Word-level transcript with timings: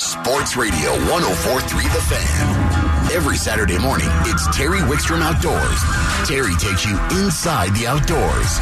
Sports 0.00 0.56
Radio 0.56 0.92
1043 1.12 1.82
The 1.82 2.00
Fan. 2.00 3.12
Every 3.12 3.36
Saturday 3.36 3.76
morning, 3.76 4.08
it's 4.22 4.46
Terry 4.56 4.78
Wickstrom 4.78 5.20
Outdoors. 5.20 5.78
Terry 6.26 6.54
takes 6.54 6.86
you 6.86 6.98
inside 7.20 7.74
the 7.74 7.86
outdoors. 7.86 8.56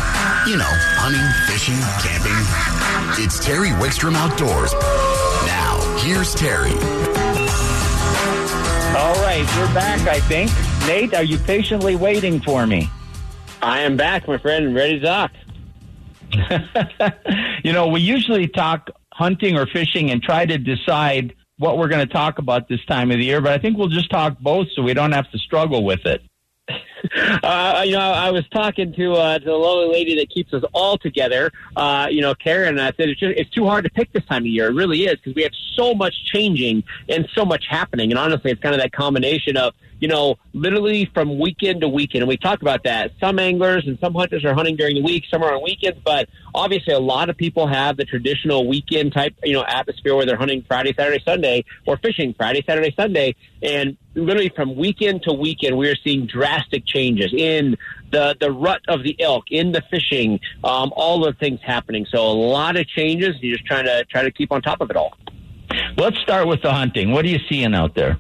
You 0.49 0.57
know, 0.57 0.67
hunting, 0.99 1.23
fishing, 1.47 1.79
camping. 2.03 3.25
It's 3.25 3.39
Terry 3.39 3.69
Wickstrom 3.69 4.17
Outdoors. 4.17 4.73
Now, 5.47 5.79
here's 6.01 6.35
Terry. 6.35 6.73
All 8.99 9.15
right, 9.23 9.47
we're 9.57 9.73
back, 9.73 10.09
I 10.09 10.19
think. 10.19 10.51
Nate, 10.89 11.15
are 11.15 11.23
you 11.23 11.39
patiently 11.39 11.95
waiting 11.95 12.41
for 12.41 12.67
me? 12.67 12.91
I 13.63 13.83
am 13.83 13.97
back, 13.97 14.27
my 14.27 14.39
friend, 14.39 14.75
ready 14.75 14.99
to 14.99 15.07
talk. 15.07 15.31
you 17.63 17.73
know, 17.73 17.87
we 17.87 18.01
usually 18.01 18.49
talk 18.49 18.91
hunting 19.19 19.59
or 19.59 19.67
fishing 19.67 20.13
and 20.13 20.23
try 20.23 20.47
to 20.47 20.57
decide 20.59 21.35
what 21.59 21.77
we're 21.77 21.89
going 21.89 22.07
to 22.07 22.13
talk 22.13 22.39
about 22.39 22.69
this 22.69 22.85
time 22.85 23.11
of 23.11 23.19
the 23.19 23.25
year, 23.25 23.41
but 23.41 23.51
I 23.51 23.59
think 23.59 23.77
we'll 23.77 23.89
just 23.89 24.11
talk 24.11 24.39
both 24.39 24.69
so 24.77 24.83
we 24.83 24.95
don't 24.95 25.11
have 25.11 25.29
to 25.33 25.39
struggle 25.39 25.85
with 25.85 26.07
it. 26.07 26.23
Uh, 27.43 27.83
you 27.87 27.93
know, 27.93 28.01
I 28.01 28.31
was 28.31 28.47
talking 28.49 28.93
to 28.95 29.13
uh, 29.15 29.39
to 29.39 29.45
the 29.45 29.53
lovely 29.53 29.93
lady 29.93 30.17
that 30.17 30.29
keeps 30.29 30.53
us 30.53 30.63
all 30.75 30.99
together. 30.99 31.51
Uh, 31.77 32.09
you 32.11 32.21
know, 32.21 32.35
Karen, 32.35 32.71
and 32.71 32.81
I 32.81 32.93
said 32.97 33.09
it's 33.09 33.21
just 33.21 33.39
it's 33.39 33.51
too 33.51 33.67
hard 33.67 33.85
to 33.85 33.91
pick 33.91 34.13
this 34.13 34.25
time 34.25 34.43
of 34.43 34.47
year. 34.47 34.69
It 34.69 34.75
really 34.75 35.05
is 35.05 35.17
because 35.17 35.35
we 35.35 35.43
have 35.43 35.53
so 35.75 35.95
much 35.95 36.15
changing 36.25 36.85
and 37.09 37.29
so 37.35 37.45
much 37.45 37.67
happening. 37.69 38.11
And 38.11 38.19
honestly, 38.19 38.51
it's 38.51 38.61
kind 38.61 38.75
of 38.75 38.81
that 38.81 38.93
combination 38.93 39.57
of 39.57 39.75
you 40.01 40.09
know, 40.09 40.37
literally 40.53 41.11
from 41.13 41.39
weekend 41.39 41.81
to 41.81 41.89
weekend. 41.89 42.23
And 42.23 42.29
we 42.29 42.37
talk 42.37 42.63
about 42.63 42.85
that. 42.85 43.13
Some 43.21 43.39
anglers 43.39 43.87
and 43.87 43.99
some 43.99 44.15
hunters 44.15 44.45
are 44.45 44.55
hunting 44.55 44.77
during 44.77 44.97
the 44.97 45.03
week, 45.03 45.25
some 45.31 45.43
are 45.43 45.55
on 45.55 45.63
weekends, 45.63 45.99
but 46.05 46.29
obviously 46.55 46.95
a 46.95 47.01
lot 47.01 47.29
of 47.29 47.37
people 47.37 47.67
have 47.67 47.97
the 47.97 48.05
traditional 48.05 48.67
weekend 48.67 49.13
type, 49.13 49.35
you 49.43 49.53
know, 49.53 49.65
atmosphere 49.65 50.15
where 50.15 50.27
they're 50.27 50.37
hunting 50.37 50.65
Friday, 50.67 50.95
Saturday, 50.95 51.23
Sunday, 51.25 51.65
or 51.87 51.97
fishing 51.99 52.35
Friday, 52.35 52.63
Saturday, 52.67 52.95
Sunday. 52.97 53.35
And 53.63 53.97
literally 54.15 54.51
from 54.55 54.77
weekend 54.77 55.23
to 55.25 55.33
weekend, 55.33 55.77
we 55.77 55.89
are 55.89 55.97
seeing 56.05 56.27
drastic 56.27 56.87
changes 56.89 57.33
in 57.33 57.77
the, 58.11 58.37
the 58.41 58.51
rut 58.51 58.81
of 58.89 59.03
the 59.03 59.21
elk, 59.21 59.45
in 59.51 59.73
the 59.73 59.83
fishing, 59.91 60.41
um, 60.65 60.93
all 60.97 61.21
the 61.21 61.35
things 61.35 61.61
happening. 61.63 62.07
So 62.11 62.19
a 62.19 62.33
lot 62.33 62.77
of 62.77 62.87
changes. 62.89 63.37
You're 63.41 63.57
just 63.57 63.67
trying 63.67 63.85
to 63.85 64.05
try 64.07 64.23
to 64.23 64.31
keep 64.31 64.51
on 64.51 64.63
top 64.63 64.81
of 64.81 64.91
it 64.91 64.97
all. 64.97 65.17
Let's 65.97 66.19
start 66.21 66.49
with 66.49 66.63
the 66.63 66.73
hunting. 66.73 67.13
What 67.13 67.25
are 67.25 67.29
you 67.29 67.41
seeing 67.49 67.75
out 67.75 67.95
there? 67.95 68.19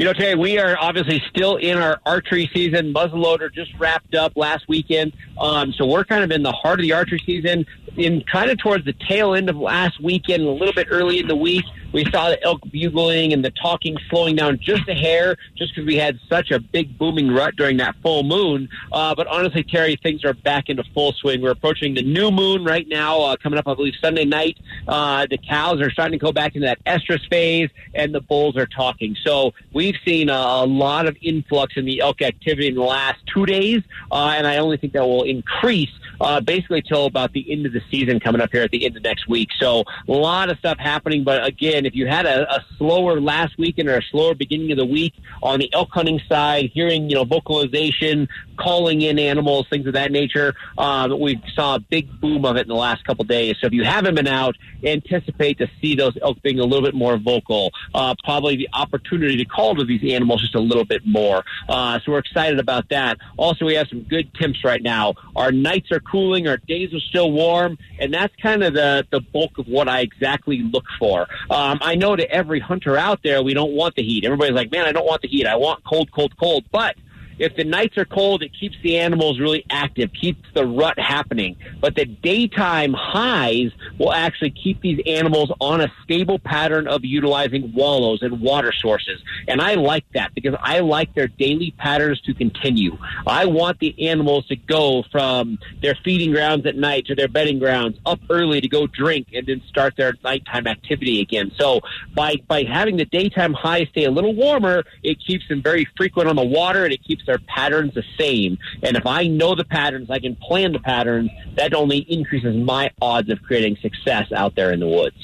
You 0.00 0.06
know, 0.06 0.14
Terry, 0.14 0.34
we 0.34 0.58
are 0.58 0.78
obviously 0.80 1.22
still 1.28 1.56
in 1.56 1.76
our 1.76 2.00
archery 2.06 2.50
season. 2.54 2.94
Muzzleloader 2.94 3.52
just 3.52 3.70
wrapped 3.78 4.14
up 4.14 4.32
last 4.34 4.66
weekend. 4.66 5.12
Um, 5.36 5.74
so 5.74 5.84
we're 5.84 6.04
kind 6.04 6.24
of 6.24 6.30
in 6.30 6.42
the 6.42 6.52
heart 6.52 6.80
of 6.80 6.84
the 6.84 6.94
archery 6.94 7.20
season, 7.26 7.66
in 7.98 8.22
kind 8.22 8.50
of 8.50 8.56
towards 8.56 8.86
the 8.86 8.94
tail 8.94 9.34
end 9.34 9.50
of 9.50 9.56
last 9.56 10.02
weekend, 10.02 10.44
a 10.44 10.50
little 10.50 10.72
bit 10.72 10.86
early 10.90 11.18
in 11.18 11.28
the 11.28 11.36
week. 11.36 11.66
We 11.92 12.04
saw 12.10 12.30
the 12.30 12.42
elk 12.44 12.60
bugling 12.70 13.32
and 13.32 13.44
the 13.44 13.50
talking 13.50 13.96
slowing 14.08 14.36
down 14.36 14.60
just 14.62 14.88
a 14.88 14.94
hair, 14.94 15.36
just 15.56 15.74
because 15.74 15.86
we 15.86 15.96
had 15.96 16.18
such 16.28 16.50
a 16.50 16.60
big 16.60 16.96
booming 16.96 17.32
rut 17.32 17.56
during 17.56 17.78
that 17.78 17.96
full 18.00 18.22
moon. 18.22 18.68
Uh, 18.92 19.14
but 19.14 19.26
honestly, 19.26 19.64
Terry, 19.64 19.98
things 20.00 20.24
are 20.24 20.32
back 20.32 20.68
into 20.68 20.84
full 20.94 21.12
swing. 21.12 21.42
We're 21.42 21.50
approaching 21.50 21.94
the 21.94 22.02
new 22.02 22.30
moon 22.30 22.64
right 22.64 22.86
now, 22.86 23.20
uh, 23.20 23.36
coming 23.36 23.58
up, 23.58 23.66
I 23.66 23.74
believe, 23.74 23.94
Sunday 24.00 24.24
night. 24.24 24.56
Uh, 24.86 25.26
the 25.28 25.38
cows 25.38 25.80
are 25.80 25.90
starting 25.90 26.18
to 26.18 26.24
go 26.24 26.32
back 26.32 26.54
into 26.54 26.66
that 26.66 26.82
estrus 26.84 27.28
phase, 27.28 27.70
and 27.92 28.14
the 28.14 28.20
bulls 28.20 28.56
are 28.56 28.66
talking. 28.66 29.16
So 29.24 29.52
we've 29.90 30.00
seen 30.04 30.28
a, 30.28 30.32
a 30.32 30.66
lot 30.66 31.06
of 31.06 31.16
influx 31.20 31.74
in 31.76 31.84
the 31.84 32.00
elk 32.00 32.22
activity 32.22 32.68
in 32.68 32.74
the 32.74 32.82
last 32.82 33.18
two 33.32 33.46
days, 33.46 33.82
uh, 34.12 34.34
and 34.36 34.46
I 34.46 34.58
only 34.58 34.76
think 34.76 34.92
that 34.92 35.04
will 35.04 35.24
increase 35.24 35.90
uh, 36.20 36.40
basically 36.40 36.82
till 36.82 37.06
about 37.06 37.32
the 37.32 37.50
end 37.50 37.66
of 37.66 37.72
the 37.72 37.80
season 37.90 38.20
coming 38.20 38.40
up 38.40 38.50
here 38.52 38.62
at 38.62 38.70
the 38.70 38.84
end 38.84 38.96
of 38.96 39.02
next 39.02 39.28
week. 39.28 39.48
So 39.58 39.84
a 40.06 40.12
lot 40.12 40.50
of 40.50 40.58
stuff 40.58 40.78
happening, 40.78 41.24
but 41.24 41.44
again, 41.44 41.86
if 41.86 41.94
you 41.94 42.06
had 42.06 42.26
a, 42.26 42.52
a 42.54 42.64
slower 42.78 43.20
last 43.20 43.58
weekend 43.58 43.88
or 43.88 43.96
a 43.96 44.02
slower 44.10 44.34
beginning 44.34 44.70
of 44.70 44.78
the 44.78 44.84
week 44.84 45.14
on 45.42 45.58
the 45.58 45.72
elk 45.72 45.88
hunting 45.92 46.20
side, 46.28 46.70
hearing 46.72 47.08
you 47.08 47.16
know 47.16 47.24
vocalization, 47.24 48.28
calling 48.60 49.02
in 49.02 49.18
animals, 49.18 49.66
things 49.70 49.86
of 49.86 49.94
that 49.94 50.12
nature, 50.12 50.54
um, 50.78 51.18
we 51.18 51.40
saw 51.54 51.76
a 51.76 51.80
big 51.80 52.20
boom 52.20 52.44
of 52.44 52.56
it 52.56 52.62
in 52.62 52.68
the 52.68 52.74
last 52.74 53.04
couple 53.04 53.24
days. 53.24 53.56
So 53.60 53.66
if 53.66 53.72
you 53.72 53.84
haven't 53.84 54.14
been 54.14 54.26
out, 54.26 54.56
anticipate 54.84 55.58
to 55.58 55.68
see 55.80 55.94
those 55.94 56.16
elk 56.22 56.40
being 56.42 56.60
a 56.60 56.64
little 56.64 56.82
bit 56.82 56.94
more 56.94 57.16
vocal. 57.16 57.72
Uh, 57.94 58.14
probably 58.24 58.56
the 58.56 58.68
opportunity 58.72 59.36
to 59.36 59.44
call 59.44 59.74
to 59.74 59.84
these 59.84 60.02
animals 60.12 60.40
just 60.42 60.54
a 60.54 60.60
little 60.60 60.84
bit 60.84 61.02
more. 61.06 61.44
Uh, 61.68 61.98
so 62.00 62.12
we're 62.12 62.18
excited 62.18 62.58
about 62.58 62.88
that. 62.90 63.18
Also, 63.36 63.64
we 63.64 63.74
have 63.74 63.88
some 63.88 64.02
good 64.02 64.32
temps 64.34 64.62
right 64.64 64.82
now. 64.82 65.14
Our 65.36 65.52
nights 65.52 65.90
are 65.92 66.00
cooling, 66.00 66.48
our 66.48 66.56
days 66.56 66.92
are 66.94 67.00
still 67.00 67.32
warm, 67.32 67.78
and 67.98 68.12
that's 68.12 68.34
kind 68.36 68.62
of 68.62 68.74
the 68.74 69.06
the 69.10 69.20
bulk 69.20 69.58
of 69.58 69.66
what 69.66 69.88
I 69.88 70.00
exactly 70.00 70.62
look 70.62 70.84
for. 70.98 71.26
Um, 71.50 71.78
I 71.80 71.94
know 71.94 72.16
to 72.16 72.30
every 72.30 72.60
hunter 72.60 72.96
out 72.96 73.20
there, 73.22 73.42
we 73.42 73.54
don't 73.54 73.72
want 73.72 73.94
the 73.94 74.02
heat. 74.02 74.24
Everybody's 74.24 74.54
like, 74.54 74.70
man, 74.70 74.86
I 74.86 74.92
don't 74.92 75.06
want 75.06 75.22
the 75.22 75.28
heat. 75.28 75.46
I 75.46 75.56
want 75.56 75.84
cold, 75.84 76.10
cold, 76.12 76.36
cold. 76.36 76.64
But 76.70 76.96
if 77.40 77.56
the 77.56 77.64
nights 77.64 77.96
are 77.96 78.04
cold, 78.04 78.42
it 78.42 78.52
keeps 78.52 78.76
the 78.82 78.98
animals 78.98 79.40
really 79.40 79.64
active, 79.70 80.12
keeps 80.12 80.46
the 80.54 80.66
rut 80.66 80.98
happening. 80.98 81.56
But 81.80 81.96
the 81.96 82.04
daytime 82.04 82.92
highs 82.92 83.72
will 83.98 84.12
actually 84.12 84.50
keep 84.50 84.82
these 84.82 85.00
animals 85.06 85.50
on 85.58 85.80
a 85.80 85.90
stable 86.04 86.38
pattern 86.38 86.86
of 86.86 87.02
utilizing 87.02 87.72
wallows 87.74 88.22
and 88.22 88.42
water 88.42 88.72
sources. 88.72 89.22
And 89.48 89.62
I 89.62 89.74
like 89.74 90.04
that 90.12 90.34
because 90.34 90.54
I 90.60 90.80
like 90.80 91.14
their 91.14 91.28
daily 91.28 91.72
patterns 91.78 92.20
to 92.22 92.34
continue. 92.34 92.98
I 93.26 93.46
want 93.46 93.78
the 93.78 94.08
animals 94.08 94.46
to 94.48 94.56
go 94.56 95.02
from 95.10 95.58
their 95.80 95.96
feeding 96.04 96.32
grounds 96.32 96.66
at 96.66 96.76
night 96.76 97.06
to 97.06 97.14
their 97.14 97.28
bedding 97.28 97.58
grounds 97.58 97.98
up 98.04 98.20
early 98.28 98.60
to 98.60 98.68
go 98.68 98.86
drink 98.86 99.28
and 99.32 99.46
then 99.46 99.62
start 99.66 99.96
their 99.96 100.12
nighttime 100.22 100.66
activity 100.66 101.22
again. 101.22 101.52
So 101.58 101.80
by, 102.14 102.36
by 102.48 102.64
having 102.64 102.98
the 102.98 103.06
daytime 103.06 103.54
highs 103.54 103.88
stay 103.92 104.04
a 104.04 104.10
little 104.10 104.34
warmer, 104.34 104.84
it 105.02 105.18
keeps 105.26 105.48
them 105.48 105.62
very 105.62 105.88
frequent 105.96 106.28
on 106.28 106.36
the 106.36 106.44
water 106.44 106.84
and 106.84 106.92
it 106.92 107.02
keeps 107.02 107.24
their 107.30 107.38
patterns 107.38 107.94
the 107.94 108.02
same. 108.18 108.58
And 108.82 108.96
if 108.96 109.06
I 109.06 109.28
know 109.28 109.54
the 109.54 109.64
patterns, 109.64 110.10
I 110.10 110.18
can 110.18 110.34
plan 110.34 110.72
the 110.72 110.80
patterns. 110.80 111.30
That 111.56 111.74
only 111.74 111.98
increases 111.98 112.56
my 112.56 112.90
odds 113.00 113.30
of 113.30 113.40
creating 113.42 113.76
success 113.80 114.32
out 114.32 114.56
there 114.56 114.72
in 114.72 114.80
the 114.80 114.88
woods. 114.88 115.16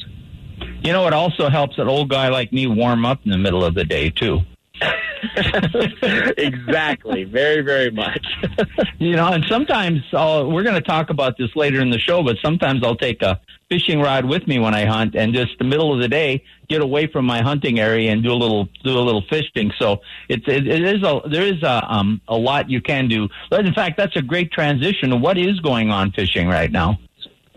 You 0.83 0.93
know, 0.93 1.09
it 1.09 1.13
also 1.13 1.49
helps 1.49 1.79
an 1.79 1.89
old 1.89 2.09
guy 2.09 2.29
like 2.29 2.53
me 2.53 2.69
warm 2.69 3.05
up 3.05 3.21
in 3.25 3.33
the 3.33 3.39
middle 3.39 3.65
of 3.65 3.75
the 3.75 3.85
day, 3.85 4.11
too. 4.11 4.43
exactly. 6.37 7.25
Very, 7.25 7.63
very 7.63 7.91
much. 7.91 8.27
you 8.99 9.17
know, 9.17 9.33
and 9.33 9.45
sometimes 9.49 10.03
I'll, 10.13 10.51
we're 10.51 10.63
going 10.63 10.75
to 10.75 10.81
talk 10.81 11.11
about 11.11 11.37
this 11.39 11.55
later 11.57 11.81
in 11.81 11.91
the 11.91 11.99
show, 11.99 12.23
but 12.23 12.37
sometimes 12.43 12.83
I'll 12.85 12.97
take 12.97 13.23
a 13.23 13.41
fishing 13.69 14.01
rod 14.01 14.25
with 14.25 14.47
me 14.47 14.59
when 14.59 14.75
I 14.75 14.85
hunt, 14.85 15.15
and 15.17 15.35
just 15.35 15.59
the 15.59 15.65
middle 15.65 15.93
of 15.93 16.01
the 16.01 16.09
day 16.09 16.45
get 16.69 16.83
away 16.83 17.07
from 17.07 17.25
my 17.25 17.43
hunting 17.43 17.79
area 17.79 18.11
and 18.11 18.23
do 18.23 18.33
a 18.33 18.35
little 18.35 18.69
do 18.85 18.97
a 18.97 19.01
little 19.01 19.23
fishing. 19.29 19.73
So 19.79 20.01
it's 20.29 20.47
it, 20.47 20.67
it 20.67 20.83
is 20.83 21.03
a 21.03 21.21
there 21.29 21.45
is 21.45 21.63
a 21.63 21.93
um 21.93 22.21
a 22.29 22.37
lot 22.37 22.71
you 22.71 22.81
can 22.81 23.09
do. 23.09 23.29
But 23.51 23.67
in 23.67 23.75
fact, 23.75 23.97
that's 23.97 24.17
a 24.17 24.23
great 24.23 24.53
transition. 24.53 25.21
What 25.21 25.39
is 25.39 25.61
going 25.61 25.91
on 25.91 26.13
fishing 26.13 26.49
right 26.49 26.71
now? 26.71 26.99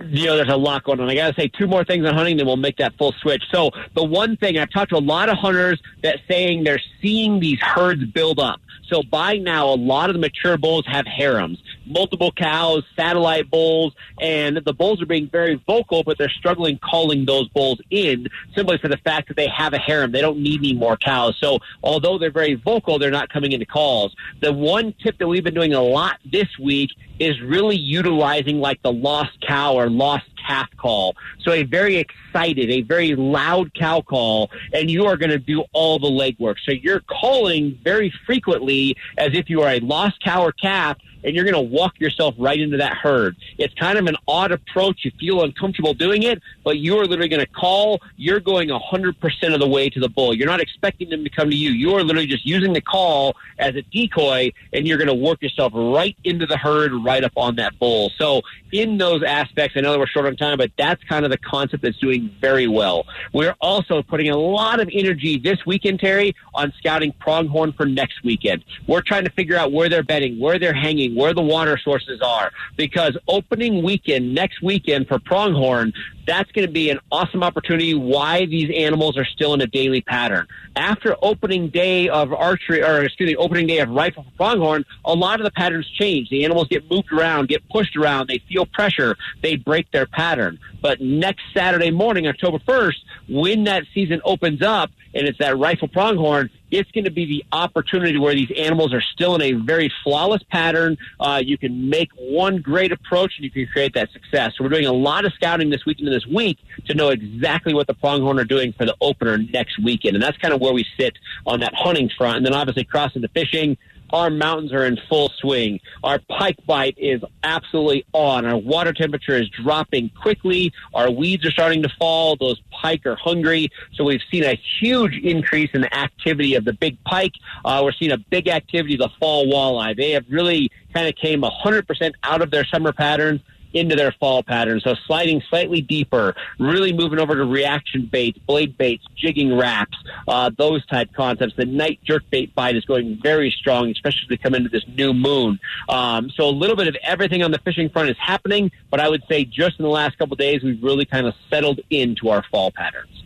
You 0.07 0.25
know, 0.25 0.37
there's 0.37 0.49
a 0.49 0.57
lot 0.57 0.83
going 0.83 0.99
on. 0.99 1.09
I 1.09 1.15
got 1.15 1.35
to 1.35 1.41
say 1.41 1.47
two 1.47 1.67
more 1.67 1.83
things 1.83 2.05
on 2.07 2.13
hunting, 2.13 2.37
then 2.37 2.45
we'll 2.45 2.57
make 2.57 2.77
that 2.77 2.97
full 2.97 3.13
switch. 3.21 3.43
So 3.51 3.71
the 3.95 4.03
one 4.03 4.37
thing 4.37 4.57
I've 4.57 4.71
talked 4.71 4.91
to 4.91 4.97
a 4.97 4.99
lot 4.99 5.29
of 5.29 5.37
hunters 5.37 5.81
that 6.03 6.19
saying 6.27 6.63
they're 6.63 6.81
seeing 7.01 7.39
these 7.39 7.59
herds 7.61 8.03
build 8.05 8.39
up. 8.39 8.59
So 8.89 9.03
by 9.03 9.37
now, 9.37 9.67
a 9.67 9.75
lot 9.75 10.09
of 10.09 10.15
the 10.15 10.19
mature 10.19 10.57
bulls 10.57 10.83
have 10.87 11.05
harems, 11.05 11.61
multiple 11.85 12.31
cows, 12.31 12.83
satellite 12.95 13.49
bulls, 13.51 13.93
and 14.19 14.57
the 14.65 14.73
bulls 14.73 14.99
are 15.01 15.05
being 15.05 15.29
very 15.29 15.61
vocal, 15.67 16.03
but 16.03 16.17
they're 16.17 16.29
struggling 16.29 16.79
calling 16.79 17.25
those 17.25 17.47
bulls 17.49 17.79
in 17.91 18.27
simply 18.55 18.79
for 18.79 18.87
the 18.87 18.97
fact 18.97 19.27
that 19.27 19.37
they 19.37 19.47
have 19.47 19.73
a 19.73 19.77
harem. 19.77 20.11
They 20.11 20.21
don't 20.21 20.39
need 20.39 20.61
any 20.61 20.73
more 20.73 20.97
cows. 20.97 21.37
So 21.39 21.59
although 21.83 22.17
they're 22.17 22.31
very 22.31 22.55
vocal, 22.55 22.97
they're 22.97 23.11
not 23.11 23.29
coming 23.29 23.51
into 23.51 23.67
calls. 23.67 24.15
The 24.41 24.51
one 24.51 24.95
tip 25.03 25.19
that 25.19 25.27
we've 25.27 25.43
been 25.43 25.53
doing 25.53 25.73
a 25.73 25.81
lot 25.81 26.17
this 26.25 26.47
week 26.57 26.89
is 27.19 27.39
really 27.41 27.77
utilizing 27.77 28.59
like 28.59 28.81
the 28.81 28.91
lost 28.91 29.37
cow 29.45 29.75
or 29.75 29.89
lost 29.89 30.25
calf 30.47 30.69
call. 30.77 31.15
So 31.41 31.51
a 31.51 31.63
very 31.63 31.97
excited, 31.97 32.69
a 32.69 32.81
very 32.81 33.15
loud 33.15 33.73
cow 33.73 34.01
call, 34.01 34.49
and 34.73 34.89
you 34.89 35.05
are 35.05 35.17
going 35.17 35.29
to 35.29 35.39
do 35.39 35.63
all 35.73 35.99
the 35.99 36.07
legwork. 36.07 36.55
So 36.65 36.71
you're 36.71 37.01
calling 37.01 37.77
very 37.83 38.11
frequently 38.25 38.95
as 39.17 39.33
if 39.33 39.49
you 39.49 39.61
are 39.61 39.73
a 39.73 39.79
lost 39.79 40.23
cow 40.23 40.43
or 40.43 40.51
calf 40.51 40.97
and 41.23 41.35
you're 41.35 41.45
going 41.45 41.55
to 41.55 41.75
walk 41.75 41.99
yourself 41.99 42.35
right 42.37 42.59
into 42.59 42.77
that 42.77 42.97
herd. 42.97 43.35
It's 43.57 43.73
kind 43.75 43.97
of 43.97 44.05
an 44.07 44.15
odd 44.27 44.51
approach. 44.51 45.03
You 45.03 45.11
feel 45.19 45.43
uncomfortable 45.43 45.93
doing 45.93 46.23
it, 46.23 46.41
but 46.63 46.79
you're 46.79 47.05
literally 47.05 47.29
going 47.29 47.45
to 47.45 47.51
call. 47.51 47.99
You're 48.17 48.39
going 48.39 48.69
100% 48.69 49.53
of 49.53 49.59
the 49.59 49.67
way 49.67 49.89
to 49.89 49.99
the 49.99 50.09
bull. 50.09 50.33
You're 50.33 50.47
not 50.47 50.61
expecting 50.61 51.09
them 51.09 51.23
to 51.23 51.29
come 51.29 51.49
to 51.49 51.55
you. 51.55 51.71
You 51.71 51.95
are 51.95 52.03
literally 52.03 52.27
just 52.27 52.45
using 52.45 52.73
the 52.73 52.81
call 52.81 53.35
as 53.57 53.75
a 53.75 53.81
decoy, 53.81 54.51
and 54.73 54.87
you're 54.87 54.97
going 54.97 55.07
to 55.07 55.13
work 55.13 55.41
yourself 55.41 55.73
right 55.75 56.15
into 56.23 56.45
the 56.45 56.57
herd, 56.57 56.93
right 56.93 57.23
up 57.23 57.33
on 57.35 57.55
that 57.57 57.77
bull. 57.79 58.11
So, 58.17 58.41
in 58.71 58.99
those 58.99 59.23
aspects, 59.23 59.75
I 59.75 59.81
know 59.81 59.91
that 59.91 59.99
we're 59.99 60.05
short 60.05 60.27
on 60.27 60.35
time, 60.35 60.57
but 60.57 60.71
that's 60.77 61.03
kind 61.05 61.25
of 61.25 61.31
the 61.31 61.37
concept 61.39 61.81
that's 61.81 61.97
doing 61.97 62.29
very 62.39 62.67
well. 62.67 63.05
We're 63.33 63.55
also 63.61 64.03
putting 64.03 64.29
a 64.29 64.37
lot 64.37 64.79
of 64.79 64.89
energy 64.93 65.39
this 65.39 65.65
weekend, 65.65 65.99
Terry, 65.99 66.35
on 66.53 66.71
scouting 66.77 67.11
pronghorn 67.13 67.73
for 67.73 67.87
next 67.87 68.23
weekend. 68.23 68.63
We're 68.87 69.01
trying 69.01 69.25
to 69.25 69.31
figure 69.31 69.55
out 69.55 69.71
where 69.71 69.89
they're 69.89 70.03
betting, 70.03 70.39
where 70.39 70.59
they're 70.59 70.73
hanging 70.73 71.08
where 71.15 71.33
the 71.33 71.41
water 71.41 71.77
sources 71.77 72.21
are 72.21 72.51
because 72.77 73.17
opening 73.27 73.83
weekend 73.83 74.33
next 74.33 74.61
weekend 74.61 75.07
for 75.07 75.19
pronghorn 75.19 75.93
that's 76.29 76.51
going 76.51 76.67
to 76.67 76.71
be 76.71 76.91
an 76.91 76.99
awesome 77.11 77.41
opportunity 77.41 77.95
why 77.95 78.45
these 78.45 78.69
animals 78.75 79.17
are 79.17 79.25
still 79.25 79.55
in 79.55 79.61
a 79.61 79.67
daily 79.67 80.01
pattern. 80.01 80.47
After 80.75 81.15
opening 81.23 81.69
day 81.69 82.07
of 82.07 82.31
archery, 82.31 82.83
or 82.83 83.03
excuse 83.03 83.27
me, 83.27 83.35
opening 83.35 83.65
day 83.65 83.79
of 83.79 83.89
rifle 83.89 84.23
for 84.23 84.31
pronghorn, 84.37 84.85
a 85.03 85.13
lot 85.15 85.39
of 85.39 85.43
the 85.43 85.51
patterns 85.51 85.89
change. 85.99 86.29
The 86.29 86.45
animals 86.45 86.67
get 86.67 86.89
moved 86.89 87.11
around, 87.11 87.49
get 87.49 87.67
pushed 87.69 87.95
around, 87.95 88.29
they 88.29 88.43
feel 88.47 88.67
pressure, 88.67 89.17
they 89.41 89.55
break 89.55 89.91
their 89.91 90.05
pattern. 90.05 90.59
But 90.81 91.01
next 91.01 91.41
Saturday 91.51 91.89
morning, 91.89 92.27
October 92.27 92.59
1st, 92.59 92.97
when 93.27 93.63
that 93.63 93.85
season 93.93 94.21
opens 94.23 94.61
up 94.61 94.91
and 95.15 95.27
it's 95.27 95.39
that 95.39 95.57
rifle 95.57 95.87
pronghorn, 95.87 96.51
it's 96.71 96.89
going 96.91 97.05
to 97.05 97.11
be 97.11 97.25
the 97.25 97.45
opportunity 97.51 98.17
where 98.17 98.33
these 98.33 98.51
animals 98.55 98.93
are 98.93 99.01
still 99.01 99.35
in 99.35 99.41
a 99.41 99.51
very 99.53 99.91
flawless 100.03 100.43
pattern. 100.51 100.97
Uh, 101.19 101.41
you 101.43 101.57
can 101.57 101.89
make 101.89 102.09
one 102.17 102.61
great 102.61 102.91
approach 102.91 103.33
and 103.37 103.45
you 103.45 103.51
can 103.51 103.67
create 103.67 103.93
that 103.93 104.11
success. 104.11 104.53
So 104.57 104.63
we're 104.63 104.69
doing 104.69 104.85
a 104.85 104.93
lot 104.93 105.25
of 105.25 105.33
scouting 105.33 105.69
this 105.69 105.85
weekend 105.85 106.07
and 106.07 106.15
this 106.15 106.27
week 106.27 106.57
to 106.87 106.93
know 106.93 107.09
exactly 107.09 107.73
what 107.73 107.87
the 107.87 107.93
pronghorn 107.93 108.39
are 108.39 108.45
doing 108.45 108.73
for 108.73 108.85
the 108.85 108.95
opener 109.01 109.37
next 109.37 109.81
weekend. 109.83 110.15
And 110.15 110.23
that's 110.23 110.37
kind 110.37 110.53
of 110.53 110.61
where 110.61 110.73
we 110.73 110.85
sit 110.97 111.17
on 111.45 111.59
that 111.61 111.73
hunting 111.73 112.09
front. 112.17 112.37
And 112.37 112.45
then 112.45 112.53
obviously 112.53 112.83
crossing 112.83 113.21
the 113.21 113.29
fishing, 113.29 113.77
our 114.11 114.29
mountains 114.29 114.73
are 114.73 114.85
in 114.85 114.97
full 115.07 115.29
swing. 115.39 115.79
Our 116.03 116.19
pike 116.19 116.57
bite 116.65 116.95
is 116.97 117.21
absolutely 117.43 118.05
on. 118.13 118.45
Our 118.45 118.57
water 118.57 118.93
temperature 118.93 119.35
is 119.35 119.49
dropping 119.49 120.09
quickly. 120.09 120.73
Our 120.93 121.11
weeds 121.11 121.45
are 121.45 121.51
starting 121.51 121.83
to 121.83 121.89
fall. 121.99 122.35
Those 122.35 122.61
pike 122.71 123.05
are 123.05 123.15
hungry. 123.15 123.69
So 123.93 124.03
we've 124.03 124.21
seen 124.31 124.43
a 124.43 124.59
huge 124.79 125.17
increase 125.23 125.69
in 125.73 125.81
the 125.81 125.93
activity 125.95 126.55
of 126.55 126.65
the 126.65 126.73
big 126.73 127.03
pike. 127.03 127.33
Uh, 127.63 127.81
we're 127.83 127.91
seeing 127.91 128.11
a 128.11 128.17
big 128.17 128.47
activity 128.47 128.95
of 128.95 128.99
the 128.99 129.09
fall 129.19 129.45
walleye. 129.47 129.95
They 129.95 130.11
have 130.11 130.25
really 130.29 130.71
kind 130.93 131.07
of 131.07 131.15
came 131.15 131.41
100% 131.41 132.13
out 132.23 132.41
of 132.41 132.51
their 132.51 132.65
summer 132.65 132.91
patterns 132.91 133.41
into 133.73 133.95
their 133.95 134.11
fall 134.19 134.43
pattern. 134.43 134.81
So 134.83 134.95
sliding 135.05 135.41
slightly 135.49 135.81
deeper, 135.81 136.35
really 136.59 136.93
moving 136.93 137.19
over 137.19 137.35
to 137.35 137.45
reaction 137.45 138.07
baits, 138.11 138.37
blade 138.39 138.77
baits, 138.77 139.05
jigging 139.15 139.57
Raps, 139.57 139.97
uh, 140.27 140.51
those 140.57 140.85
type 140.87 141.13
concepts. 141.13 141.53
The 141.55 141.65
night 141.65 141.99
jerk 142.03 142.23
bait 142.29 142.53
bite 142.55 142.75
is 142.75 142.85
going 142.85 143.19
very 143.21 143.51
strong, 143.51 143.89
especially 143.91 144.21
as 144.23 144.29
we 144.29 144.37
come 144.37 144.55
into 144.55 144.69
this 144.69 144.85
new 144.87 145.13
moon. 145.13 145.59
Um, 145.87 146.29
so 146.31 146.45
a 146.45 146.51
little 146.51 146.75
bit 146.75 146.87
of 146.87 146.95
everything 147.03 147.43
on 147.43 147.51
the 147.51 147.59
fishing 147.59 147.89
front 147.89 148.09
is 148.09 148.17
happening, 148.19 148.71
but 148.89 148.99
I 148.99 149.09
would 149.09 149.23
say 149.29 149.45
just 149.45 149.79
in 149.79 149.83
the 149.83 149.91
last 149.91 150.17
couple 150.17 150.35
days, 150.35 150.63
we've 150.63 150.81
really 150.81 151.05
kind 151.05 151.27
of 151.27 151.33
settled 151.49 151.79
into 151.89 152.29
our 152.29 152.43
fall 152.51 152.71
patterns. 152.71 153.23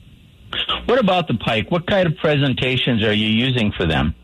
What 0.85 0.99
about 0.99 1.27
the 1.27 1.33
pike? 1.35 1.71
What 1.71 1.87
kind 1.87 2.07
of 2.07 2.15
presentations 2.17 3.03
are 3.03 3.13
you 3.13 3.27
using 3.27 3.71
for 3.71 3.85
them? 3.85 4.15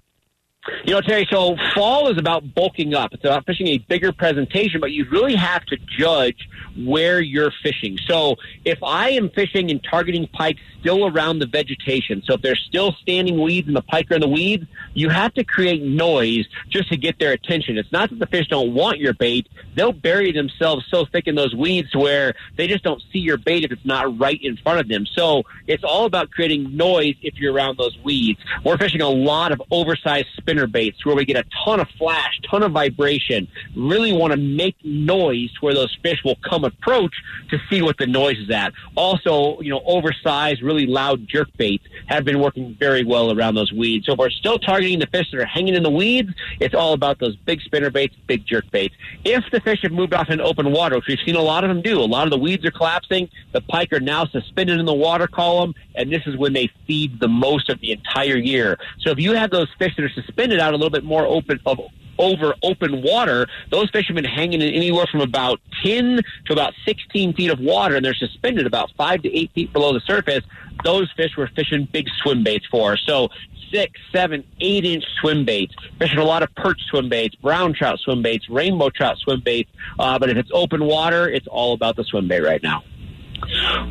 You 0.84 0.94
know, 0.94 1.02
Terry, 1.02 1.28
so 1.30 1.56
fall 1.76 2.10
is 2.10 2.18
about 2.18 2.54
bulking 2.54 2.94
up. 2.94 3.14
It's 3.14 3.24
about 3.24 3.46
fishing 3.46 3.68
a 3.68 3.78
bigger 3.78 4.12
presentation, 4.12 4.80
but 4.80 4.92
you 4.92 5.06
really 5.10 5.36
have 5.36 5.66
to 5.66 5.78
judge 5.98 6.50
where 6.78 7.20
you're 7.20 7.52
fishing. 7.64 7.98
So 8.08 8.36
if 8.66 8.82
I 8.84 9.10
am 9.12 9.30
fishing 9.30 9.70
and 9.72 9.84
targeting 9.84 10.28
pike 10.28 10.58
still 10.80 11.08
around 11.08 11.40
the 11.40 11.46
vegetation, 11.46 12.24
so 12.26 12.36
if 12.36 12.42
there's 12.42 12.64
still 12.68 12.94
standing 13.02 13.42
weeds 13.42 13.68
and 13.68 13.76
the 13.76 13.82
pike 13.82 14.10
are 14.12 14.16
in 14.16 14.22
the 14.22 14.28
weeds, 14.28 14.66
you 14.94 15.10
have 15.10 15.34
to 15.36 15.44
create 15.44 15.82
noise 15.82 16.46
just 16.70 16.90
to 16.90 16.98
get 16.98 17.20
their 17.20 17.34
attention. 17.34 17.78
It's 17.78 17.92
not 17.92 18.10
that 18.10 18.20
the 18.20 18.28
fish 18.28 18.48
don't 18.48 18.74
want 18.74 19.00
your 19.00 19.14
bait. 19.14 19.48
They'll 19.76 19.92
bury 19.92 20.32
themselves 20.32 20.86
so 20.90 21.06
thick 21.06 21.28
in 21.28 21.36
those 21.36 21.54
weeds 21.54 21.96
where 21.96 22.34
they 22.58 22.68
just 22.68 22.84
don't 22.84 23.02
see 23.12 23.20
your 23.20 23.38
bait 23.38 23.64
if 23.64 23.72
it's 23.72 23.86
not 23.86 24.18
right 24.20 24.40
in 24.42 24.58
front 24.58 24.80
of 24.80 24.88
them. 24.88 25.06
So 25.06 25.44
it's 25.68 25.84
all 25.84 26.06
about 26.06 26.32
creating 26.32 26.76
noise 26.76 27.16
if 27.22 27.36
you're 27.36 27.54
around 27.54 27.78
those 27.78 27.98
weeds. 28.04 28.40
We're 28.64 28.78
fishing 28.78 29.02
a 29.02 29.10
lot 29.10 29.52
of 29.52 29.62
oversized 29.72 30.28
spinner 30.38 30.59
baits 30.68 31.06
where 31.06 31.16
we 31.16 31.26
get 31.26 31.38
a 31.38 31.46
ton 31.66 31.80
of 31.80 31.88
flash, 31.98 32.40
ton 32.50 32.64
of 32.64 32.72
vibration. 32.72 33.48
Really 33.76 34.14
want 34.14 34.32
to 34.32 34.38
make 34.38 34.76
noise 34.84 35.50
where 35.62 35.74
those 35.74 35.96
fish 36.02 36.24
will 36.24 36.38
come 36.48 36.64
approach 36.64 37.14
to 37.50 37.60
see 37.70 37.82
what 37.82 37.98
the 37.98 38.08
noise 38.08 38.38
is 38.38 38.50
at. 38.50 38.74
Also, 38.96 39.60
you 39.62 39.70
know, 39.70 39.82
oversized, 39.86 40.62
really 40.62 40.86
loud 40.86 41.28
jerk 41.28 41.50
baits 41.58 41.86
have 42.08 42.26
been 42.26 42.40
working 42.40 42.76
very 42.80 43.04
well 43.04 43.38
around 43.38 43.56
those 43.56 43.72
weeds. 43.72 44.06
So 44.06 44.14
if 44.14 44.20
we're 44.20 44.30
still 44.30 44.60
targeting 44.60 45.00
the 45.00 45.08
fish 45.08 45.30
that 45.32 45.40
are 45.40 45.46
hanging 45.46 45.76
in 45.76 45.84
the 45.84 45.90
weeds, 45.90 46.32
it's 46.60 46.76
all 46.76 46.94
about 46.94 47.20
those 47.20 47.36
big 47.36 47.62
spinner 47.62 47.90
baits, 47.90 48.16
big 48.28 48.46
jerk 48.46 48.70
baits. 48.72 48.96
If 49.24 49.44
the 49.52 49.60
fish 49.60 49.82
have 49.84 49.92
moved 49.92 50.14
off 50.14 50.30
in 50.30 50.42
open 50.42 50.72
water, 50.72 50.96
which 50.96 51.08
we've 51.08 51.20
seen 51.26 51.36
a 51.36 51.42
lot 51.42 51.64
of 51.64 51.70
them 51.70 51.82
do, 51.82 52.00
a 52.00 52.02
lot 52.02 52.26
of 52.26 52.32
the 52.32 52.38
weeds 52.38 52.66
are 52.66 52.72
collapsing, 52.72 53.30
the 53.52 53.62
pike 53.62 53.94
are 53.94 54.00
now 54.00 54.26
suspended 54.26 54.80
in 54.80 54.86
the 54.86 54.94
water 54.94 55.28
column, 55.28 55.74
and 55.96 56.12
this 56.12 56.24
is 56.26 56.38
when 56.38 56.54
they 56.54 56.72
feed 56.88 57.20
the 57.20 57.28
most 57.28 57.70
of 57.70 57.80
the 57.82 57.92
entire 57.92 58.38
year. 58.38 58.78
So 59.02 59.12
if 59.12 59.20
you 59.20 59.34
have 59.34 59.52
those 59.52 59.68
fish 59.78 59.96
that 59.96 60.04
are 60.04 60.10
suspended 60.10 60.39
out 60.40 60.74
a 60.74 60.78
little 60.78 60.90
bit 60.90 61.04
more 61.04 61.26
open 61.26 61.60
of 61.66 61.80
over 62.18 62.54
open 62.64 63.02
water, 63.02 63.48
those 63.72 63.90
fish 63.90 64.08
have 64.08 64.16
been 64.16 64.26
hanging 64.26 64.62
in 64.62 64.74
anywhere 64.74 65.06
from 65.10 65.22
about 65.22 65.60
10 65.84 66.20
to 66.46 66.54
about 66.54 66.74
16 66.86 67.34
feet 67.34 67.50
of 67.50 67.60
water, 67.60 67.96
and 67.96 68.06
they're 68.06 68.14
suspended 68.14 68.68
about 68.68 68.92
5 68.98 69.24
to 69.24 69.36
8 69.36 69.52
feet 69.54 69.74
below 69.74 69.94
the 69.94 70.02
surface. 70.02 70.44
Those 70.84 71.12
fish 71.16 71.36
were 71.38 71.50
fishing 71.56 71.88
big 71.92 72.08
swim 72.22 72.44
baits 72.44 72.66
for. 72.70 72.98
So 72.98 73.30
six, 73.72 74.00
seven, 74.12 74.44
eight 74.60 74.86
inch 74.86 75.04
swim 75.20 75.46
baits, 75.46 75.74
fishing 75.98 76.20
a 76.20 76.24
lot 76.24 76.44
of 76.44 76.54
perch 76.56 76.82
swim 76.90 77.10
baits, 77.10 77.36
brown 77.36 77.74
trout 77.74 78.00
swim 78.00 78.22
baits, 78.22 78.50
rainbow 78.50 78.90
trout 78.90 79.18
swim 79.18 79.42
baits. 79.42 79.70
Uh, 79.98 80.18
but 80.20 80.30
if 80.30 80.38
it's 80.38 80.52
open 80.54 80.86
water, 80.86 81.30
it's 81.30 81.48
all 81.48 81.74
about 81.74 81.96
the 81.96 82.04
swim 82.04 82.28
bait 82.28 82.42
right 82.42 82.64
now. 82.64 82.84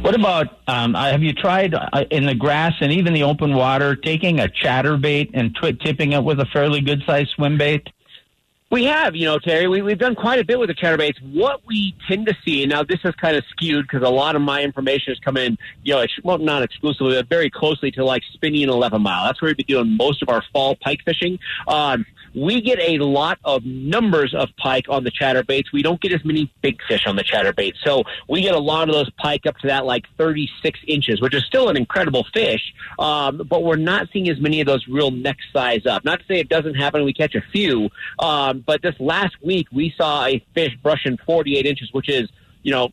What 0.03 0.15
about 0.15 0.61
um, 0.67 0.95
uh, 0.95 1.11
have 1.11 1.23
you 1.23 1.33
tried 1.33 1.75
uh, 1.75 2.05
in 2.11 2.27
the 2.27 2.35
grass 2.35 2.75
and 2.81 2.93
even 2.93 3.13
the 3.13 3.25
open 3.25 3.55
water 3.55 3.97
taking 3.97 4.41
a 4.41 4.49
chatterbait 4.49 5.31
and 5.35 5.55
twi- 5.55 5.73
tipping 5.73 6.13
it 6.13 6.23
with 6.23 6.41
a 6.41 6.47
fairly 6.47 6.81
good 6.81 7.03
sized 7.07 7.31
swim 7.31 7.59
bait? 7.59 7.89
We 8.71 8.85
have, 8.85 9.17
you 9.17 9.25
know, 9.25 9.39
Terry. 9.39 9.67
We, 9.67 9.81
we've 9.81 9.99
done 9.99 10.15
quite 10.15 10.41
a 10.41 10.45
bit 10.45 10.59
with 10.59 10.69
the 10.69 10.75
chatterbaits. 10.75 11.17
What 11.33 11.63
we 11.67 11.95
tend 12.07 12.27
to 12.27 12.37
see, 12.45 12.63
and 12.63 12.71
now 12.71 12.83
this 12.83 12.99
is 13.03 13.15
kind 13.15 13.35
of 13.35 13.45
skewed 13.51 13.87
because 13.91 14.07
a 14.07 14.11
lot 14.11 14.37
of 14.37 14.43
my 14.43 14.63
information 14.63 15.11
has 15.13 15.19
come 15.21 15.39
in, 15.39 15.57
you 15.85 15.95
know, 15.95 16.05
well, 16.23 16.37
not 16.37 16.63
exclusively, 16.63 17.15
but 17.15 17.31
very 17.31 17.49
closely 17.49 17.91
to 17.93 18.05
like 18.05 18.23
Spinney 18.35 18.63
and 18.63 18.71
11 18.71 19.01
mile. 19.01 19.25
That's 19.25 19.41
where 19.41 19.49
we've 19.49 19.57
been 19.57 19.67
doing 19.67 19.97
most 19.97 20.23
of 20.23 20.29
our 20.29 20.43
fall 20.53 20.77
pike 20.77 21.01
fishing. 21.07 21.39
Um, 21.67 22.05
we 22.41 22.61
get 22.61 22.79
a 22.79 22.99
lot 22.99 23.39
of 23.45 23.65
numbers 23.65 24.35
of 24.35 24.49
pike 24.57 24.87
on 24.89 25.05
the 25.05 25.11
chatterbaits. 25.11 25.73
We 25.73 25.83
don't 25.83 26.01
get 26.01 26.13
as 26.13 26.25
many 26.25 26.53
big 26.63 26.81
fish 26.87 27.07
on 27.07 27.17
the 27.17 27.25
chatterbaits. 27.25 27.77
So 27.85 28.05
we 28.29 28.43
get 28.43 28.55
a 28.55 28.59
lot 28.59 28.89
of 28.89 28.95
those 28.95 29.11
pike 29.11 29.47
up 29.47 29.59
to 29.59 29.67
that 29.69 29.85
like 29.85 30.05
36 30.17 30.79
inches, 30.87 31.21
which 31.21 31.35
is 31.35 31.45
still 31.45 31.69
an 31.69 31.77
incredible 31.77 32.27
fish. 32.33 32.73
Um, 32.99 33.43
but 33.49 33.63
we're 33.63 33.77
not 33.77 34.09
seeing 34.13 34.29
as 34.29 34.41
many 34.41 34.61
of 34.61 34.67
those 34.67 34.87
real 34.89 35.11
neck 35.11 35.39
size 35.53 35.87
up. 35.87 36.05
Not 36.05 36.21
to 36.21 36.27
say 36.27 36.41
it 36.41 36.49
doesn't 36.49 36.75
happen. 36.75 37.05
We 37.05 37.13
catch 37.13 37.35
a 37.35 37.43
few. 37.53 37.91
Um, 38.19 38.63
but 38.67 38.83
this 38.83 38.95
last 38.99 39.37
week 39.43 39.69
we 39.73 39.93
saw 39.97 40.25
a 40.25 40.45
fish 40.55 40.77
brushing 40.83 41.19
48 41.27 41.67
inches, 41.67 41.93
which 41.93 42.09
is, 42.09 42.29
you 42.63 42.73
know, 42.73 42.93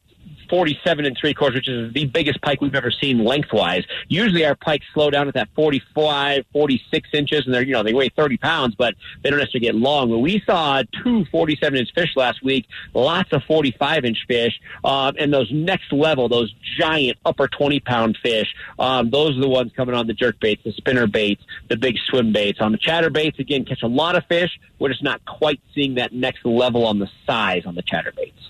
47 0.49 1.05
and 1.05 1.17
three 1.17 1.33
quarters, 1.33 1.55
which 1.55 1.69
is 1.69 1.93
the 1.93 2.05
biggest 2.05 2.41
pike 2.41 2.61
we've 2.61 2.75
ever 2.75 2.91
seen 2.91 3.23
lengthwise. 3.23 3.83
Usually 4.07 4.45
our 4.45 4.55
pikes 4.55 4.85
slow 4.93 5.09
down 5.09 5.27
at 5.27 5.33
that 5.33 5.49
45, 5.55 6.45
46 6.51 7.09
inches, 7.13 7.45
and 7.45 7.53
they're, 7.53 7.63
you 7.63 7.73
know, 7.73 7.83
they 7.83 7.93
weigh 7.93 8.09
30 8.09 8.37
pounds, 8.37 8.75
but 8.75 8.95
they 9.23 9.29
don't 9.29 9.39
necessarily 9.39 9.65
get 9.65 9.75
long. 9.75 10.09
But 10.09 10.19
we 10.19 10.41
saw 10.45 10.83
two 11.03 11.25
47 11.25 11.79
inch 11.79 11.89
fish 11.93 12.15
last 12.15 12.43
week, 12.43 12.67
lots 12.93 13.31
of 13.33 13.43
45 13.43 14.05
inch 14.05 14.19
fish, 14.27 14.59
um, 14.83 15.15
and 15.19 15.33
those 15.33 15.51
next 15.51 15.91
level, 15.91 16.29
those 16.29 16.53
giant 16.77 17.17
upper 17.25 17.47
20 17.47 17.79
pound 17.81 18.17
fish, 18.21 18.53
um, 18.79 19.09
those 19.09 19.37
are 19.37 19.41
the 19.41 19.49
ones 19.49 19.71
coming 19.75 19.95
on 19.95 20.07
the 20.07 20.13
jerk 20.13 20.39
baits, 20.39 20.63
the 20.63 20.71
spinner 20.73 21.07
baits, 21.07 21.43
the 21.69 21.77
big 21.77 21.97
swim 22.09 22.31
baits. 22.31 22.59
On 22.61 22.71
the 22.71 22.77
chatter 22.77 23.09
baits, 23.09 23.39
again, 23.39 23.65
catch 23.65 23.83
a 23.83 23.87
lot 23.87 24.15
of 24.15 24.25
fish. 24.25 24.59
We're 24.79 24.89
just 24.89 25.03
not 25.03 25.23
quite 25.25 25.61
seeing 25.73 25.95
that 25.95 26.13
next 26.13 26.45
level 26.45 26.85
on 26.85 26.99
the 26.99 27.09
size 27.25 27.63
on 27.65 27.75
the 27.75 27.81
chatter 27.81 28.11
baits. 28.15 28.49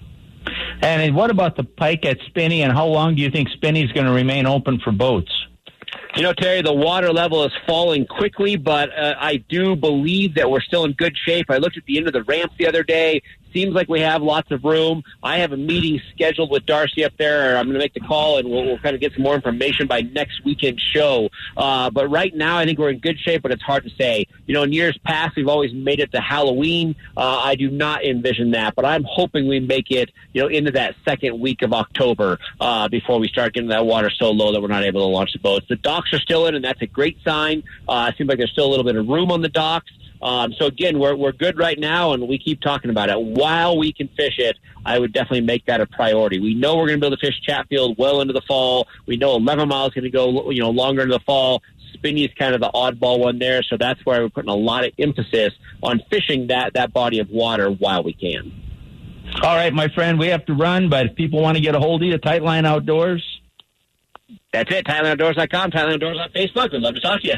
And 0.81 1.15
what 1.15 1.29
about 1.29 1.55
the 1.55 1.63
pike 1.63 2.05
at 2.05 2.19
Spinney, 2.27 2.61
and 2.63 2.71
how 2.71 2.85
long 2.85 3.15
do 3.15 3.21
you 3.21 3.31
think 3.31 3.49
Spinney 3.49 3.83
is 3.83 3.91
going 3.91 4.05
to 4.05 4.11
remain 4.11 4.45
open 4.45 4.79
for 4.79 4.91
boats? 4.91 5.31
You 6.15 6.23
know, 6.23 6.33
Terry, 6.33 6.61
the 6.61 6.73
water 6.73 7.11
level 7.11 7.43
is 7.43 7.51
falling 7.67 8.05
quickly, 8.05 8.55
but 8.55 8.89
uh, 8.97 9.15
I 9.19 9.37
do 9.37 9.75
believe 9.75 10.35
that 10.35 10.49
we're 10.49 10.61
still 10.61 10.85
in 10.85 10.93
good 10.93 11.15
shape. 11.17 11.47
I 11.49 11.57
looked 11.57 11.77
at 11.77 11.85
the 11.85 11.97
end 11.97 12.07
of 12.07 12.13
the 12.13 12.23
ramp 12.23 12.53
the 12.57 12.67
other 12.67 12.83
day 12.83 13.21
seems 13.55 13.73
like 13.73 13.87
we 13.87 14.01
have 14.01 14.21
lots 14.21 14.51
of 14.51 14.63
room. 14.65 15.01
I 15.23 15.37
have 15.37 15.53
a 15.53 15.57
meeting 15.57 16.01
scheduled 16.13 16.51
with 16.51 16.65
Darcy 16.65 17.05
up 17.05 17.13
there. 17.17 17.57
I'm 17.57 17.65
going 17.65 17.75
to 17.75 17.79
make 17.79 17.93
the 17.93 18.01
call, 18.01 18.37
and 18.37 18.49
we'll, 18.49 18.65
we'll 18.65 18.79
kind 18.79 18.95
of 18.95 19.01
get 19.01 19.13
some 19.13 19.23
more 19.23 19.33
information 19.33 19.87
by 19.87 20.01
next 20.01 20.43
weekend 20.43 20.79
show. 20.79 21.29
Uh, 21.55 21.89
but 21.89 22.09
right 22.09 22.35
now, 22.35 22.57
I 22.57 22.65
think 22.65 22.77
we're 22.77 22.89
in 22.89 22.99
good 22.99 23.17
shape, 23.17 23.41
but 23.43 23.51
it's 23.51 23.63
hard 23.63 23.85
to 23.85 23.89
say. 23.91 24.27
You 24.45 24.53
know, 24.53 24.63
in 24.63 24.73
years 24.73 24.97
past, 25.05 25.37
we've 25.37 25.47
always 25.47 25.73
made 25.73 26.01
it 26.01 26.11
to 26.11 26.19
Halloween. 26.19 26.95
Uh, 27.15 27.39
I 27.43 27.55
do 27.55 27.71
not 27.71 28.03
envision 28.03 28.51
that, 28.51 28.75
but 28.75 28.83
I'm 28.83 29.05
hoping 29.07 29.47
we 29.47 29.61
make 29.61 29.89
it, 29.89 30.11
you 30.33 30.41
know, 30.41 30.47
into 30.49 30.71
that 30.71 30.95
second 31.05 31.39
week 31.39 31.61
of 31.61 31.71
October 31.71 32.39
uh, 32.59 32.89
before 32.89 33.19
we 33.19 33.29
start 33.29 33.53
getting 33.53 33.69
that 33.69 33.85
water 33.85 34.09
so 34.09 34.31
low 34.31 34.51
that 34.51 34.61
we're 34.61 34.67
not 34.67 34.83
able 34.83 35.01
to 35.01 35.13
launch 35.13 35.31
the 35.31 35.39
boats. 35.39 35.65
The 35.69 35.77
docks 35.77 36.13
are 36.13 36.19
still 36.19 36.45
in, 36.47 36.55
and 36.55 36.65
that's 36.65 36.81
a 36.81 36.87
great 36.87 37.17
sign. 37.23 37.63
Uh, 37.87 38.09
it 38.11 38.17
seems 38.17 38.27
like 38.27 38.37
there's 38.37 38.51
still 38.51 38.67
a 38.67 38.71
little 38.71 38.83
bit 38.83 38.97
of 38.97 39.07
room 39.07 39.31
on 39.31 39.41
the 39.41 39.49
docks. 39.49 39.91
Um, 40.21 40.53
so 40.53 40.65
again, 40.65 40.97
we're 40.97 41.15
we're 41.15 41.31
good 41.31 41.57
right 41.57 41.77
now, 41.77 42.13
and 42.13 42.27
we 42.27 42.37
keep 42.37 42.61
talking 42.61 42.89
about 42.89 43.09
it. 43.09 43.19
While 43.19 43.77
we 43.77 43.93
can 43.93 44.07
fish 44.09 44.39
it, 44.39 44.57
I 44.85 44.97
would 44.97 45.13
definitely 45.13 45.41
make 45.41 45.65
that 45.65 45.81
a 45.81 45.85
priority. 45.85 46.39
We 46.39 46.53
know 46.53 46.77
we're 46.77 46.87
going 46.87 46.99
to 46.99 47.01
be 47.01 47.07
able 47.07 47.17
to 47.17 47.25
fish 47.25 47.39
Chatfield 47.41 47.97
well 47.97 48.21
into 48.21 48.33
the 48.33 48.41
fall. 48.47 48.87
We 49.05 49.17
know 49.17 49.35
11 49.35 49.67
miles 49.67 49.89
is 49.89 49.93
going 49.95 50.03
to 50.03 50.09
go 50.09 50.51
you 50.51 50.61
know 50.61 50.71
longer 50.71 51.01
into 51.01 51.13
the 51.13 51.23
fall 51.25 51.61
Spinney 51.95 52.23
is 52.23 52.31
kind 52.37 52.53
of 52.53 52.61
the 52.61 52.69
oddball 52.69 53.19
one 53.19 53.39
there. 53.39 53.63
So 53.63 53.77
that's 53.77 53.99
why 54.05 54.19
we're 54.19 54.29
putting 54.29 54.49
a 54.49 54.55
lot 54.55 54.85
of 54.85 54.93
emphasis 54.99 55.53
on 55.81 56.01
fishing 56.09 56.47
that 56.47 56.73
that 56.73 56.93
body 56.93 57.19
of 57.19 57.29
water 57.29 57.69
while 57.71 58.03
we 58.03 58.13
can. 58.13 58.51
All 59.41 59.55
right, 59.55 59.73
my 59.73 59.87
friend, 59.89 60.19
we 60.19 60.27
have 60.27 60.45
to 60.45 60.53
run, 60.53 60.89
but 60.89 61.07
if 61.07 61.15
people 61.15 61.41
want 61.41 61.57
to 61.57 61.61
get 61.61 61.75
a 61.75 61.79
hold 61.79 62.03
of 62.03 62.07
you, 62.07 62.17
Tightline 62.17 62.65
Outdoors. 62.65 63.23
That's 64.53 64.71
it. 64.73 64.85
TightlineOutdoors.com, 64.85 65.71
Tightline 65.71 65.93
Outdoors 65.95 66.17
on 66.19 66.29
Facebook. 66.29 66.71
We'd 66.71 66.81
love 66.81 66.95
to 66.95 67.01
talk 67.01 67.21
to 67.21 67.27
you. 67.27 67.35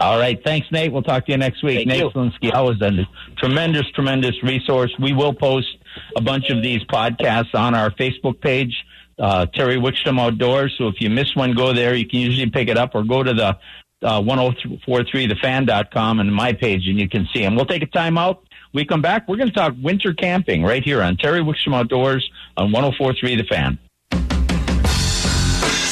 All 0.00 0.18
right. 0.18 0.40
Thanks, 0.44 0.68
Nate. 0.70 0.92
We'll 0.92 1.02
talk 1.02 1.26
to 1.26 1.32
you 1.32 1.38
next 1.38 1.62
week. 1.62 1.78
Thank 1.78 1.88
Nate 1.88 2.00
you. 2.00 2.10
Zelinsky, 2.10 2.54
always 2.54 2.80
a 2.80 3.06
tremendous, 3.36 3.86
tremendous 3.94 4.40
resource. 4.42 4.92
We 5.00 5.12
will 5.12 5.34
post 5.34 5.68
a 6.16 6.20
bunch 6.20 6.50
of 6.50 6.62
these 6.62 6.82
podcasts 6.84 7.54
on 7.54 7.74
our 7.74 7.90
Facebook 7.90 8.40
page, 8.40 8.74
uh, 9.18 9.46
Terry 9.46 9.76
Wickstrom 9.76 10.20
Outdoors. 10.20 10.74
So 10.78 10.86
if 10.86 11.00
you 11.00 11.10
miss 11.10 11.34
one, 11.34 11.54
go 11.54 11.72
there. 11.72 11.94
You 11.94 12.06
can 12.06 12.20
usually 12.20 12.50
pick 12.50 12.68
it 12.68 12.78
up 12.78 12.94
or 12.94 13.02
go 13.02 13.22
to 13.22 13.34
the 13.34 13.58
uh, 14.02 14.20
1043thefan.com 14.20 16.20
and 16.20 16.32
my 16.32 16.52
page 16.52 16.86
and 16.86 17.00
you 17.00 17.08
can 17.08 17.26
see 17.34 17.40
them. 17.40 17.56
We'll 17.56 17.66
take 17.66 17.82
a 17.82 17.86
time 17.86 18.16
out. 18.16 18.44
We 18.72 18.84
come 18.84 19.02
back. 19.02 19.26
We're 19.26 19.36
going 19.36 19.48
to 19.48 19.54
talk 19.54 19.74
winter 19.82 20.14
camping 20.14 20.62
right 20.62 20.84
here 20.84 21.02
on 21.02 21.16
Terry 21.16 21.40
Wickstrom 21.40 21.74
Outdoors 21.74 22.28
on 22.56 22.70
1043 22.70 23.36
The 23.36 23.44
Fan. 23.44 23.78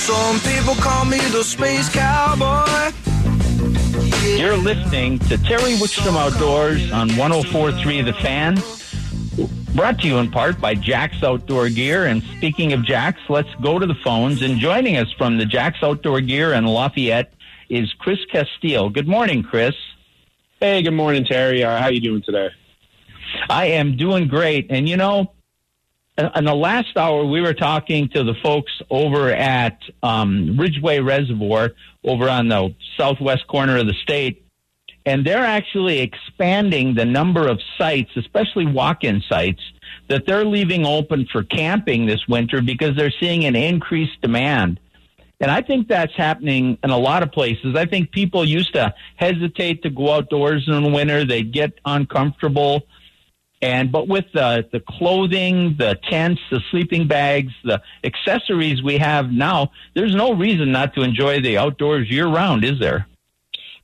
Some 0.06 0.38
people 0.40 0.76
call 0.76 1.04
me 1.04 1.18
the 1.30 1.42
space 1.42 1.88
cowboy. 1.88 2.92
You're 4.26 4.56
listening 4.56 5.20
to 5.20 5.38
Terry 5.38 5.76
Wickstrom 5.76 6.16
Outdoors 6.16 6.90
on 6.90 7.08
1043 7.16 8.02
The 8.02 8.12
Fan. 8.14 8.58
Brought 9.74 10.00
to 10.00 10.08
you 10.08 10.18
in 10.18 10.30
part 10.30 10.60
by 10.60 10.74
Jax 10.74 11.22
Outdoor 11.22 11.68
Gear. 11.68 12.06
And 12.06 12.22
speaking 12.36 12.72
of 12.72 12.84
Jax, 12.84 13.20
let's 13.28 13.54
go 13.62 13.78
to 13.78 13.86
the 13.86 13.94
phones. 13.94 14.42
And 14.42 14.58
joining 14.58 14.96
us 14.96 15.10
from 15.12 15.38
the 15.38 15.46
Jax 15.46 15.78
Outdoor 15.80 16.20
Gear 16.20 16.52
in 16.52 16.66
Lafayette 16.66 17.34
is 17.70 17.92
Chris 17.94 18.18
Castile. 18.30 18.90
Good 18.90 19.06
morning, 19.06 19.44
Chris. 19.44 19.74
Hey, 20.58 20.82
good 20.82 20.90
morning, 20.90 21.24
Terry. 21.24 21.62
Uh, 21.62 21.80
how 21.80 21.88
you 21.88 22.00
doing 22.00 22.22
today? 22.22 22.50
I 23.48 23.66
am 23.66 23.96
doing 23.96 24.26
great. 24.26 24.66
And 24.70 24.88
you 24.88 24.96
know, 24.96 25.32
in 26.18 26.44
the 26.44 26.54
last 26.54 26.96
hour, 26.96 27.24
we 27.24 27.40
were 27.40 27.54
talking 27.54 28.08
to 28.10 28.24
the 28.24 28.34
folks 28.42 28.72
over 28.90 29.30
at 29.30 29.78
um, 30.02 30.56
Ridgway 30.56 31.00
Reservoir 31.00 31.72
over 32.04 32.28
on 32.28 32.48
the 32.48 32.74
southwest 32.96 33.46
corner 33.46 33.76
of 33.76 33.86
the 33.86 33.94
state. 33.94 34.42
And 35.04 35.24
they're 35.24 35.44
actually 35.44 36.00
expanding 36.00 36.94
the 36.94 37.04
number 37.04 37.46
of 37.46 37.60
sites, 37.78 38.10
especially 38.16 38.66
walk 38.66 39.04
in 39.04 39.22
sites, 39.28 39.60
that 40.08 40.26
they're 40.26 40.44
leaving 40.44 40.84
open 40.84 41.26
for 41.30 41.44
camping 41.44 42.06
this 42.06 42.26
winter 42.28 42.60
because 42.60 42.96
they're 42.96 43.12
seeing 43.20 43.44
an 43.44 43.54
increased 43.54 44.20
demand. 44.20 44.80
And 45.40 45.50
I 45.50 45.60
think 45.60 45.86
that's 45.86 46.14
happening 46.14 46.78
in 46.82 46.90
a 46.90 46.98
lot 46.98 47.22
of 47.22 47.30
places. 47.30 47.76
I 47.76 47.84
think 47.84 48.10
people 48.10 48.44
used 48.44 48.72
to 48.72 48.94
hesitate 49.16 49.82
to 49.82 49.90
go 49.90 50.14
outdoors 50.14 50.64
in 50.66 50.82
the 50.82 50.90
winter. 50.90 51.24
They'd 51.24 51.52
get 51.52 51.74
uncomfortable. 51.84 52.86
And 53.62 53.90
but 53.90 54.06
with 54.06 54.26
the 54.34 54.66
the 54.70 54.80
clothing, 54.80 55.76
the 55.78 55.98
tents, 56.08 56.42
the 56.50 56.60
sleeping 56.70 57.08
bags, 57.08 57.52
the 57.64 57.80
accessories 58.04 58.82
we 58.82 58.98
have 58.98 59.32
now, 59.32 59.70
there's 59.94 60.14
no 60.14 60.34
reason 60.34 60.72
not 60.72 60.94
to 60.94 61.02
enjoy 61.02 61.40
the 61.40 61.56
outdoors 61.56 62.10
year 62.10 62.26
round, 62.26 62.64
is 62.64 62.78
there? 62.78 63.06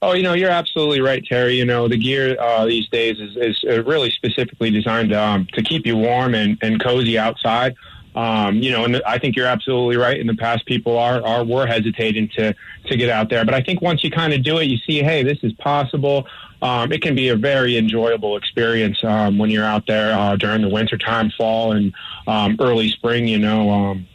Oh, 0.03 0.15
you 0.15 0.25
know, 0.25 0.35
you're 0.35 0.51
absolutely 0.51 1.01
right, 1.01 1.25
Terry. 1.25 1.55
You 1.55 1.65
know, 1.65 1.87
the 1.87 1.97
gear 1.97 2.37
uh, 2.39 2.67
these 2.67 2.89
days 2.89 3.21
is, 3.21 3.37
is 3.37 3.87
really 3.87 4.11
specifically 4.11 4.69
designed 4.69 5.15
um, 5.15 5.47
to 5.53 5.63
keep 5.63 5.87
you 5.87 5.97
warm 5.97 6.35
and, 6.35 6.59
and 6.61 6.83
cozy 6.83 7.17
outside. 7.19 7.77
Um, 8.15 8.57
you 8.57 8.71
know, 8.71 8.85
and 8.85 9.03
I 9.07 9.19
think 9.19 9.37
you're 9.37 9.47
absolutely 9.47 9.97
right. 9.97 10.19
In 10.19 10.27
the 10.27 10.35
past, 10.35 10.67
people 10.67 10.99
are 10.99 11.25
are 11.25 11.45
were 11.45 11.67
hesitating 11.67 12.29
to 12.37 12.55
to 12.87 12.97
get 12.97 13.09
out 13.09 13.31
there, 13.31 13.45
but 13.45 13.55
I 13.55 13.63
think 13.63 13.81
once 13.81 14.05
you 14.05 14.11
kind 14.11 14.33
of 14.33 14.43
do 14.43 14.59
it, 14.59 14.65
you 14.65 14.77
see, 14.79 15.03
hey, 15.03 15.23
this 15.23 15.39
is 15.43 15.53
possible. 15.55 16.27
Um, 16.61 16.93
it 16.93 17.03
can 17.03 17.15
be 17.15 17.29
a 17.29 17.37
very 17.37 17.77
enjoyable 17.77 18.37
experience 18.37 19.03
um, 19.03 19.37
when 19.39 19.51
you're 19.51 19.65
out 19.65 19.87
there 19.87 20.17
uh, 20.17 20.37
during 20.37 20.63
the 20.63 20.69
wintertime, 20.69 21.31
fall, 21.37 21.73
and 21.73 21.93
um, 22.27 22.57
early 22.61 22.91
spring. 22.91 23.27
You 23.27 23.39
know, 23.39 23.71
um, 23.71 24.07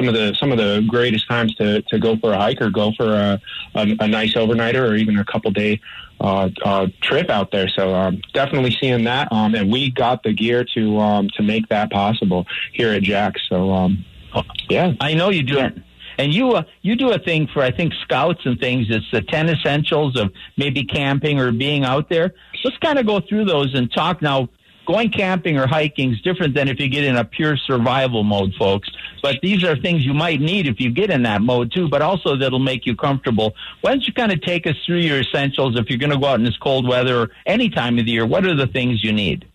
some 0.00 0.08
of 0.08 0.14
the 0.14 0.34
some 0.40 0.50
of 0.50 0.56
the 0.56 0.82
greatest 0.88 1.28
times 1.28 1.54
to, 1.56 1.82
to 1.82 1.98
go 1.98 2.16
for 2.16 2.32
a 2.32 2.38
hike 2.38 2.62
or 2.62 2.70
go 2.70 2.92
for 2.96 3.12
a, 3.12 3.40
a, 3.74 3.96
a 4.00 4.08
nice 4.08 4.34
overnighter 4.34 4.88
or 4.88 4.94
even 4.94 5.18
a 5.18 5.24
couple 5.24 5.50
day 5.50 5.78
uh, 6.20 6.48
uh, 6.64 6.86
trip 7.02 7.28
out 7.28 7.50
there. 7.50 7.68
So 7.68 7.94
um, 7.94 8.22
definitely 8.32 8.76
seeing 8.80 9.04
that, 9.04 9.30
um, 9.30 9.54
and 9.54 9.70
we 9.70 9.90
got 9.90 10.22
the 10.22 10.32
gear 10.32 10.64
to 10.74 10.98
um, 10.98 11.28
to 11.36 11.42
make 11.42 11.68
that 11.68 11.90
possible 11.90 12.46
here 12.72 12.92
at 12.92 13.02
Jax. 13.02 13.42
So 13.48 13.72
um, 13.72 14.04
yeah, 14.70 14.92
I 15.00 15.12
know 15.12 15.28
you 15.28 15.42
do 15.42 15.58
it. 15.58 15.74
And 16.18 16.34
you 16.34 16.52
uh, 16.52 16.62
you 16.82 16.96
do 16.96 17.12
a 17.12 17.18
thing 17.18 17.46
for 17.46 17.62
I 17.62 17.70
think 17.70 17.92
scouts 18.02 18.40
and 18.44 18.58
things. 18.58 18.86
It's 18.88 19.10
the 19.10 19.22
ten 19.22 19.48
essentials 19.50 20.18
of 20.18 20.32
maybe 20.56 20.84
camping 20.84 21.38
or 21.38 21.52
being 21.52 21.84
out 21.84 22.08
there. 22.08 22.34
Let's 22.64 22.76
kind 22.78 22.98
of 22.98 23.06
go 23.06 23.20
through 23.20 23.44
those 23.44 23.74
and 23.74 23.92
talk 23.92 24.22
now. 24.22 24.48
Going 24.90 25.10
camping 25.10 25.56
or 25.56 25.68
hiking 25.68 26.12
is 26.14 26.20
different 26.20 26.52
than 26.52 26.66
if 26.66 26.80
you 26.80 26.88
get 26.88 27.04
in 27.04 27.16
a 27.16 27.24
pure 27.24 27.56
survival 27.56 28.24
mode, 28.24 28.52
folks. 28.58 28.90
But 29.22 29.36
these 29.40 29.62
are 29.62 29.76
things 29.76 30.04
you 30.04 30.12
might 30.12 30.40
need 30.40 30.66
if 30.66 30.80
you 30.80 30.90
get 30.90 31.10
in 31.10 31.22
that 31.22 31.42
mode 31.42 31.70
too. 31.70 31.88
But 31.88 32.02
also 32.02 32.34
that'll 32.34 32.58
make 32.58 32.86
you 32.86 32.96
comfortable. 32.96 33.54
Why 33.82 33.92
don't 33.92 34.04
you 34.04 34.12
kind 34.12 34.32
of 34.32 34.42
take 34.42 34.66
us 34.66 34.74
through 34.84 34.98
your 34.98 35.20
essentials 35.20 35.78
if 35.78 35.88
you're 35.88 35.98
going 36.00 36.10
to 36.10 36.18
go 36.18 36.26
out 36.26 36.40
in 36.40 36.44
this 36.44 36.56
cold 36.56 36.88
weather 36.88 37.20
or 37.20 37.30
any 37.46 37.68
time 37.68 38.00
of 38.00 38.06
the 38.06 38.10
year? 38.10 38.26
What 38.26 38.44
are 38.44 38.56
the 38.56 38.66
things 38.66 39.04
you 39.04 39.12
need? 39.12 39.46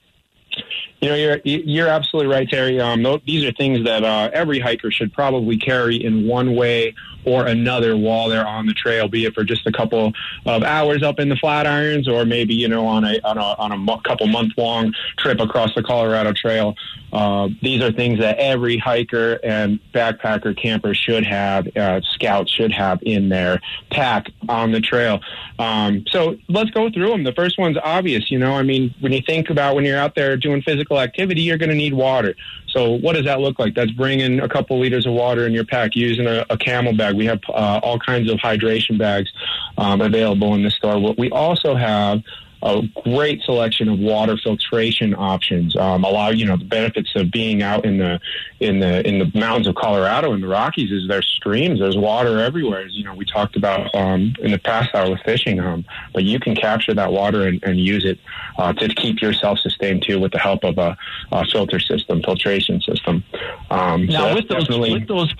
You 1.02 1.10
know, 1.10 1.16
you're 1.16 1.42
you're 1.44 1.88
absolutely 1.88 2.34
right, 2.34 2.50
Terry. 2.50 2.80
Um, 2.80 3.04
these 3.26 3.44
are 3.44 3.52
things 3.52 3.86
that 3.86 4.04
uh, 4.04 4.30
every 4.34 4.60
hiker 4.60 4.92
should 4.92 5.14
probably 5.14 5.58
carry 5.58 6.04
in 6.04 6.28
one 6.28 6.56
way 6.56 6.96
or 7.26 7.48
another 7.48 7.98
while 7.98 8.30
they're 8.30 8.48
on 8.48 8.66
the 8.66 8.74
trail, 8.74 9.08
be 9.08 9.26
it 9.26 9.34
for 9.34 9.44
just 9.44 9.68
a 9.68 9.72
couple 9.72 10.14
of 10.46 10.64
hours 10.64 11.04
up 11.04 11.20
in 11.20 11.28
the 11.30 11.36
Flatirons, 11.36 12.08
or 12.08 12.26
maybe 12.26 12.54
you 12.54 12.68
know 12.68 12.86
on 12.86 13.04
a 13.04 13.20
on 13.24 13.38
a 13.38 13.42
on 13.42 13.72
a 13.72 14.02
couple 14.02 14.28
month 14.28 14.54
long 14.58 14.94
trip 15.18 15.40
across 15.40 15.74
the 15.76 15.84
Colorado 15.84 16.34
Trail. 16.34 16.76
Uh, 17.16 17.48
these 17.62 17.82
are 17.82 17.94
things 17.94 18.20
that 18.20 18.38
every 18.40 18.78
hiker 18.78 19.40
and 19.42 19.80
backpacker 19.94 20.54
camper 20.62 20.94
should 20.94 21.26
have, 21.26 21.66
uh, 21.78 22.02
scouts 22.02 22.52
should 22.52 22.74
have 22.74 23.00
in 23.04 23.30
their 23.30 23.62
pack 23.90 24.30
on 24.50 24.74
the 24.74 24.82
trail. 24.82 25.22
Um, 25.58 26.04
so 26.10 26.36
let's 26.50 26.72
go 26.72 26.92
through 26.92 27.08
them. 27.08 27.24
The 27.24 27.32
first 27.32 27.58
one's 27.58 27.78
obvious. 27.82 28.30
You 28.30 28.38
know, 28.38 28.52
I 28.52 28.64
mean, 28.64 28.94
when 29.00 29.14
you 29.14 29.22
think 29.22 29.50
about 29.50 29.76
when 29.76 29.86
you're 29.86 29.98
out 29.98 30.16
there 30.16 30.36
doing 30.36 30.62
physical 30.62 31.00
activity, 31.00 31.40
you're 31.40 31.58
going 31.58 31.70
to 31.70 31.76
need 31.76 31.94
water. 31.94 32.36
So 32.68 32.92
what 32.92 33.14
does 33.14 33.24
that 33.24 33.40
look 33.40 33.60
like? 33.60 33.76
That's 33.76 33.92
bringing 33.92 34.42
a 34.42 34.50
couple 34.50 34.78
liters 34.78 35.06
of 35.06 35.14
water 35.14 35.48
in 35.48 35.54
your 35.54 35.64
pack, 35.64 35.96
using 35.96 36.28
a, 36.28 36.46
a 36.50 36.58
CamelBak. 36.58 37.16
We 37.16 37.28
have 37.28 37.40
uh, 37.48 37.80
all 37.82 37.98
kinds 37.98 38.30
of 38.30 38.40
hydration 38.40 38.98
bags 38.98 39.32
um, 39.78 40.02
available 40.02 40.54
in 40.56 40.64
the 40.64 40.70
store. 40.70 41.00
What 41.00 41.18
we 41.18 41.32
also 41.32 41.76
have 41.76 42.24
a 42.66 42.82
great 43.04 43.44
selection 43.44 43.88
of 43.88 44.00
water 44.00 44.36
filtration 44.44 45.14
options. 45.14 45.76
Um, 45.76 46.04
a 46.04 46.10
lot, 46.10 46.34
of, 46.34 46.40
you 46.40 46.46
know, 46.46 46.58
the 46.58 46.66
benefits 46.66 47.12
of 47.16 47.30
being 47.30 47.62
out 47.62 47.86
in 47.86 48.00
the 48.00 48.20
in 48.60 48.80
the 48.80 49.08
in 49.08 49.20
the 49.20 49.32
mountains 49.40 49.68
of 49.68 49.76
Colorado 49.76 50.34
and 50.34 50.42
the 50.42 50.48
Rockies 50.48 50.92
is 50.92 51.08
there's 51.08 51.28
streams, 51.28 51.80
there's 51.80 51.96
water 51.96 52.40
everywhere. 52.40 52.84
As, 52.84 52.94
you 52.96 53.04
know, 53.04 53.14
we 53.14 53.24
talked 53.24 53.56
about 53.56 53.94
um, 53.94 54.34
in 54.40 54.52
the 54.52 54.58
past 54.58 54.96
hour 54.96 55.12
with 55.12 55.22
fishing, 55.22 55.60
um, 55.60 55.86
but 56.12 56.24
you 56.24 56.40
can 56.40 56.56
capture 56.56 56.96
that 56.96 57.12
water 57.12 57.48
and, 57.48 57.64
and 57.64 57.80
use 57.80 58.04
it 58.04 58.18
uh, 58.58 58.74
to 58.74 58.90
keep 58.90 59.22
yourself 59.22 59.60
sustained 59.60 60.04
too, 60.08 60.20
with 60.20 60.32
the 60.32 60.40
help 60.40 60.64
of 60.64 60.80
a, 60.80 60.98
a 61.32 61.46
filter 61.46 61.80
system, 61.80 62.24
filtration 62.24 62.82
system. 62.82 63.24
Um, 63.70 64.08
so 64.10 64.18
now 64.18 64.34
that's 64.34 64.68
with 64.68 64.68
those 64.68 64.92
with 64.92 65.08
those 65.08 65.34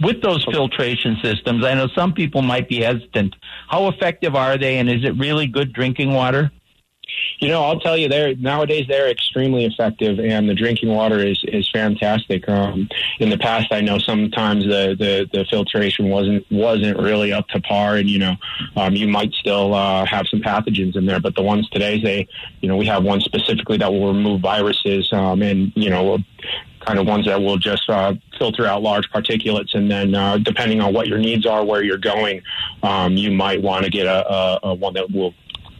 with 0.00 0.22
those 0.22 0.44
filtration 0.44 1.16
systems, 1.22 1.64
I 1.64 1.74
know 1.74 1.88
some 1.94 2.12
people 2.12 2.42
might 2.42 2.68
be 2.68 2.82
hesitant. 2.82 3.34
How 3.68 3.88
effective 3.88 4.34
are 4.34 4.56
they, 4.56 4.78
and 4.78 4.88
is 4.88 5.04
it 5.04 5.16
really 5.18 5.46
good 5.46 5.72
drinking 5.72 6.12
water? 6.12 6.50
You 7.40 7.48
know, 7.48 7.62
I'll 7.62 7.80
tell 7.80 7.96
you, 7.96 8.08
they're 8.08 8.34
nowadays 8.36 8.86
they're 8.88 9.08
extremely 9.08 9.64
effective, 9.64 10.18
and 10.18 10.48
the 10.48 10.54
drinking 10.54 10.90
water 10.90 11.18
is 11.20 11.42
is 11.44 11.68
fantastic. 11.72 12.48
Um, 12.48 12.88
in 13.18 13.30
the 13.30 13.38
past, 13.38 13.72
I 13.72 13.80
know 13.80 13.98
sometimes 13.98 14.64
the, 14.64 14.94
the 14.98 15.28
the 15.32 15.44
filtration 15.46 16.10
wasn't 16.10 16.44
wasn't 16.50 16.98
really 16.98 17.32
up 17.32 17.48
to 17.48 17.60
par, 17.60 17.96
and 17.96 18.08
you 18.08 18.18
know, 18.18 18.36
um, 18.76 18.94
you 18.94 19.08
might 19.08 19.32
still 19.34 19.74
uh, 19.74 20.04
have 20.04 20.26
some 20.28 20.40
pathogens 20.40 20.96
in 20.96 21.06
there. 21.06 21.20
But 21.20 21.34
the 21.34 21.42
ones 21.42 21.68
today, 21.70 22.00
they, 22.00 22.28
you 22.60 22.68
know, 22.68 22.76
we 22.76 22.86
have 22.86 23.04
one 23.04 23.20
specifically 23.20 23.78
that 23.78 23.90
will 23.90 24.12
remove 24.12 24.40
viruses, 24.40 25.08
um, 25.12 25.40
and 25.42 25.72
you 25.76 25.90
know, 25.90 26.18
kind 26.88 26.98
of 26.98 27.06
ones 27.06 27.26
that 27.26 27.38
will 27.38 27.58
just 27.58 27.88
uh, 27.90 28.14
filter 28.38 28.64
out 28.64 28.80
large 28.80 29.08
particulates. 29.10 29.74
And 29.74 29.90
then, 29.90 30.14
uh, 30.14 30.38
depending 30.38 30.80
on 30.80 30.94
what 30.94 31.06
your 31.06 31.18
needs 31.18 31.44
are, 31.44 31.62
where 31.62 31.82
you're 31.82 31.98
going, 31.98 32.40
um, 32.82 33.16
you 33.16 33.30
might 33.30 33.60
want 33.60 33.84
to 33.84 33.90
get 33.90 34.06
a, 34.06 34.26
a, 34.26 34.60
a 34.62 34.74
one 34.74 34.94
that 34.94 35.10
will 35.10 35.34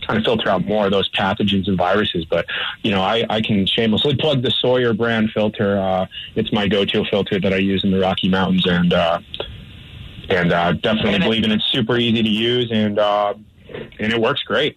kind 0.06 0.18
of 0.18 0.24
filter 0.24 0.50
out 0.50 0.66
more 0.66 0.84
of 0.84 0.90
those 0.90 1.08
pathogens 1.12 1.66
and 1.66 1.78
viruses. 1.78 2.26
But 2.26 2.44
you 2.82 2.90
know, 2.90 3.00
I, 3.00 3.24
I 3.30 3.40
can 3.40 3.66
shamelessly 3.66 4.16
plug 4.16 4.42
the 4.42 4.50
Sawyer 4.50 4.92
brand 4.92 5.30
filter. 5.30 5.78
Uh, 5.78 6.06
it's 6.34 6.52
my 6.52 6.68
go-to 6.68 7.04
filter 7.06 7.40
that 7.40 7.54
I 7.54 7.58
use 7.58 7.84
in 7.84 7.90
the 7.90 8.00
Rocky 8.00 8.28
Mountains, 8.28 8.66
and 8.66 8.92
uh, 8.92 9.20
and 10.28 10.52
uh, 10.52 10.72
definitely 10.72 11.20
believe 11.20 11.44
in 11.44 11.52
it's 11.52 11.64
super 11.72 11.96
easy 11.96 12.22
to 12.22 12.28
use, 12.28 12.70
and 12.70 12.98
uh, 12.98 13.32
and 13.98 14.12
it 14.12 14.20
works 14.20 14.42
great. 14.42 14.76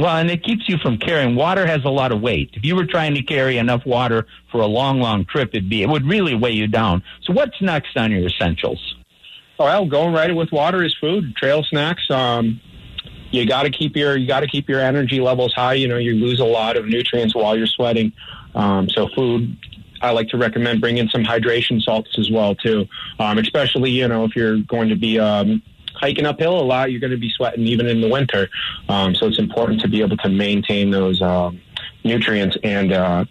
Well, 0.00 0.16
and 0.16 0.30
it 0.30 0.42
keeps 0.42 0.66
you 0.66 0.78
from 0.78 0.96
carrying. 0.96 1.34
Water 1.36 1.66
has 1.66 1.84
a 1.84 1.90
lot 1.90 2.10
of 2.10 2.22
weight. 2.22 2.52
If 2.54 2.64
you 2.64 2.74
were 2.74 2.86
trying 2.86 3.14
to 3.16 3.22
carry 3.22 3.58
enough 3.58 3.84
water 3.84 4.26
for 4.50 4.62
a 4.62 4.66
long, 4.66 4.98
long 4.98 5.26
trip, 5.26 5.50
it'd 5.52 5.68
be 5.68 5.82
it 5.82 5.90
would 5.90 6.06
really 6.06 6.34
weigh 6.34 6.52
you 6.52 6.66
down. 6.66 7.02
So, 7.24 7.34
what's 7.34 7.60
next 7.60 7.98
on 7.98 8.10
your 8.10 8.26
essentials? 8.26 8.96
well, 9.58 9.84
going 9.84 10.14
right 10.14 10.34
with 10.34 10.50
water 10.52 10.82
is 10.82 10.96
food. 10.98 11.36
Trail 11.36 11.62
snacks. 11.64 12.10
Um, 12.10 12.62
you 13.30 13.44
got 13.44 13.64
to 13.64 13.70
keep 13.70 13.94
your 13.94 14.16
you 14.16 14.26
got 14.26 14.40
to 14.40 14.46
keep 14.46 14.70
your 14.70 14.80
energy 14.80 15.20
levels 15.20 15.52
high. 15.52 15.74
You 15.74 15.86
know, 15.86 15.98
you 15.98 16.14
lose 16.14 16.40
a 16.40 16.46
lot 16.46 16.78
of 16.78 16.86
nutrients 16.86 17.34
while 17.34 17.54
you're 17.54 17.66
sweating. 17.66 18.14
Um, 18.54 18.88
so 18.88 19.06
food. 19.14 19.54
I 20.00 20.12
like 20.12 20.28
to 20.30 20.38
recommend 20.38 20.80
bringing 20.80 21.10
some 21.10 21.22
hydration 21.22 21.82
salts 21.82 22.18
as 22.18 22.30
well 22.30 22.54
too, 22.54 22.86
um, 23.18 23.36
especially 23.36 23.90
you 23.90 24.08
know 24.08 24.24
if 24.24 24.34
you're 24.34 24.60
going 24.60 24.88
to 24.88 24.96
be 24.96 25.20
um, 25.20 25.60
hiking 26.00 26.26
uphill 26.26 26.58
a 26.58 26.62
lot, 26.62 26.90
you're 26.90 27.00
going 27.00 27.10
to 27.10 27.18
be 27.18 27.30
sweating 27.30 27.66
even 27.66 27.86
in 27.86 28.00
the 28.00 28.08
winter. 28.08 28.48
Um, 28.88 29.14
so 29.14 29.26
it's 29.26 29.38
important 29.38 29.80
to 29.82 29.88
be 29.88 30.00
able 30.00 30.16
to 30.18 30.28
maintain 30.28 30.90
those 30.90 31.20
um, 31.22 31.60
nutrients 32.04 32.56
and 32.64 32.92
uh, 32.92 33.24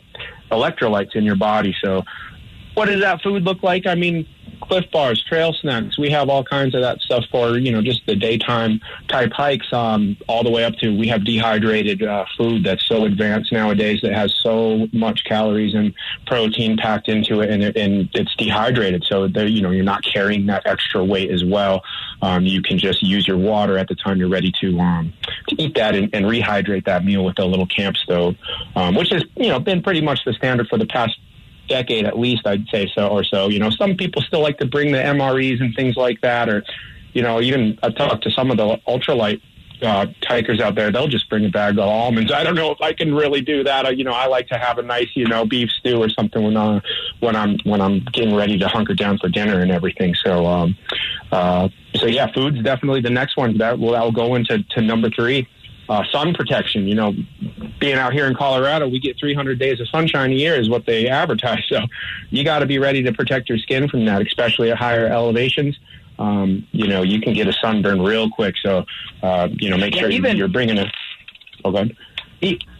electrolytes 0.51 1.15
in 1.15 1.23
your 1.23 1.35
body. 1.35 1.75
So, 1.81 2.03
what 2.75 2.85
does 2.85 3.01
that 3.01 3.21
food 3.21 3.43
look 3.43 3.63
like? 3.63 3.87
I 3.87 3.95
mean, 3.95 4.27
Clif 4.61 4.89
Bars, 4.91 5.23
trail 5.23 5.53
snacks. 5.53 5.97
We 5.97 6.09
have 6.11 6.29
all 6.29 6.43
kinds 6.43 6.75
of 6.75 6.81
that 6.81 6.99
stuff 7.01 7.25
for 7.31 7.57
you 7.57 7.71
know 7.71 7.81
just 7.81 8.05
the 8.05 8.15
daytime 8.15 8.81
type 9.07 9.31
hikes. 9.31 9.71
Um, 9.73 10.17
all 10.27 10.43
the 10.43 10.49
way 10.49 10.63
up 10.63 10.75
to 10.75 10.95
we 10.97 11.07
have 11.07 11.25
dehydrated 11.25 12.03
uh, 12.03 12.25
food 12.37 12.63
that's 12.63 12.85
so 12.85 13.05
advanced 13.05 13.51
nowadays 13.51 13.99
that 14.01 14.13
has 14.13 14.33
so 14.41 14.87
much 14.91 15.23
calories 15.23 15.73
and 15.73 15.93
protein 16.27 16.77
packed 16.77 17.07
into 17.09 17.41
it, 17.41 17.49
and, 17.49 17.63
and 17.75 18.09
it's 18.13 18.35
dehydrated. 18.35 19.03
So 19.05 19.25
you 19.25 19.61
know, 19.61 19.71
you're 19.71 19.83
not 19.83 20.03
carrying 20.03 20.45
that 20.47 20.65
extra 20.65 21.03
weight 21.03 21.31
as 21.31 21.43
well. 21.43 21.83
Um, 22.21 22.45
you 22.45 22.61
can 22.61 22.77
just 22.77 23.01
use 23.01 23.27
your 23.27 23.37
water 23.37 23.77
at 23.77 23.87
the 23.87 23.95
time 23.95 24.17
you're 24.17 24.29
ready 24.29 24.51
to 24.61 24.79
um, 24.79 25.13
to 25.47 25.61
eat 25.61 25.75
that 25.75 25.95
and, 25.95 26.13
and 26.13 26.25
rehydrate 26.25 26.85
that 26.85 27.05
meal 27.05 27.23
with 27.23 27.39
a 27.39 27.45
little 27.45 27.67
camp 27.67 27.97
stove, 27.97 28.35
um, 28.75 28.95
which 28.95 29.09
has 29.09 29.23
you 29.35 29.47
know 29.47 29.59
been 29.59 29.81
pretty 29.81 30.01
much 30.01 30.23
the 30.25 30.33
standard 30.33 30.67
for 30.67 30.77
the 30.77 30.85
past 30.85 31.17
decade 31.69 32.05
at 32.05 32.19
least, 32.19 32.45
I'd 32.45 32.67
say 32.69 32.91
so 32.93 33.07
or 33.07 33.23
so. 33.23 33.47
You 33.47 33.59
know, 33.59 33.69
some 33.69 33.95
people 33.95 34.21
still 34.21 34.41
like 34.41 34.57
to 34.57 34.65
bring 34.65 34.91
the 34.91 34.97
MREs 34.97 35.61
and 35.61 35.73
things 35.75 35.95
like 35.95 36.19
that, 36.21 36.49
or 36.49 36.63
you 37.13 37.21
know, 37.21 37.39
even 37.41 37.79
I've 37.81 37.95
talked 37.95 38.23
to 38.23 38.31
some 38.31 38.51
of 38.51 38.57
the 38.57 38.77
ultralight 38.87 39.41
uh, 39.81 40.07
hikers 40.23 40.59
out 40.59 40.75
there, 40.75 40.91
they'll 40.91 41.07
just 41.07 41.29
bring 41.29 41.45
a 41.45 41.49
bag 41.49 41.75
of 41.75 41.79
almonds. 41.79 42.31
I 42.31 42.43
don't 42.43 42.55
know 42.55 42.71
if 42.71 42.81
I 42.81 42.93
can 42.93 43.13
really 43.13 43.41
do 43.41 43.63
that. 43.63 43.85
I, 43.85 43.91
you 43.91 44.03
know, 44.03 44.11
I 44.11 44.27
like 44.27 44.47
to 44.49 44.57
have 44.57 44.77
a 44.77 44.81
nice, 44.81 45.07
you 45.15 45.27
know, 45.27 45.45
beef 45.45 45.69
stew 45.71 46.01
or 46.01 46.09
something 46.09 46.43
when 46.43 46.57
uh, 46.57 46.81
when 47.19 47.35
I'm 47.35 47.57
when 47.63 47.81
I'm 47.81 47.99
getting 48.11 48.35
ready 48.35 48.57
to 48.59 48.67
hunker 48.67 48.93
down 48.93 49.17
for 49.19 49.29
dinner 49.29 49.61
and 49.61 49.71
everything. 49.71 50.15
So, 50.15 50.45
um, 50.45 50.77
uh, 51.31 51.69
so 51.95 52.05
yeah, 52.07 52.31
food's 52.33 52.61
definitely 52.61 53.01
the 53.01 53.09
next 53.09 53.37
one 53.37 53.57
that 53.57 53.79
will 53.79 53.95
I'll 53.95 54.11
go 54.11 54.35
into 54.35 54.63
to 54.63 54.81
number 54.81 55.09
three 55.09 55.47
uh, 55.89 56.03
sun 56.11 56.33
protection. 56.33 56.87
You 56.87 56.95
know, 56.95 57.13
being 57.79 57.97
out 57.97 58.13
here 58.13 58.27
in 58.27 58.35
Colorado, 58.35 58.87
we 58.87 58.99
get 58.99 59.19
300 59.19 59.59
days 59.59 59.79
of 59.79 59.89
sunshine 59.89 60.31
a 60.31 60.35
year, 60.35 60.55
is 60.55 60.69
what 60.69 60.85
they 60.85 61.07
advertise. 61.07 61.63
So 61.69 61.81
you 62.29 62.43
got 62.43 62.59
to 62.59 62.65
be 62.65 62.79
ready 62.79 63.03
to 63.03 63.11
protect 63.13 63.49
your 63.49 63.57
skin 63.57 63.89
from 63.89 64.05
that, 64.05 64.25
especially 64.25 64.71
at 64.71 64.77
higher 64.77 65.05
elevations. 65.05 65.77
Um, 66.17 66.67
you 66.71 66.87
know, 66.87 67.03
you 67.03 67.21
can 67.21 67.33
get 67.33 67.47
a 67.47 67.53
sunburn 67.53 68.01
real 68.01 68.29
quick. 68.29 68.55
So, 68.61 68.85
uh, 69.21 69.49
you 69.51 69.69
know, 69.69 69.77
make 69.77 69.93
yeah, 69.93 70.01
sure 70.01 70.09
even, 70.09 70.35
you're 70.37 70.47
bringing 70.47 70.79
a. 70.79 70.91
Oh, 71.63 71.71
good 71.71 71.95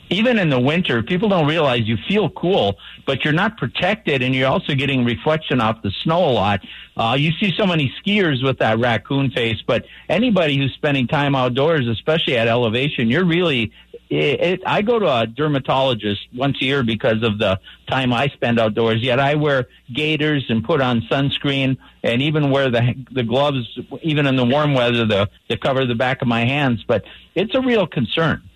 even 0.10 0.40
in 0.40 0.50
the 0.50 0.60
winter, 0.60 1.04
people 1.04 1.30
don't 1.30 1.48
realize 1.48 1.88
you 1.88 1.98
feel 2.08 2.30
cool, 2.32 2.78
but 3.06 3.24
you're 3.24 3.34
not 3.34 3.58
protected, 3.58 4.22
and 4.22 4.34
you're 4.34 4.50
also 4.50 4.74
getting 4.74 5.06
reflection 5.06 5.62
off 5.62 5.82
the 5.84 5.92
snow 6.04 6.30
a 6.30 6.32
lot. 6.32 6.62
Uh, 6.98 7.16
you 7.18 7.32
see 7.40 7.54
so 7.56 7.66
many 7.66 7.94
skiers 8.02 8.44
with 8.44 8.58
that 8.60 8.80
raccoon 8.80 9.32
face, 9.32 9.62
but 9.66 9.86
anybody 10.10 10.58
who's 10.58 10.74
spending 10.74 11.08
time 11.08 11.36
outdoors, 11.36 11.88
especially 11.88 12.38
at 12.38 12.48
elevation, 12.48 13.10
you're 13.10 13.26
really. 13.26 13.72
It, 14.10 14.42
it, 14.42 14.62
I 14.66 14.82
go 14.82 14.98
to 14.98 15.06
a 15.06 15.28
dermatologist 15.28 16.30
once 16.34 16.58
a 16.60 16.66
year 16.66 16.82
because 16.82 17.22
of 17.22 17.38
the 17.38 17.60
time 17.88 18.12
I 18.12 18.30
spend 18.30 18.60
outdoors. 18.60 19.04
Yet 19.04 19.20
I 19.20 19.36
wear 19.36 19.68
gaiters 19.94 20.46
and 20.50 20.64
put 20.64 20.82
on 20.82 21.02
sunscreen, 21.02 21.78
and 22.02 22.20
even 22.24 22.50
wear 22.50 22.72
the 22.72 22.96
the 23.12 23.24
gloves, 23.24 23.80
even 24.02 24.26
in 24.26 24.36
the 24.36 24.46
warm 24.46 24.74
weather, 24.74 25.06
the 25.06 25.30
to 25.50 25.58
cover 25.58 25.86
the 25.86 25.94
back 25.94 26.24
of 26.24 26.28
my 26.28 26.44
hands. 26.46 26.84
But 26.88 27.04
it's 27.36 27.54
a 27.54 27.62
real 27.62 27.86
concern. 27.86 28.49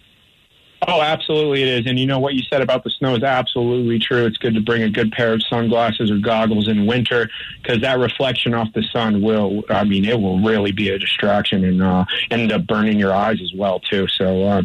Oh, 0.88 1.02
absolutely 1.02 1.62
it 1.62 1.68
is. 1.70 1.86
And 1.88 2.00
you 2.00 2.06
know 2.06 2.20
what 2.20 2.34
you 2.34 2.44
said 2.50 2.62
about 2.62 2.84
the 2.84 2.90
snow 2.90 3.16
is 3.16 3.24
absolutely 3.24 4.00
true. 4.00 4.26
It's 4.26 4.38
good 4.38 4.54
to 4.56 4.62
bring 4.62 4.84
a 4.84 4.90
good 4.90 5.12
pair 5.12 5.34
of 5.34 5.42
sunglasses 5.44 6.12
or 6.12 6.18
goggles 6.18 6.68
in 6.68 6.86
winter 6.86 7.30
because 7.62 7.82
that 7.82 8.00
reflection 8.00 8.54
off 8.54 8.74
the 8.74 8.84
sun 8.84 9.22
will, 9.22 9.64
I 9.70 9.84
mean, 9.84 10.04
it 10.06 10.20
will 10.20 10.40
really 10.40 10.72
be 10.72 10.90
a 10.90 11.00
distraction 11.00 11.64
and 11.64 11.82
uh, 11.82 12.06
end 12.32 12.52
up 12.52 12.68
burning 12.68 13.00
your 13.00 13.14
eyes 13.14 13.40
as 13.42 13.54
well, 13.54 13.80
too. 13.80 14.08
So, 14.08 14.44
uh, 14.44 14.62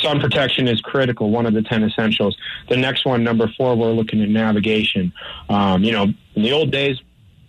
sun 0.00 0.20
protection 0.20 0.68
is 0.68 0.80
critical, 0.80 1.30
one 1.30 1.46
of 1.46 1.54
the 1.54 1.62
10 1.62 1.82
essentials. 1.82 2.36
The 2.68 2.76
next 2.76 3.04
one, 3.04 3.24
number 3.24 3.50
four, 3.56 3.74
we're 3.74 3.92
looking 3.92 4.22
at 4.22 4.28
navigation. 4.28 5.12
Um, 5.48 5.82
you 5.82 5.92
know, 5.92 6.04
in 6.34 6.42
the 6.42 6.52
old 6.52 6.70
days, 6.70 6.98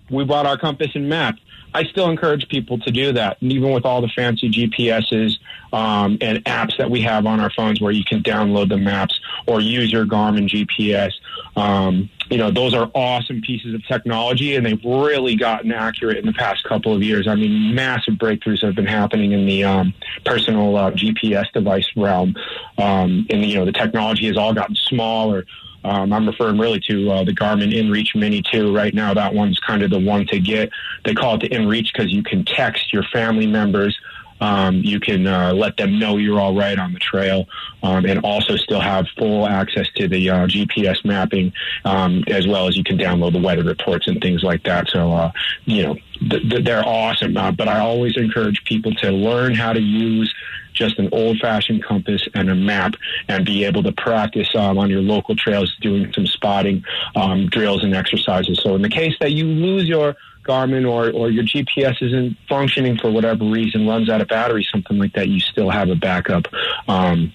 we 0.10 0.24
brought 0.26 0.46
our 0.46 0.58
compass 0.58 0.96
and 0.96 1.08
map. 1.08 1.36
I 1.74 1.84
still 1.84 2.10
encourage 2.10 2.48
people 2.50 2.80
to 2.80 2.92
do 2.92 3.14
that. 3.14 3.42
And 3.42 3.52
even 3.52 3.72
with 3.72 3.86
all 3.86 4.02
the 4.02 4.08
fancy 4.10 4.50
GPSs 4.50 5.38
um, 5.72 6.18
and 6.22 6.44
apps 6.46 6.78
that 6.78 6.90
we 6.90 7.02
have 7.02 7.26
on 7.26 7.40
our 7.40 7.52
phones 7.52 7.80
where 7.80 7.92
you 7.92 8.04
can 8.04 8.24
download 8.24 8.70
the 8.70 8.78
maps 8.78 9.20
or 9.46 9.62
use 9.62 9.92
your 9.92 10.06
Garmin 10.06 10.48
GPS, 10.50 11.14
um, 11.56 12.10
you 12.30 12.38
know, 12.38 12.52
those 12.52 12.74
are 12.74 12.90
awesome 12.94 13.42
pieces 13.42 13.74
of 13.74 13.86
technology 13.88 14.56
and 14.56 14.66
they've 14.66 14.84
really 14.84 15.36
gotten 15.36 15.72
accurate 15.72 16.18
in 16.18 16.26
the 16.26 16.34
past 16.34 16.64
couple 16.64 16.94
of 16.94 17.02
years. 17.02 17.28
I 17.28 17.36
mean, 17.36 17.74
massive 17.74 18.16
breakthroughs 18.16 18.64
have 18.64 18.76
been 18.76 18.86
happening 18.86 19.32
in 19.32 19.46
the 19.46 19.64
um, 19.64 19.94
personal 20.26 20.76
uh, 20.76 20.92
GPS 20.92 21.52
device 21.52 21.88
realm. 21.96 22.36
Um, 22.78 23.26
and, 23.30 23.46
you 23.46 23.56
know, 23.56 23.66
the 23.66 23.72
technology 23.72 24.28
has 24.28 24.38
all 24.38 24.54
gotten 24.54 24.76
smaller. 24.76 25.46
Um, 25.84 26.12
I'm 26.12 26.28
referring 26.28 26.58
really 26.58 26.80
to 26.82 27.12
uh, 27.12 27.24
the 27.24 27.34
Garmin 27.34 27.74
InReach 27.74 28.16
Mini 28.16 28.42
2 28.42 28.76
right 28.76 28.94
now. 28.94 29.14
That 29.14 29.34
one's 29.34 29.60
kind 29.60 29.82
of 29.84 29.90
the 29.90 30.00
one 30.00 30.26
to 30.28 30.40
get. 30.40 30.70
They 31.06 31.14
call 31.14 31.36
it 31.36 31.42
the 31.42 31.50
InReach 31.50 31.94
because 31.94 32.12
you 32.12 32.24
can 32.24 32.44
text 32.46 32.92
your 32.92 33.04
family 33.04 33.48
members. 33.48 33.98
Um, 34.42 34.78
you 34.78 35.00
can 35.00 35.28
uh, 35.28 35.54
let 35.54 35.78
them 35.78 36.00
know 36.00 36.18
you're 36.18 36.40
all 36.40 36.56
right 36.56 36.78
on 36.80 36.94
the 36.94 37.00
trail, 37.00 37.48
um, 37.84 38.06
and 38.06 38.20
also 38.24 38.56
still 38.56 38.80
have 38.80 39.06
full 39.18 39.46
access 39.46 39.88
to 39.96 40.08
the 40.08 40.30
uh, 40.30 40.48
GPS 40.48 41.04
mapping, 41.04 41.52
um, 41.84 42.24
as 42.28 42.48
well 42.48 42.68
as 42.68 42.78
you 42.78 42.84
can 42.84 42.98
download 42.98 43.34
the 43.34 43.42
weather 43.42 43.64
reports 43.64 44.08
and 44.08 44.22
things 44.22 44.44
like 44.44 44.64
that. 44.64 44.88
So, 44.90 45.12
uh, 45.12 45.32
you 45.66 45.84
know, 45.84 45.98
th- 46.30 46.50
th- 46.50 46.64
they're 46.64 46.88
awesome. 46.88 47.36
Uh, 47.36 47.52
but 47.52 47.68
I 47.68 47.80
always 47.80 48.16
encourage 48.16 48.64
people 48.64 48.94
to 48.96 49.12
learn 49.12 49.56
how 49.56 49.74
to 49.74 49.82
use 49.82 50.34
just 50.80 50.98
an 50.98 51.10
old 51.12 51.38
fashioned 51.40 51.84
compass 51.84 52.28
and 52.34 52.50
a 52.50 52.56
map 52.56 52.96
and 53.28 53.46
be 53.46 53.66
able 53.66 53.84
to 53.84 53.92
practice 53.92 54.48
um, 54.56 54.80
on 54.80 54.90
your 54.90 55.02
local 55.02 55.36
trails 55.36 55.76
doing 55.82 56.12
some 56.14 56.26
spotting 56.26 56.84
um, 57.16 57.48
drills 57.48 57.84
and 57.84 57.94
exercises. 57.94 58.60
So 58.64 58.76
in 58.76 58.82
the 58.82 58.90
case 58.90 59.14
that 59.20 59.34
you 59.34 59.46
lose 59.46 59.88
your 59.88 60.16
Garmin 60.44 60.90
or, 60.90 61.12
or 61.12 61.30
your 61.30 61.44
GPS 61.44 62.02
isn't 62.02 62.38
functioning 62.48 62.98
for 62.98 63.12
whatever 63.12 63.44
reason, 63.44 63.86
runs 63.86 64.10
out 64.10 64.22
of 64.22 64.30
battery, 64.30 64.66
something 64.72 64.98
like 64.98 65.14
that, 65.14 65.28
you 65.28 65.40
still 65.40 65.70
have 65.70 65.90
a 65.90 65.96
backup. 65.96 66.48
Um, 66.88 67.34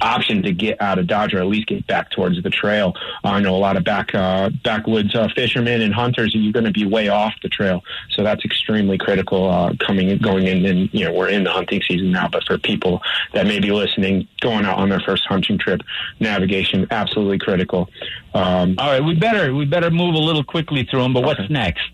option 0.00 0.42
to 0.42 0.52
get 0.52 0.80
out 0.80 0.98
of 0.98 1.06
Dodge 1.06 1.34
or 1.34 1.38
at 1.38 1.46
least 1.46 1.68
get 1.68 1.86
back 1.86 2.10
towards 2.10 2.42
the 2.42 2.50
trail. 2.50 2.94
Uh, 3.24 3.28
I 3.28 3.40
know 3.40 3.54
a 3.54 3.58
lot 3.58 3.76
of 3.76 3.84
back 3.84 4.14
uh, 4.14 4.50
backwoods 4.62 5.14
uh, 5.14 5.28
fishermen 5.34 5.80
and 5.82 5.94
hunters. 5.94 6.34
and 6.34 6.44
You're 6.44 6.52
going 6.52 6.64
to 6.64 6.72
be 6.72 6.86
way 6.86 7.08
off 7.08 7.34
the 7.42 7.48
trail, 7.48 7.82
so 8.10 8.22
that's 8.22 8.44
extremely 8.44 8.98
critical. 8.98 9.50
Uh, 9.50 9.74
coming 9.84 10.16
going 10.18 10.46
in, 10.46 10.64
and 10.66 10.90
you 10.92 11.04
know 11.04 11.12
we're 11.12 11.28
in 11.28 11.44
the 11.44 11.50
hunting 11.50 11.82
season 11.86 12.10
now, 12.12 12.28
but 12.28 12.44
for 12.44 12.58
people 12.58 13.02
that 13.32 13.46
may 13.46 13.60
be 13.60 13.70
listening, 13.70 14.28
going 14.40 14.64
out 14.64 14.78
on 14.78 14.88
their 14.88 15.00
first 15.00 15.24
hunting 15.26 15.58
trip, 15.58 15.80
navigation 16.20 16.86
absolutely 16.90 17.38
critical. 17.38 17.88
Um, 18.34 18.76
All 18.78 18.90
right, 18.90 19.02
we 19.02 19.14
better 19.14 19.54
we 19.54 19.64
better 19.64 19.90
move 19.90 20.14
a 20.14 20.18
little 20.18 20.44
quickly 20.44 20.86
through 20.90 21.02
them. 21.02 21.12
But 21.12 21.24
okay. 21.24 21.26
what's 21.26 21.50
next? 21.50 21.88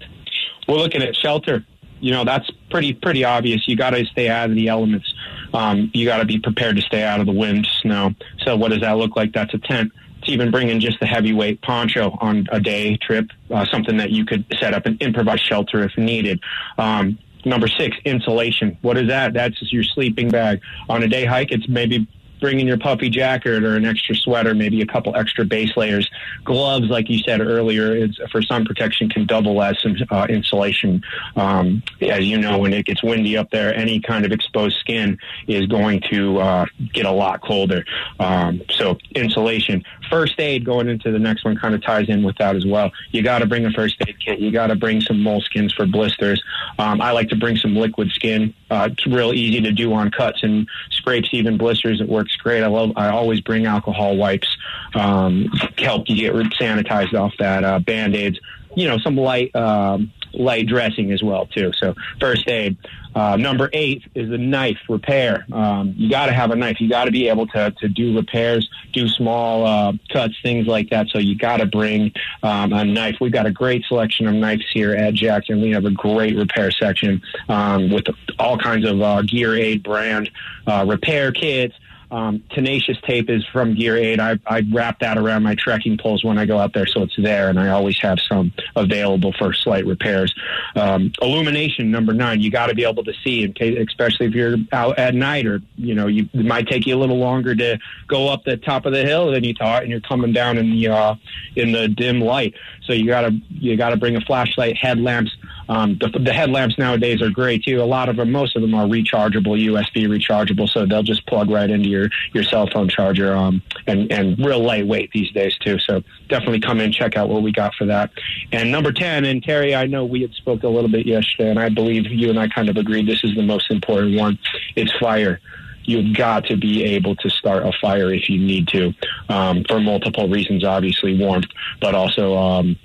We're 0.69 0.77
looking 0.77 1.03
at 1.03 1.17
shelter 1.17 1.65
you 2.03 2.11
know 2.11 2.25
that's 2.25 2.51
pretty 2.69 2.93
pretty 2.93 3.25
obvious. 3.25 3.67
You 3.67 3.77
got 3.77 3.91
to 3.91 4.05
stay 4.07 4.29
out 4.29 4.51
of 4.51 4.57
the 4.57 4.69
elements. 4.69 5.13
Um, 5.55 5.91
you 5.95 6.05
got 6.05 6.19
to 6.19 6.25
be 6.25 6.39
prepared 6.39 6.77
to 6.77 6.83
stay 6.83 7.03
out 7.03 7.21
of 7.21 7.27
the 7.27 7.33
wind, 7.33 7.67
snow. 7.81 8.15
So 8.45 8.57
what 8.57 8.71
does 8.71 8.81
that 8.81 8.99
look 8.99 9.17
like? 9.17 9.33
That's 9.33 9.55
a 9.55 9.59
tent. 9.59 9.93
It's 10.19 10.29
even 10.29 10.51
bringing 10.51 10.81
just 10.81 11.01
a 11.01 11.07
heavyweight 11.07 11.63
poncho 11.63 12.17
on 12.21 12.47
a 12.51 12.61
day 12.61 12.97
trip, 12.97 13.27
uh, 13.51 13.65
something 13.67 13.97
that 13.97 14.11
you 14.11 14.25
could 14.25 14.45
set 14.61 14.75
up 14.75 14.87
an 14.87 14.97
improvised 15.01 15.45
shelter 15.45 15.83
if 15.83 15.97
needed. 15.97 16.41
Um, 16.79 17.19
number 17.45 17.69
six, 17.69 17.97
insulation. 18.05 18.79
What 18.83 18.99
is 18.99 19.09
that? 19.09 19.33
That's 19.33 19.61
your 19.73 19.85
sleeping 19.85 20.29
bag. 20.29 20.61
On 20.89 21.03
a 21.03 21.09
day 21.09 21.25
hike, 21.25 21.53
it's 21.53 21.69
maybe 21.69 22.07
bring 22.43 22.59
in 22.59 22.67
your 22.67 22.77
puffy 22.77 23.09
jacket 23.09 23.63
or 23.63 23.77
an 23.77 23.87
extra 23.87 24.15
sweater, 24.17 24.53
maybe 24.53 24.83
a 24.83 24.87
couple 24.87 25.15
extra 25.17 25.45
base 25.45 25.75
layers. 25.77 26.11
Gloves, 26.45 26.89
like 26.89 27.09
you 27.09 27.21
said 27.21 27.41
earlier, 27.41 27.95
is, 27.95 28.21
for 28.31 28.43
sun 28.43 28.65
protection 28.65 29.09
can 29.09 29.25
double 29.25 29.63
as 29.63 29.81
some 29.81 29.97
uh, 30.11 30.27
insulation. 30.29 31.03
Um, 31.37 31.85
as 32.01 32.25
you 32.25 32.39
know, 32.39 32.59
when 32.59 32.73
it 32.75 32.85
gets 32.85 33.03
windy 33.03 33.39
up 33.39 33.51
there, 33.51 33.73
any 33.75 34.01
kind 34.01 34.27
of 34.27 34.33
exposed 34.33 34.77
skin 34.81 35.19
is 35.47 35.67
going 35.67 36.03
to 36.11 36.41
uh, 36.41 36.67
get 36.93 37.07
a 37.07 37.13
lot 37.13 37.41
colder. 37.41 37.85
Um, 38.19 38.61
so 38.71 38.99
insulation. 39.15 39.85
First 40.13 40.39
aid 40.39 40.67
going 40.67 40.91
into 40.91 41.11
the 41.11 41.19
next 41.19 41.43
one 41.43 41.57
kind 41.57 41.75
of 41.75 41.83
ties 41.83 42.11
in 42.11 42.23
with 42.23 42.37
that 42.37 42.55
as 42.55 42.67
well. 42.67 42.93
You 43.13 43.23
got 43.23 43.39
to 43.39 43.47
bring 43.47 43.65
a 43.65 43.71
first 43.71 43.97
aid 44.07 44.15
kit. 44.21 44.41
You 44.41 44.51
got 44.51 44.67
to 44.67 44.77
bring 44.77 45.01
some 45.01 45.17
moleskins 45.17 45.75
for 45.75 45.87
blisters. 45.87 46.43
Um, 46.79 47.01
I 47.01 47.13
like 47.13 47.31
to 47.31 47.37
bring 47.37 47.57
some 47.57 47.75
liquid 47.75 48.11
skin. 48.11 48.53
Uh, 48.71 48.91
it's 48.93 49.07
real 49.07 49.33
easy 49.33 49.63
to 49.63 49.73
do 49.73 49.91
on 49.95 50.11
cuts 50.11 50.43
and 50.43 50.69
scrapes, 50.91 51.31
even 51.33 51.57
blisters. 51.57 52.03
It 52.03 52.11
works 52.11 52.37
great. 52.37 52.63
I 52.63 52.67
love. 52.67 52.93
I 52.95 53.09
always 53.09 53.41
bring 53.41 53.65
alcohol 53.65 54.19
wipes, 54.19 54.55
um, 54.95 55.47
help 55.79 56.11
you 56.11 56.17
get 56.17 56.35
sanitized 56.61 57.15
off 57.15 57.33
that. 57.39 57.65
Uh, 57.65 57.79
Band 57.79 58.15
aids, 58.15 58.39
you 58.77 58.87
know, 58.87 58.99
some 58.99 59.17
light 59.17 59.57
um, 59.57 60.13
light 60.35 60.67
dressing 60.67 61.13
as 61.13 61.23
well 61.23 61.47
too. 61.47 61.73
So 61.75 61.95
first 62.21 62.49
aid. 62.49 62.77
Uh, 63.15 63.37
number 63.37 63.69
eight 63.75 64.03
is 64.15 64.31
the 64.31 64.39
knife 64.39 64.79
repair. 64.89 65.45
Um, 65.53 65.95
you 65.99 66.09
got 66.09 66.27
to 66.27 66.33
have 66.33 66.51
a 66.51 66.57
knife. 66.57 66.81
You 66.81 66.89
got 66.89 67.05
to 67.05 67.11
be 67.11 67.29
able 67.29 67.47
to 67.49 67.71
to 67.71 67.89
do 67.89 68.17
repairs, 68.17 68.69
do 68.93 69.07
small 69.07 69.67
uh, 69.67 69.93
cuts, 70.11 70.35
things 70.43 70.67
like 70.67 70.89
that. 70.91 71.09
So 71.09 71.19
you 71.19 71.37
got 71.37 71.59
to 71.59 71.67
bring 71.67 72.13
um, 72.43 72.73
a 72.73 72.85
knife. 72.85 73.17
We've 73.21 73.33
got 73.33 73.45
a 73.45 73.51
great 73.51 73.85
selection 73.85 74.27
of 74.27 74.35
knives 74.35 74.65
here 74.73 74.95
at 74.95 75.13
Jackson. 75.15 75.61
We 75.61 75.71
have 75.71 75.85
a 75.85 75.91
great 75.91 76.37
repair 76.37 76.71
section 76.71 77.21
um, 77.49 77.91
with 77.91 78.07
all 78.39 78.57
kinds 78.57 78.87
of 78.87 79.03
uh, 79.03 79.23
Gear 79.23 79.57
Aid 79.57 79.83
brand 79.83 80.31
uh, 80.67 80.87
repair 80.89 81.33
kits. 81.33 81.75
Um, 82.13 82.45
tenacious 82.51 82.99
tape 83.07 83.31
is 83.31 83.43
from 83.47 83.75
Gear 83.75 83.97
Aid. 83.97 84.21
I, 84.21 84.39
I 84.47 84.63
wrap 84.71 84.99
that 85.01 85.17
around 85.17 85.45
my 85.45 85.55
trekking 85.55 85.97
poles 85.97 86.23
when 86.23 86.37
I 86.37 86.45
go 86.45 86.59
out 86.59 86.75
there, 86.75 86.87
so 86.87 87.03
it's 87.03 87.17
there, 87.17 87.49
and 87.49 87.59
I 87.59 87.71
always 87.71 87.99
have 88.01 88.19
some 88.21 88.53
available 88.77 89.33
for 89.33 89.55
slight 89.55 89.87
repairs. 89.87 90.35
Um, 90.77 91.11
illumination 91.23 91.91
number 91.91 92.13
nine, 92.13 92.43
you 92.43 92.51
got 92.51 92.67
to 92.67 92.75
be 92.75 92.85
able 92.85 93.03
to 93.05 93.15
see, 93.25 93.45
especially 93.59 94.27
if 94.27 94.35
you're 94.35 94.57
out 94.73 94.99
at 94.99 95.15
night, 95.15 95.47
or 95.47 95.63
you 95.77 95.95
know, 95.95 96.07
you, 96.07 96.29
it 96.35 96.45
might 96.45 96.69
take 96.69 96.87
you 96.87 96.95
a 96.95 97.01
little 97.01 97.19
longer 97.19 97.55
to 97.55 97.79
go 98.09 98.29
up 98.29 98.45
the 98.45 98.59
top 98.59 98.85
of 98.85 98.93
the 98.93 99.03
hill 99.03 99.31
than 99.31 99.43
you 99.43 99.55
thought, 99.55 99.81
and 99.81 99.91
you're 99.91 100.01
coming 100.01 100.35
down 100.35 100.59
in 100.59 100.71
the 100.71 100.89
uh, 100.89 101.15
in 101.57 101.73
the 101.73 101.89
dim 101.89 102.21
light. 102.21 102.53
So 102.83 102.93
you 102.93 103.07
gotta 103.07 103.31
you 103.49 103.75
gotta 103.79 103.97
bring 103.97 104.17
a 104.17 104.21
flashlight, 104.21 104.77
headlamps. 104.77 105.35
Um, 105.73 105.97
the, 105.99 106.09
the 106.19 106.35
headlamps 106.35 106.77
nowadays 106.77 107.23
are 107.23 107.31
great 107.31 107.65
too. 107.65 107.83
A 107.83 107.85
lot 107.85 108.11
of 108.11 108.17
them, 108.17 108.31
most 108.31 108.57
of 108.57 108.61
them 108.63 108.75
are 108.75 108.85
rechargeable, 108.85 109.59
USB 109.59 110.07
rechargeable, 110.07 110.69
so 110.69 110.85
they'll 110.85 111.03
just 111.03 111.27
plug 111.27 111.49
right 111.49 111.71
into 111.71 111.89
your 111.89 112.11
your 112.35 112.45
cell 112.45 112.69
phone 112.71 112.91
charger. 112.91 113.35
Um, 113.35 113.63
and 113.87 114.13
and 114.13 114.39
real 114.39 114.63
lightweight 114.63 115.13
these 115.13 115.31
days 115.31 115.57
too. 115.59 115.79
So 115.79 116.03
definitely 116.29 116.61
come 116.61 116.79
in 116.79 116.93
check 116.93 117.17
out 117.17 117.31
what 117.31 117.43
we 117.43 117.53
got 117.53 117.75
for 117.75 117.87
that. 117.87 118.11
And 118.53 118.71
number 118.71 118.93
ten, 118.93 119.25
and 119.25 119.43
Terry, 119.43 119.75
I 119.75 119.87
know 119.87 120.05
we 120.05 120.21
had 120.21 120.35
spoke 120.35 120.63
a 120.63 120.69
little 120.69 120.91
bit 120.91 121.07
yesterday, 121.07 121.49
and 121.49 121.59
I 121.59 121.71
believe 121.71 122.05
you 122.05 122.29
and 122.29 122.39
I 122.39 122.49
kind 122.49 122.69
of 122.69 122.77
agreed 122.77 123.09
this 123.09 123.25
is 123.25 123.35
the 123.35 123.43
most 123.43 123.71
important 123.71 124.19
one. 124.19 124.39
It's 124.77 124.93
fire 124.99 125.41
you've 125.85 126.15
got 126.17 126.45
to 126.45 126.57
be 126.57 126.85
able 126.85 127.17
to 127.17 127.29
start 127.29 127.67
a 127.67 127.73
fire 127.81 128.13
if 128.13 128.29
you 128.29 128.39
need 128.39 128.69
to, 128.69 128.93
um, 129.29 129.65
for 129.65 129.81
multiple 129.81 130.29
reasons. 130.29 130.63
Obviously, 130.65 131.19
warmth, 131.19 131.49
but 131.81 131.93
also 131.93 132.37
um, 132.37 132.77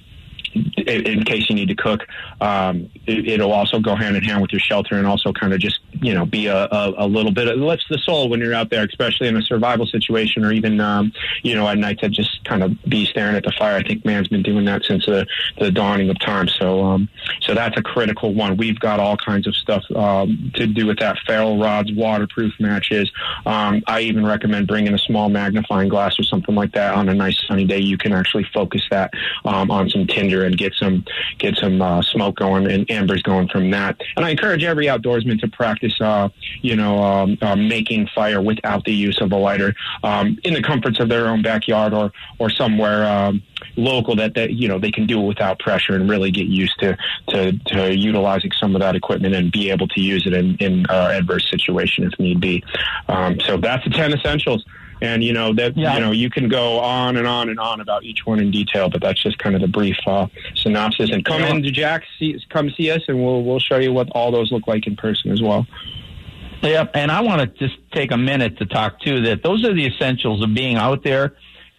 in, 0.77 1.23
case 1.23 1.49
you 1.49 1.55
need 1.55 1.67
to 1.67 1.75
cook. 1.75 2.07
Um, 2.39 2.89
it, 3.05 3.39
will 3.39 3.51
also 3.51 3.79
go 3.79 3.95
hand 3.95 4.15
in 4.15 4.23
hand 4.23 4.41
with 4.41 4.51
your 4.51 4.59
shelter 4.59 4.95
and 4.95 5.05
also 5.05 5.33
kind 5.33 5.53
of 5.53 5.59
just 5.59 5.79
you 6.01 6.13
know 6.13 6.25
be 6.25 6.47
a, 6.47 6.65
a, 6.65 7.05
a 7.05 7.07
little 7.07 7.31
bit 7.31 7.47
of 7.47 7.57
lifts 7.57 7.85
the 7.89 7.97
soul 7.97 8.29
when 8.29 8.39
you're 8.39 8.53
out 8.53 8.69
there, 8.69 8.85
especially 8.85 9.27
in 9.27 9.35
a 9.35 9.41
survival 9.41 9.85
situation 9.85 10.45
or 10.45 10.51
even 10.51 10.79
um, 10.79 11.11
you 11.43 11.55
know 11.55 11.67
at 11.67 11.77
night 11.77 11.99
to 11.99 12.09
just 12.09 12.43
kind 12.45 12.63
of 12.63 12.71
be 12.83 13.05
staring 13.05 13.35
at 13.35 13.43
the 13.43 13.51
fire. 13.51 13.77
I 13.77 13.83
think 13.83 14.05
man's 14.05 14.27
been 14.27 14.43
doing 14.43 14.65
that 14.65 14.83
since 14.83 15.05
the, 15.05 15.27
the 15.59 15.71
dawning 15.71 16.09
of 16.09 16.19
time. 16.19 16.47
So 16.47 16.83
um, 16.83 17.09
so 17.41 17.53
that's 17.53 17.77
a 17.77 17.83
critical 17.83 18.33
one. 18.33 18.57
We've 18.57 18.79
got 18.79 18.99
all 18.99 19.17
kinds 19.17 19.47
of 19.47 19.55
stuff 19.55 19.83
um, 19.95 20.51
to 20.55 20.67
do 20.67 20.85
with 20.85 20.99
that. 20.99 21.17
Ferro 21.25 21.59
rods, 21.59 21.91
waterproof 21.93 22.53
matches. 22.59 23.11
Um, 23.45 23.83
I 23.87 24.01
even 24.01 24.25
recommend 24.25 24.67
bringing 24.67 24.93
a 24.93 24.99
small 24.99 25.29
magnifying 25.29 25.89
glass 25.89 26.19
or 26.19 26.23
something 26.23 26.55
like 26.55 26.73
that 26.73 26.95
on 26.95 27.09
a 27.09 27.13
nice 27.13 27.37
sunny 27.47 27.65
day. 27.65 27.79
You 27.79 27.97
can 27.97 28.13
actually 28.13 28.45
focus 28.53 28.83
that 28.91 29.13
um, 29.45 29.71
on 29.71 29.89
some 29.89 30.07
tinder 30.07 30.45
and 30.47 30.57
get 30.57 30.73
some 30.73 31.05
get 31.37 31.55
some 31.57 31.81
uh, 31.81 32.01
smoke 32.01 32.35
going 32.37 32.69
and 32.69 32.89
embers 32.89 33.21
going 33.21 33.47
from 33.47 33.69
that. 33.71 34.01
And 34.15 34.25
I 34.25 34.31
encourage 34.31 34.63
every 34.63 34.85
outdoorsman 34.85 35.39
to 35.41 35.47
practice, 35.47 35.99
uh, 36.01 36.29
you 36.61 36.75
know, 36.75 37.01
um, 37.03 37.37
uh, 37.41 37.55
making 37.55 38.07
fire 38.15 38.41
without 38.41 38.83
the 38.85 38.93
use 38.93 39.21
of 39.21 39.31
a 39.31 39.37
lighter 39.37 39.75
um, 40.03 40.39
in 40.43 40.53
the 40.53 40.63
comforts 40.63 40.99
of 40.99 41.09
their 41.09 41.27
own 41.27 41.41
backyard 41.41 41.93
or 41.93 42.11
or 42.39 42.49
somewhere. 42.49 43.05
Um, 43.05 43.43
local 43.75 44.15
that, 44.15 44.33
that 44.35 44.51
you 44.51 44.67
know 44.67 44.79
they 44.79 44.91
can 44.91 45.05
do 45.05 45.21
it 45.21 45.25
without 45.25 45.59
pressure 45.59 45.95
and 45.95 46.09
really 46.09 46.31
get 46.31 46.47
used 46.47 46.79
to 46.79 46.97
to, 47.29 47.57
to 47.67 47.95
utilizing 47.95 48.51
some 48.51 48.75
of 48.75 48.81
that 48.81 48.95
equipment 48.95 49.35
and 49.35 49.51
be 49.51 49.69
able 49.69 49.87
to 49.87 50.01
use 50.01 50.25
it 50.25 50.33
in, 50.33 50.55
in 50.57 50.85
uh, 50.89 51.09
adverse 51.13 51.49
situation 51.49 52.03
if 52.05 52.19
need 52.19 52.39
be. 52.39 52.63
Um, 53.07 53.39
so 53.41 53.57
that's 53.57 53.83
the 53.83 53.89
ten 53.91 54.13
essentials. 54.13 54.65
And 55.01 55.23
you 55.23 55.33
know 55.33 55.53
that 55.53 55.77
yeah. 55.77 55.93
you 55.93 55.99
know 55.99 56.11
you 56.11 56.29
can 56.29 56.49
go 56.49 56.79
on 56.79 57.17
and 57.17 57.27
on 57.27 57.49
and 57.49 57.59
on 57.59 57.81
about 57.81 58.03
each 58.03 58.25
one 58.25 58.39
in 58.39 58.49
detail, 58.49 58.89
but 58.89 59.01
that's 59.01 59.21
just 59.21 59.37
kind 59.37 59.55
of 59.55 59.61
the 59.61 59.67
brief 59.67 59.97
uh, 60.07 60.27
synopsis. 60.55 61.11
And 61.11 61.23
come 61.23 61.41
yeah. 61.41 61.53
into 61.53 61.71
Jack, 61.71 62.03
see, 62.17 62.39
come 62.49 62.71
see 62.71 62.89
us, 62.89 63.01
and 63.07 63.23
we'll 63.23 63.43
we'll 63.43 63.59
show 63.59 63.77
you 63.77 63.93
what 63.93 64.09
all 64.11 64.31
those 64.31 64.51
look 64.51 64.67
like 64.67 64.87
in 64.87 64.95
person 64.95 65.31
as 65.31 65.41
well. 65.41 65.67
Yep, 66.63 66.91
and 66.95 67.11
I 67.11 67.21
want 67.21 67.41
to 67.41 67.67
just 67.67 67.79
take 67.91 68.11
a 68.11 68.17
minute 68.17 68.57
to 68.57 68.65
talk 68.65 68.99
too 69.01 69.21
that 69.23 69.43
those 69.43 69.63
are 69.63 69.73
the 69.73 69.85
essentials 69.85 70.43
of 70.43 70.53
being 70.55 70.75
out 70.75 71.03
there 71.03 71.35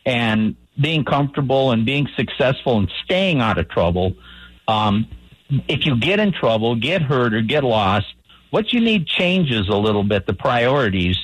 and 0.07 0.55
being 0.81 1.05
comfortable 1.05 1.73
and 1.73 1.85
being 1.85 2.09
successful 2.17 2.79
and 2.79 2.91
staying 3.05 3.41
out 3.41 3.59
of 3.59 3.69
trouble. 3.69 4.15
Um, 4.69 5.09
if 5.67 5.87
you 5.87 5.99
get 5.99 6.21
in 6.21 6.33
trouble, 6.33 6.77
get 6.77 7.03
hurt, 7.03 7.35
or 7.35 7.41
get 7.41 7.65
lost, 7.65 8.07
what 8.51 8.73
you 8.73 8.81
need 8.81 9.07
changes 9.07 9.69
a 9.69 9.77
little 9.77 10.05
bit, 10.05 10.27
the 10.27 10.35
priorities. 10.35 11.17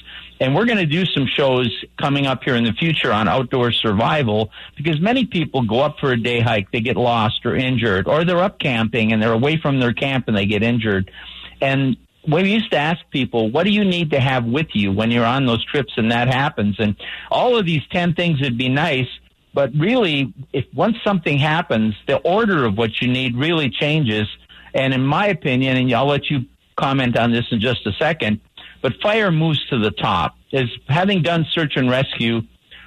And 0.44 0.54
we're 0.54 0.66
going 0.66 0.76
to 0.76 0.84
do 0.84 1.06
some 1.06 1.26
shows 1.26 1.70
coming 1.98 2.26
up 2.26 2.44
here 2.44 2.54
in 2.54 2.64
the 2.64 2.74
future 2.74 3.10
on 3.10 3.28
outdoor 3.28 3.72
survival 3.72 4.50
because 4.76 5.00
many 5.00 5.24
people 5.24 5.62
go 5.62 5.80
up 5.80 5.98
for 5.98 6.12
a 6.12 6.20
day 6.20 6.40
hike, 6.40 6.70
they 6.70 6.82
get 6.82 6.98
lost 6.98 7.46
or 7.46 7.56
injured, 7.56 8.06
or 8.06 8.26
they're 8.26 8.42
up 8.42 8.58
camping 8.58 9.14
and 9.14 9.22
they're 9.22 9.32
away 9.32 9.56
from 9.56 9.80
their 9.80 9.94
camp 9.94 10.28
and 10.28 10.36
they 10.36 10.44
get 10.44 10.62
injured. 10.62 11.10
And 11.62 11.96
we 12.28 12.52
used 12.52 12.70
to 12.72 12.76
ask 12.76 13.00
people, 13.10 13.50
what 13.50 13.64
do 13.64 13.70
you 13.70 13.86
need 13.86 14.10
to 14.10 14.20
have 14.20 14.44
with 14.44 14.66
you 14.74 14.92
when 14.92 15.10
you're 15.10 15.24
on 15.24 15.46
those 15.46 15.64
trips 15.64 15.94
and 15.96 16.12
that 16.12 16.28
happens? 16.28 16.76
And 16.78 16.94
all 17.30 17.56
of 17.56 17.64
these 17.64 17.82
10 17.90 18.12
things 18.12 18.42
would 18.42 18.58
be 18.58 18.68
nice, 18.68 19.08
but 19.54 19.72
really, 19.74 20.34
if 20.52 20.66
once 20.74 20.98
something 21.02 21.38
happens, 21.38 21.94
the 22.06 22.18
order 22.18 22.66
of 22.66 22.76
what 22.76 23.00
you 23.00 23.08
need 23.08 23.34
really 23.34 23.70
changes. 23.70 24.28
And 24.74 24.92
in 24.92 25.06
my 25.06 25.28
opinion, 25.28 25.78
and 25.78 25.90
I'll 25.94 26.04
let 26.04 26.28
you 26.28 26.44
comment 26.76 27.16
on 27.16 27.32
this 27.32 27.46
in 27.50 27.60
just 27.60 27.86
a 27.86 27.92
second, 27.92 28.40
but 28.84 29.00
fire 29.00 29.32
moves 29.32 29.64
to 29.70 29.78
the 29.78 29.90
top. 29.90 30.36
As 30.52 30.68
having 30.90 31.22
done 31.22 31.46
search 31.52 31.72
and 31.76 31.88
rescue, 31.88 32.42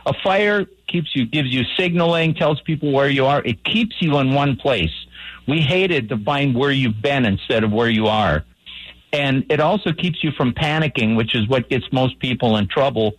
a 0.06 0.14
fire 0.24 0.68
keeps 0.86 1.16
you, 1.16 1.26
gives 1.26 1.52
you 1.52 1.64
signaling, 1.76 2.36
tells 2.36 2.62
people 2.62 2.92
where 2.92 3.10
you 3.10 3.26
are. 3.26 3.42
It 3.44 3.64
keeps 3.64 3.96
you 4.00 4.20
in 4.20 4.36
one 4.36 4.58
place. 4.58 4.94
We 5.48 5.60
hated 5.60 6.10
to 6.10 6.18
find 6.20 6.54
where 6.54 6.70
you've 6.70 7.02
been 7.02 7.26
instead 7.26 7.64
of 7.64 7.72
where 7.72 7.90
you 7.90 8.06
are. 8.06 8.46
And 9.12 9.44
it 9.50 9.60
also 9.60 9.92
keeps 9.92 10.24
you 10.24 10.30
from 10.34 10.54
panicking, 10.54 11.18
which 11.18 11.34
is 11.34 11.48
what 11.48 11.68
gets 11.68 11.92
most 11.92 12.20
people 12.20 12.58
in 12.58 12.68
trouble. 12.68 13.14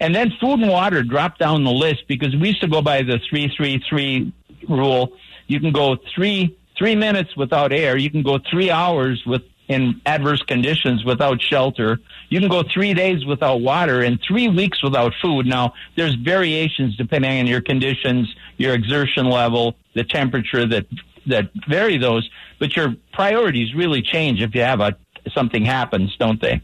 And 0.00 0.12
then 0.12 0.32
food 0.40 0.58
and 0.58 0.68
water 0.68 1.04
drop 1.04 1.38
down 1.38 1.62
the 1.62 1.70
list 1.70 2.02
because 2.08 2.34
we 2.34 2.48
used 2.48 2.62
to 2.62 2.68
go 2.68 2.82
by 2.82 3.02
the 3.02 3.20
three, 3.30 3.46
three, 3.56 3.80
three 3.88 4.32
rule. 4.68 5.12
You 5.46 5.60
can 5.60 5.70
go 5.70 5.98
three, 6.12 6.58
three 6.76 6.96
minutes 6.96 7.36
without 7.36 7.72
air. 7.72 7.96
You 7.96 8.10
can 8.10 8.24
go 8.24 8.40
three 8.50 8.72
hours 8.72 9.22
with 9.24 9.42
in 9.68 10.00
adverse 10.06 10.42
conditions 10.42 11.04
without 11.04 11.40
shelter. 11.40 11.98
You 12.28 12.40
can 12.40 12.48
go 12.48 12.62
three 12.62 12.94
days 12.94 13.24
without 13.24 13.60
water 13.60 14.02
and 14.02 14.20
three 14.26 14.48
weeks 14.48 14.82
without 14.82 15.12
food. 15.22 15.46
Now, 15.46 15.74
there's 15.96 16.14
variations 16.14 16.96
depending 16.96 17.40
on 17.40 17.46
your 17.46 17.60
conditions, 17.60 18.34
your 18.56 18.74
exertion 18.74 19.28
level, 19.30 19.76
the 19.94 20.04
temperature 20.04 20.66
that 20.66 20.86
that 21.26 21.50
vary 21.68 21.96
those. 21.96 22.28
But 22.58 22.76
your 22.76 22.94
priorities 23.12 23.74
really 23.74 24.02
change 24.02 24.42
if 24.42 24.54
you 24.54 24.62
have 24.62 24.80
a 24.80 24.96
something 25.32 25.64
happens, 25.64 26.14
don't 26.18 26.40
they? 26.40 26.60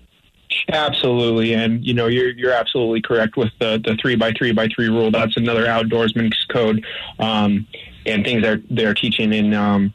Absolutely, 0.69 1.55
and 1.55 1.85
you 1.87 1.95
know 1.95 2.09
you're 2.09 2.31
you're 2.31 2.53
absolutely 2.53 3.01
correct 3.01 3.37
with 3.37 3.53
the 3.61 3.81
the 3.83 3.97
three 3.97 4.17
by 4.17 4.33
three 4.33 4.53
by 4.53 4.69
three 4.69 4.89
rule. 4.89 5.11
That's 5.11 5.37
another 5.37 5.67
outdoorsman's 5.67 6.45
code, 6.51 6.85
um, 7.21 7.67
and 8.05 8.25
things 8.25 8.43
that 8.43 8.61
they're 8.69 8.95
teaching 8.95 9.33
in 9.33 9.55
um, 9.55 9.95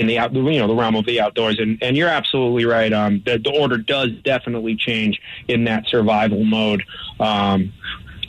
in 0.00 0.06
the 0.06 0.18
out, 0.18 0.32
you 0.32 0.58
know 0.58 0.66
the 0.66 0.74
realm 0.74 0.96
of 0.96 1.04
the 1.04 1.20
outdoors. 1.20 1.58
And, 1.58 1.80
and 1.82 1.96
you're 1.96 2.08
absolutely 2.08 2.64
right. 2.64 2.92
Um, 2.92 3.22
the, 3.24 3.38
the 3.38 3.50
order 3.50 3.76
does 3.76 4.10
definitely 4.24 4.74
change 4.76 5.20
in 5.46 5.64
that 5.64 5.86
survival 5.86 6.42
mode. 6.44 6.82
Um, 7.20 7.72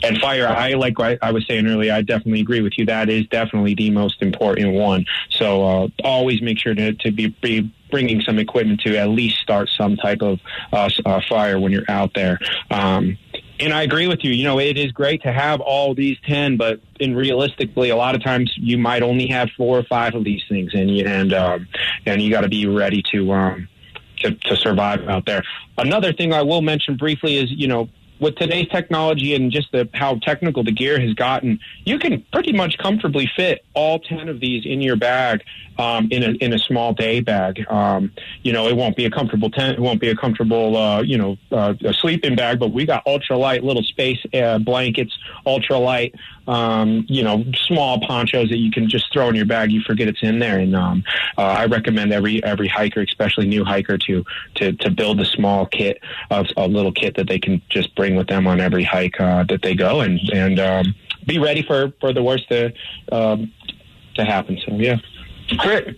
and 0.04 0.18
fire, 0.18 0.48
I 0.48 0.74
like 0.74 1.00
I 1.00 1.32
was 1.32 1.46
saying 1.48 1.68
earlier. 1.68 1.94
I 1.94 2.02
definitely 2.02 2.42
agree 2.42 2.62
with 2.62 2.74
you. 2.78 2.86
That 2.88 3.08
is 3.10 3.28
definitely 3.28 3.76
the 3.76 3.92
most 3.92 4.22
important 4.22 4.74
one. 4.74 5.06
So 5.30 5.64
uh, 5.64 5.88
always 6.04 6.42
make 6.42 6.58
sure 6.58 6.74
to, 6.74 6.94
to 6.94 7.12
be, 7.12 7.28
be 7.28 7.72
bringing 7.92 8.22
some 8.22 8.40
equipment 8.40 8.82
to 8.82 8.98
at 8.98 9.10
least 9.10 9.38
start 9.38 9.70
some 9.78 9.98
type 9.98 10.22
of 10.22 10.40
uh, 10.74 10.90
uh, 11.06 11.22
fire 11.30 11.60
when 11.60 11.72
you're 11.72 11.90
out 11.90 12.14
there. 12.16 12.40
Um, 12.72 13.18
and 13.62 13.74
I 13.74 13.84
agree 13.84 14.08
with 14.08 14.24
you. 14.24 14.32
You 14.32 14.44
know, 14.44 14.60
it 14.60 14.78
is 14.78 14.92
great 14.92 15.22
to 15.24 15.32
have 15.32 15.62
all 15.62 15.94
these 15.94 16.18
10, 16.28 16.58
but 16.58 16.80
in 17.00 17.16
realistically, 17.16 17.90
a 17.90 17.96
lot 17.96 18.16
of 18.16 18.24
times 18.24 18.52
you 18.58 18.78
might 18.78 19.04
only 19.04 19.28
have 19.28 19.50
four 19.56 19.78
or 19.78 19.84
five 19.84 20.16
of 20.16 20.24
these 20.24 20.42
things 20.50 20.74
and 20.74 20.90
you, 20.90 21.06
and, 21.06 21.34
um, 21.34 21.68
and 22.06 22.22
you 22.22 22.32
got 22.32 22.42
to 22.42 22.50
be 22.50 22.66
ready 22.66 23.04
to, 23.12 23.32
um, 23.32 23.68
to, 24.18 24.32
to 24.32 24.56
survive 24.56 25.08
out 25.08 25.26
there. 25.26 25.44
Another 25.78 26.12
thing 26.12 26.34
I 26.34 26.42
will 26.42 26.62
mention 26.62 26.98
briefly 26.98 27.38
is, 27.38 27.52
you 27.52 27.68
know, 27.68 27.90
with 28.22 28.36
today's 28.36 28.68
technology 28.70 29.34
and 29.34 29.52
just 29.52 29.72
the 29.72 29.90
how 29.94 30.16
technical 30.20 30.64
the 30.64 30.72
gear 30.72 31.00
has 31.00 31.14
gotten, 31.16 31.60
you 31.86 31.98
can 31.98 32.24
pretty 32.32 32.54
much 32.54 32.78
comfortably 32.78 33.30
fit 33.36 33.66
all 33.74 34.00
ten 34.00 34.30
of 34.30 34.40
these 34.40 34.64
in 34.66 34.80
your 34.80 34.96
bag 34.96 35.44
um, 35.80 36.08
in 36.12 36.24
a 36.24 36.30
in 36.34 36.54
a 36.54 36.60
small 36.60 36.94
day 36.94 37.20
bag. 37.20 37.66
Um, 37.70 38.14
you 38.44 38.54
know, 38.54 38.68
it 38.68 38.78
won't 38.78 38.96
be 38.96 39.06
a 39.06 39.10
comfortable 39.10 39.50
tent, 39.50 39.80
it 39.80 39.82
won't 39.82 40.00
be 40.00 40.10
a 40.10 40.16
comfortable 40.16 40.78
uh, 40.78 41.02
you 41.02 41.18
know 41.18 41.38
uh, 41.52 41.74
a 41.84 41.94
sleeping 41.94 42.36
bag, 42.36 42.60
but 42.60 42.72
we 42.72 42.86
got 42.86 43.04
ultralight 43.06 43.64
little 43.64 43.84
space 43.84 44.20
uh, 44.34 44.60
blankets, 44.60 45.18
ultralight 45.46 46.14
um, 46.48 47.06
you 47.08 47.24
know 47.24 47.44
small 47.68 48.00
ponchos 48.02 48.50
that 48.50 48.58
you 48.58 48.72
can 48.72 48.90
just 48.90 49.12
throw 49.14 49.30
in 49.30 49.36
your 49.36 49.46
bag. 49.46 49.72
You 49.72 49.82
forget 49.82 50.08
it's 50.08 50.22
in 50.22 50.40
there, 50.40 50.60
and 50.60 50.76
um, 50.76 51.04
uh, 51.38 51.42
I 51.42 51.66
recommend 51.66 52.14
every 52.14 52.44
every 52.44 52.68
hiker, 52.68 53.02
especially 53.02 53.48
new 53.48 53.64
hiker, 53.64 53.98
to 53.98 54.24
to 54.56 54.74
to 54.74 54.90
build 54.90 55.20
a 55.20 55.26
small 55.26 55.66
kit 55.66 56.00
of 56.30 56.48
a 56.58 56.68
little 56.68 56.92
kit 56.92 57.16
that 57.16 57.28
they 57.28 57.40
can 57.40 57.62
just 57.70 57.96
bring 57.96 58.16
with 58.16 58.28
them 58.28 58.48
on 58.48 58.60
every 58.60 58.84
hike 58.84 59.20
uh, 59.20 59.44
that 59.46 59.62
they 59.62 59.76
go, 59.76 60.02
and 60.02 60.20
and 60.34 60.60
um, 60.60 60.96
be 61.26 61.40
ready 61.40 61.62
for 61.62 61.94
for 62.00 62.14
the 62.14 62.24
worst 62.24 62.48
to 62.50 62.74
um, 63.12 63.52
to 64.16 64.26
happen. 64.26 64.60
So 64.66 64.76
yeah. 64.76 64.98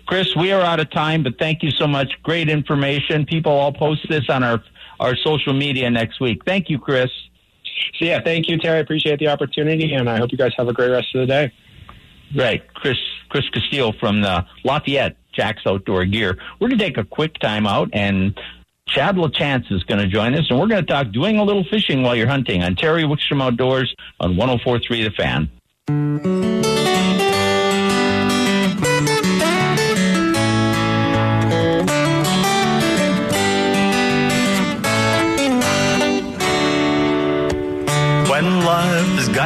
Chris, 0.08 0.36
we 0.36 0.52
are 0.52 0.62
out 0.62 0.80
of 0.80 0.90
time, 0.90 1.22
but 1.22 1.38
thank 1.38 1.62
you 1.62 1.70
so 1.70 1.86
much. 1.86 2.12
Great 2.24 2.50
information. 2.50 3.24
People, 3.24 3.60
I'll 3.60 3.72
post 3.72 4.08
this 4.10 4.28
on 4.28 4.44
our 4.44 4.64
our 5.00 5.16
social 5.16 5.54
media 5.54 5.90
next 5.92 6.20
week. 6.20 6.42
Thank 6.46 6.70
you, 6.70 6.80
Chris. 6.80 7.12
So 7.96 8.06
yeah, 8.06 8.22
thank 8.22 8.50
you, 8.50 8.58
Terry. 8.58 8.78
I 8.78 8.82
appreciate 8.82 9.20
the 9.20 9.28
opportunity, 9.28 9.94
and 9.94 10.10
I 10.10 10.18
hope 10.18 10.32
you 10.32 10.38
guys 10.38 10.52
have 10.58 10.68
a 10.68 10.74
great 10.74 10.90
rest 10.90 11.08
of 11.16 11.22
the 11.22 11.28
day. 11.28 11.52
Right, 12.36 12.62
Chris 12.74 12.98
Chris 13.30 13.48
Castillo 13.50 13.94
from 14.00 14.22
the 14.22 14.46
Lafayette 14.64 15.18
Jax 15.34 15.62
Outdoor 15.66 16.06
Gear. 16.06 16.38
We're 16.60 16.70
going 16.70 16.80
to 16.80 16.86
take 16.86 16.98
a 16.98 17.04
quick 17.04 17.38
time 17.40 17.68
out, 17.68 17.90
and 17.94 18.40
Chad 18.88 19.16
LaChance 19.16 19.72
is 19.72 19.84
going 19.84 20.00
to 20.00 20.08
join 20.08 20.34
us, 20.36 20.46
and 20.50 20.60
we're 20.60 20.68
going 20.68 20.86
to 20.86 20.92
talk 20.92 21.12
doing 21.12 21.38
a 21.38 21.44
little 21.44 21.64
fishing 21.70 22.04
while 22.04 22.16
you're 22.16 22.28
hunting 22.28 22.64
on 22.64 22.76
Terry 22.76 23.04
Wickstrom 23.04 23.42
Outdoors 23.42 23.94
on 24.20 24.36
104.3 24.36 25.04
The 25.04 25.12
Fan. 25.12 25.50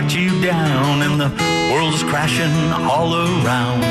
Got 0.02 0.14
you 0.14 0.30
down 0.44 1.02
and 1.02 1.20
the 1.20 1.74
world 1.74 1.92
is 1.92 2.04
crashing 2.04 2.54
all 2.84 3.16
around. 3.16 3.84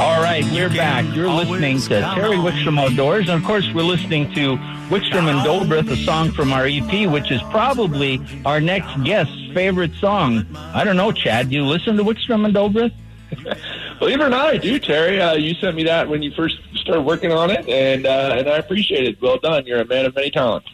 All 0.00 0.22
right, 0.22 0.42
we're 0.52 0.70
back. 0.70 1.04
You're 1.14 1.28
listening 1.28 1.78
to 1.80 2.00
Terry 2.14 2.36
Wickstrom 2.36 2.80
Outdoors. 2.80 3.28
And 3.28 3.42
of 3.42 3.46
course, 3.46 3.70
we're 3.74 3.82
listening 3.82 4.32
to 4.32 4.56
Wickstrom 4.88 5.28
and 5.28 5.40
Dobrith, 5.40 5.90
a 5.90 5.96
song 5.96 6.32
from 6.32 6.50
our 6.54 6.66
EP, 6.66 7.10
which 7.10 7.30
is 7.30 7.42
probably 7.50 8.22
our 8.46 8.58
next 8.58 9.04
guest's 9.04 9.36
favorite 9.52 9.92
song. 9.96 10.46
I 10.54 10.82
don't 10.82 10.96
know, 10.96 11.12
Chad. 11.12 11.50
Do 11.50 11.56
you 11.56 11.66
listen 11.66 11.98
to 11.98 12.04
Wickstrom 12.04 12.46
and 12.46 12.54
Dobrith? 12.54 12.94
Believe 13.98 14.20
it 14.20 14.24
or 14.24 14.30
not, 14.30 14.46
I 14.46 14.56
do, 14.56 14.78
Terry. 14.78 15.20
Uh, 15.20 15.34
you 15.34 15.52
sent 15.56 15.76
me 15.76 15.84
that 15.84 16.08
when 16.08 16.22
you 16.22 16.30
first 16.30 16.56
started 16.74 17.02
working 17.02 17.32
on 17.32 17.50
it, 17.50 17.68
and 17.68 18.06
uh, 18.06 18.36
and 18.38 18.48
I 18.48 18.56
appreciate 18.56 19.04
it. 19.04 19.20
Well 19.20 19.38
done. 19.38 19.66
You're 19.66 19.82
a 19.82 19.84
man 19.84 20.06
of 20.06 20.14
many 20.14 20.30
talents. 20.30 20.68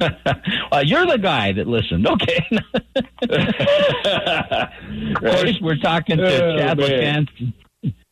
uh, 0.72 0.82
you're 0.84 1.06
the 1.06 1.18
guy 1.18 1.52
that 1.52 1.66
listened. 1.66 2.06
Okay. 2.06 2.46
of 5.06 5.14
course, 5.16 5.58
we're 5.60 5.76
talking 5.76 6.18
to 6.18 6.24
Oh, 6.44 6.56
Chad 6.56 6.78
man. 6.78 7.26
LaChance, 7.32 7.52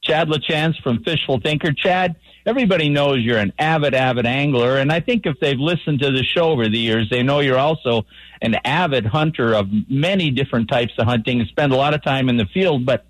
Chad 0.02 0.28
LaChance 0.28 0.80
from 0.82 1.02
Fishful 1.04 1.40
Thinker. 1.40 1.72
Chad, 1.72 2.16
everybody 2.46 2.88
knows 2.88 3.20
you're 3.22 3.38
an 3.38 3.52
avid, 3.58 3.94
avid 3.94 4.26
angler, 4.26 4.78
and 4.78 4.92
I 4.92 5.00
think 5.00 5.26
if 5.26 5.38
they've 5.40 5.58
listened 5.58 6.00
to 6.00 6.10
the 6.10 6.24
show 6.24 6.50
over 6.50 6.68
the 6.68 6.78
years, 6.78 7.08
they 7.10 7.22
know 7.22 7.40
you're 7.40 7.58
also 7.58 8.04
an 8.40 8.56
avid 8.64 9.06
hunter 9.06 9.54
of 9.54 9.68
many 9.88 10.30
different 10.30 10.68
types 10.68 10.92
of 10.98 11.06
hunting 11.06 11.40
and 11.40 11.48
spend 11.48 11.72
a 11.72 11.76
lot 11.76 11.94
of 11.94 12.02
time 12.02 12.28
in 12.28 12.36
the 12.36 12.46
field. 12.46 12.84
But 12.84 13.06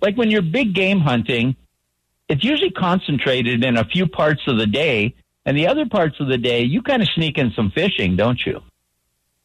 like 0.00 0.16
when 0.16 0.30
you're 0.30 0.42
big 0.42 0.74
game 0.74 1.00
hunting, 1.00 1.56
it's 2.28 2.44
usually 2.44 2.70
concentrated 2.70 3.64
in 3.64 3.76
a 3.76 3.84
few 3.84 4.06
parts 4.06 4.42
of 4.46 4.58
the 4.58 4.66
day. 4.66 5.14
And 5.46 5.56
the 5.56 5.68
other 5.68 5.86
parts 5.86 6.16
of 6.20 6.26
the 6.26 6.36
day, 6.36 6.62
you 6.62 6.82
kind 6.82 7.00
of 7.00 7.08
sneak 7.14 7.38
in 7.38 7.52
some 7.52 7.70
fishing, 7.70 8.16
don't 8.16 8.40
you? 8.44 8.60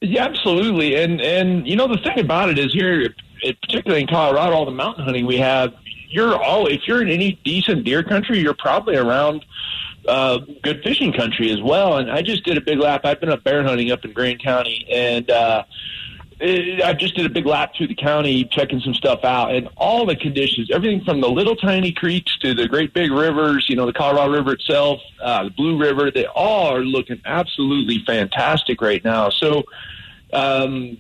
Yeah, 0.02 0.26
absolutely. 0.26 0.96
And 0.96 1.22
and 1.22 1.68
you 1.68 1.76
know 1.76 1.88
the 1.88 2.00
thing 2.04 2.20
about 2.20 2.50
it 2.50 2.58
is 2.58 2.74
here, 2.74 3.14
particularly 3.62 4.02
in 4.02 4.08
Colorado, 4.08 4.56
all 4.56 4.66
the 4.66 4.72
mountain 4.72 5.06
hunting 5.06 5.28
we 5.28 5.38
have, 5.38 5.74
you're 6.10 6.36
all 6.36 6.66
if 6.66 6.82
you're 6.88 7.04
in 7.04 7.10
any 7.10 7.40
decent 7.46 7.86
deer 7.86 8.04
country, 8.04 8.40
you're 8.40 8.56
probably 8.56 8.96
around 8.96 9.46
uh, 10.08 10.40
good 10.64 10.82
fishing 10.84 11.14
country 11.14 11.52
as 11.52 11.62
well. 11.62 11.98
And 11.98 12.10
I 12.10 12.24
just 12.24 12.44
did 12.44 12.58
a 12.58 12.62
big 12.62 12.80
lap. 12.80 13.02
I've 13.04 13.20
been 13.20 13.30
up 13.30 13.44
bear 13.44 13.64
hunting 13.64 13.92
up 13.92 14.04
in 14.04 14.12
Grand 14.12 14.42
County, 14.44 14.88
and 14.92 15.30
uh, 15.30 15.64
I 16.44 16.94
just 16.94 17.16
did 17.16 17.26
a 17.26 17.30
big 17.30 17.46
lap 17.46 17.74
through 17.76 17.88
the 17.88 17.96
county, 17.96 18.46
checking 18.46 18.80
some 18.80 18.96
stuff 18.96 19.24
out, 19.24 19.54
and 19.54 19.70
all 19.78 20.08
the 20.08 20.16
conditions, 20.16 20.70
everything 20.74 21.04
from 21.04 21.22
the 21.22 21.30
little 21.30 21.56
tiny 21.56 21.92
creeks 21.92 22.36
to 22.40 22.56
the 22.56 22.68
great 22.68 22.94
big 22.94 23.12
rivers, 23.12 23.68
you 23.70 23.76
know, 23.76 23.86
the 23.86 23.94
Colorado 23.94 24.32
River 24.32 24.54
itself, 24.54 25.02
uh, 25.22 25.44
the 25.44 25.50
Blue 25.52 25.78
River, 25.78 26.10
they 26.10 26.26
all 26.26 26.76
are 26.76 26.84
looking 26.84 27.22
absolutely 27.26 28.04
fantastic 28.06 28.82
right 28.82 29.04
now. 29.04 29.30
So, 29.30 29.66
um, 30.34 30.98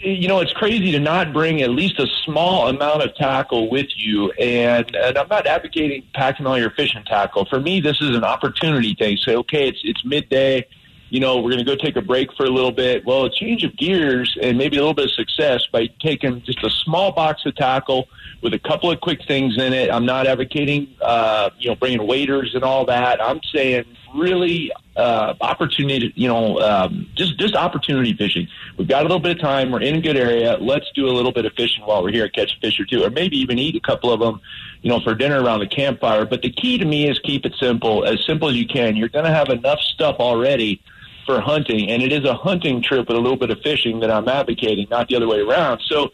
you 0.00 0.28
know, 0.28 0.40
it's 0.40 0.54
crazy 0.54 0.92
to 0.92 0.98
not 0.98 1.34
bring 1.34 1.60
at 1.60 1.68
least 1.68 1.98
a 1.98 2.06
small 2.24 2.68
amount 2.68 3.02
of 3.02 3.14
tackle 3.16 3.68
with 3.70 3.88
you. 3.96 4.30
And, 4.32 4.96
and 4.96 5.18
I'm 5.18 5.28
not 5.28 5.46
advocating 5.46 6.04
packing 6.14 6.46
all 6.46 6.58
your 6.58 6.70
fishing 6.70 7.04
tackle. 7.04 7.44
For 7.44 7.60
me, 7.60 7.80
this 7.80 8.00
is 8.00 8.16
an 8.16 8.24
opportunity 8.24 8.94
thing. 8.94 9.18
Say, 9.18 9.36
okay, 9.36 9.68
it's 9.68 9.80
it's 9.84 10.02
midday. 10.06 10.66
You 11.10 11.20
know, 11.20 11.36
we're 11.36 11.50
going 11.50 11.64
to 11.64 11.64
go 11.64 11.74
take 11.74 11.96
a 11.96 12.02
break 12.02 12.32
for 12.36 12.46
a 12.46 12.50
little 12.50 12.70
bit. 12.70 13.04
Well, 13.04 13.24
a 13.24 13.30
change 13.30 13.64
of 13.64 13.76
gears 13.76 14.36
and 14.40 14.56
maybe 14.56 14.76
a 14.76 14.80
little 14.80 14.94
bit 14.94 15.06
of 15.06 15.12
success 15.12 15.66
by 15.72 15.88
taking 16.00 16.42
just 16.42 16.62
a 16.62 16.70
small 16.70 17.12
box 17.12 17.42
of 17.44 17.56
tackle 17.56 18.08
with 18.42 18.54
a 18.54 18.58
couple 18.58 18.90
of 18.90 19.00
quick 19.00 19.20
things 19.26 19.58
in 19.58 19.72
it. 19.72 19.90
I'm 19.90 20.06
not 20.06 20.26
advocating, 20.26 20.94
uh, 21.02 21.50
you 21.58 21.68
know, 21.68 21.74
bringing 21.74 22.06
waiters 22.06 22.54
and 22.54 22.62
all 22.62 22.86
that. 22.86 23.20
I'm 23.20 23.40
saying 23.52 23.84
really 24.14 24.72
uh, 24.96 25.34
opportunity, 25.40 26.12
you 26.14 26.28
know, 26.28 26.58
um, 26.60 27.08
just 27.14 27.38
just 27.38 27.54
opportunity 27.54 28.12
fishing. 28.12 28.48
We've 28.76 28.88
got 28.88 29.00
a 29.00 29.02
little 29.02 29.20
bit 29.20 29.32
of 29.32 29.40
time. 29.40 29.70
We're 29.70 29.82
in 29.82 29.96
a 29.96 30.00
good 30.00 30.16
area. 30.16 30.58
Let's 30.60 30.86
do 30.94 31.06
a 31.06 31.12
little 31.12 31.32
bit 31.32 31.44
of 31.44 31.52
fishing 31.54 31.84
while 31.84 32.02
we're 32.02 32.12
here, 32.12 32.28
catch 32.28 32.56
a 32.56 32.60
fish 32.60 32.78
or 32.78 32.84
two, 32.84 33.04
or 33.04 33.10
maybe 33.10 33.36
even 33.38 33.58
eat 33.58 33.76
a 33.76 33.80
couple 33.80 34.12
of 34.12 34.20
them, 34.20 34.40
you 34.82 34.90
know, 34.90 35.00
for 35.00 35.14
dinner 35.14 35.42
around 35.42 35.60
the 35.60 35.68
campfire. 35.68 36.24
But 36.24 36.42
the 36.42 36.50
key 36.50 36.78
to 36.78 36.84
me 36.84 37.08
is 37.08 37.18
keep 37.20 37.44
it 37.46 37.54
simple, 37.60 38.04
as 38.04 38.24
simple 38.26 38.48
as 38.48 38.56
you 38.56 38.66
can. 38.66 38.96
You're 38.96 39.08
going 39.08 39.24
to 39.24 39.32
have 39.32 39.48
enough 39.48 39.80
stuff 39.80 40.16
already 40.18 40.82
for 41.30 41.40
hunting, 41.40 41.90
and 41.90 42.02
it 42.02 42.12
is 42.12 42.24
a 42.24 42.34
hunting 42.34 42.82
trip 42.82 43.06
with 43.06 43.16
a 43.16 43.20
little 43.20 43.36
bit 43.36 43.50
of 43.50 43.60
fishing 43.60 44.00
that 44.00 44.10
I'm 44.10 44.28
advocating, 44.28 44.88
not 44.90 45.08
the 45.08 45.14
other 45.14 45.28
way 45.28 45.38
around. 45.38 45.80
So 45.86 46.10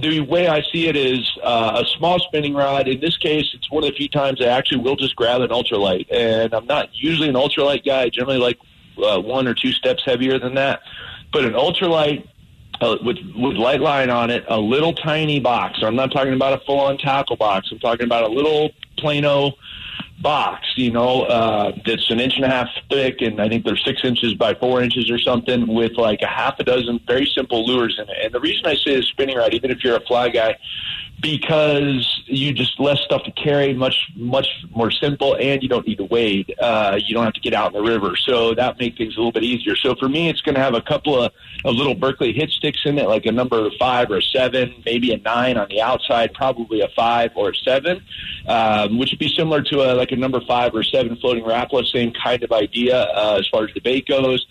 the 0.00 0.20
way 0.20 0.46
I 0.46 0.62
see 0.72 0.86
it 0.86 0.94
is 0.94 1.28
uh, 1.42 1.82
a 1.82 1.86
small 1.96 2.20
spinning 2.20 2.54
rod. 2.54 2.86
In 2.86 3.00
this 3.00 3.16
case, 3.16 3.50
it's 3.52 3.68
one 3.68 3.82
of 3.82 3.90
the 3.90 3.96
few 3.96 4.08
times 4.08 4.40
I 4.40 4.46
actually 4.46 4.82
will 4.82 4.94
just 4.94 5.16
grab 5.16 5.40
an 5.40 5.50
ultralight, 5.50 6.06
and 6.12 6.54
I'm 6.54 6.66
not 6.66 6.90
usually 6.92 7.28
an 7.28 7.34
ultralight 7.34 7.84
guy. 7.84 8.02
I 8.02 8.08
generally 8.10 8.38
like 8.38 8.58
uh, 9.02 9.20
one 9.20 9.48
or 9.48 9.54
two 9.54 9.72
steps 9.72 10.04
heavier 10.04 10.38
than 10.38 10.54
that, 10.54 10.80
but 11.32 11.44
an 11.44 11.54
ultralight. 11.54 12.28
Uh, 12.80 12.96
with 13.04 13.18
with 13.36 13.56
light 13.56 13.80
line 13.80 14.10
on 14.10 14.30
it, 14.30 14.44
a 14.48 14.58
little 14.58 14.92
tiny 14.92 15.38
box. 15.38 15.78
I'm 15.80 15.94
not 15.94 16.10
talking 16.10 16.34
about 16.34 16.54
a 16.54 16.64
full 16.66 16.80
on 16.80 16.98
tackle 16.98 17.36
box. 17.36 17.68
I'm 17.70 17.78
talking 17.78 18.04
about 18.04 18.24
a 18.24 18.28
little 18.28 18.70
Plano 18.98 19.52
box, 20.24 20.66
you 20.74 20.90
know, 20.90 21.22
uh, 21.22 21.70
that's 21.86 22.10
an 22.10 22.18
inch 22.18 22.34
and 22.36 22.46
a 22.46 22.48
half 22.48 22.68
thick, 22.90 23.20
and 23.20 23.40
I 23.40 23.48
think 23.48 23.64
they're 23.64 23.76
six 23.76 24.00
inches 24.02 24.34
by 24.34 24.54
four 24.54 24.82
inches 24.82 25.10
or 25.10 25.18
something, 25.18 25.72
with 25.72 25.92
like 25.98 26.22
a 26.22 26.26
half 26.26 26.58
a 26.58 26.64
dozen 26.64 26.98
very 27.06 27.26
simple 27.26 27.64
lures 27.64 28.00
in 28.02 28.08
it. 28.08 28.16
And 28.24 28.34
the 28.34 28.40
reason 28.40 28.66
I 28.66 28.74
say 28.74 28.96
the 28.96 29.02
spinning 29.02 29.36
rod, 29.36 29.54
even 29.54 29.70
if 29.70 29.84
you're 29.84 29.96
a 29.96 30.06
fly 30.06 30.30
guy, 30.30 30.56
because 31.20 32.22
you 32.26 32.52
just 32.52 32.78
less 32.78 33.00
stuff 33.00 33.22
to 33.24 33.30
carry, 33.32 33.72
much 33.72 34.10
much 34.16 34.46
more 34.70 34.90
simple, 34.90 35.36
and 35.36 35.62
you 35.62 35.68
don't 35.68 35.86
need 35.86 35.98
to 35.98 36.04
wade. 36.04 36.54
Uh, 36.60 36.98
you 37.02 37.14
don't 37.14 37.24
have 37.24 37.34
to 37.34 37.40
get 37.40 37.54
out 37.54 37.74
in 37.74 37.82
the 37.82 37.90
river, 37.90 38.16
so 38.16 38.54
that 38.54 38.78
makes 38.78 38.98
things 38.98 39.14
a 39.14 39.18
little 39.18 39.32
bit 39.32 39.44
easier. 39.44 39.76
So 39.76 39.94
for 39.94 40.08
me, 40.08 40.28
it's 40.28 40.40
going 40.40 40.54
to 40.54 40.60
have 40.60 40.74
a 40.74 40.82
couple 40.82 41.22
of, 41.22 41.32
of 41.64 41.74
little 41.74 41.94
Berkley 41.94 42.32
hit 42.32 42.50
sticks 42.50 42.80
in 42.84 42.98
it, 42.98 43.08
like 43.08 43.26
a 43.26 43.32
number 43.32 43.70
five 43.78 44.10
or 44.10 44.18
a 44.18 44.22
seven, 44.22 44.82
maybe 44.84 45.12
a 45.12 45.18
nine 45.18 45.56
on 45.56 45.68
the 45.68 45.80
outside, 45.80 46.34
probably 46.34 46.80
a 46.80 46.88
five 46.88 47.30
or 47.34 47.50
a 47.50 47.56
seven, 47.56 48.02
um, 48.46 48.98
which 48.98 49.10
would 49.10 49.18
be 49.18 49.28
similar 49.28 49.62
to 49.62 49.80
a, 49.80 49.94
like 49.94 50.12
a 50.12 50.16
number 50.16 50.40
five 50.46 50.74
or 50.74 50.82
seven 50.82 51.16
floating 51.16 51.44
Rapala, 51.44 51.86
same 51.86 52.12
kind 52.12 52.42
of 52.42 52.52
idea 52.52 53.02
uh, 53.02 53.36
as 53.38 53.48
far 53.48 53.64
as 53.64 53.72
the 53.74 53.80
bait 53.80 54.06
goes 54.06 54.46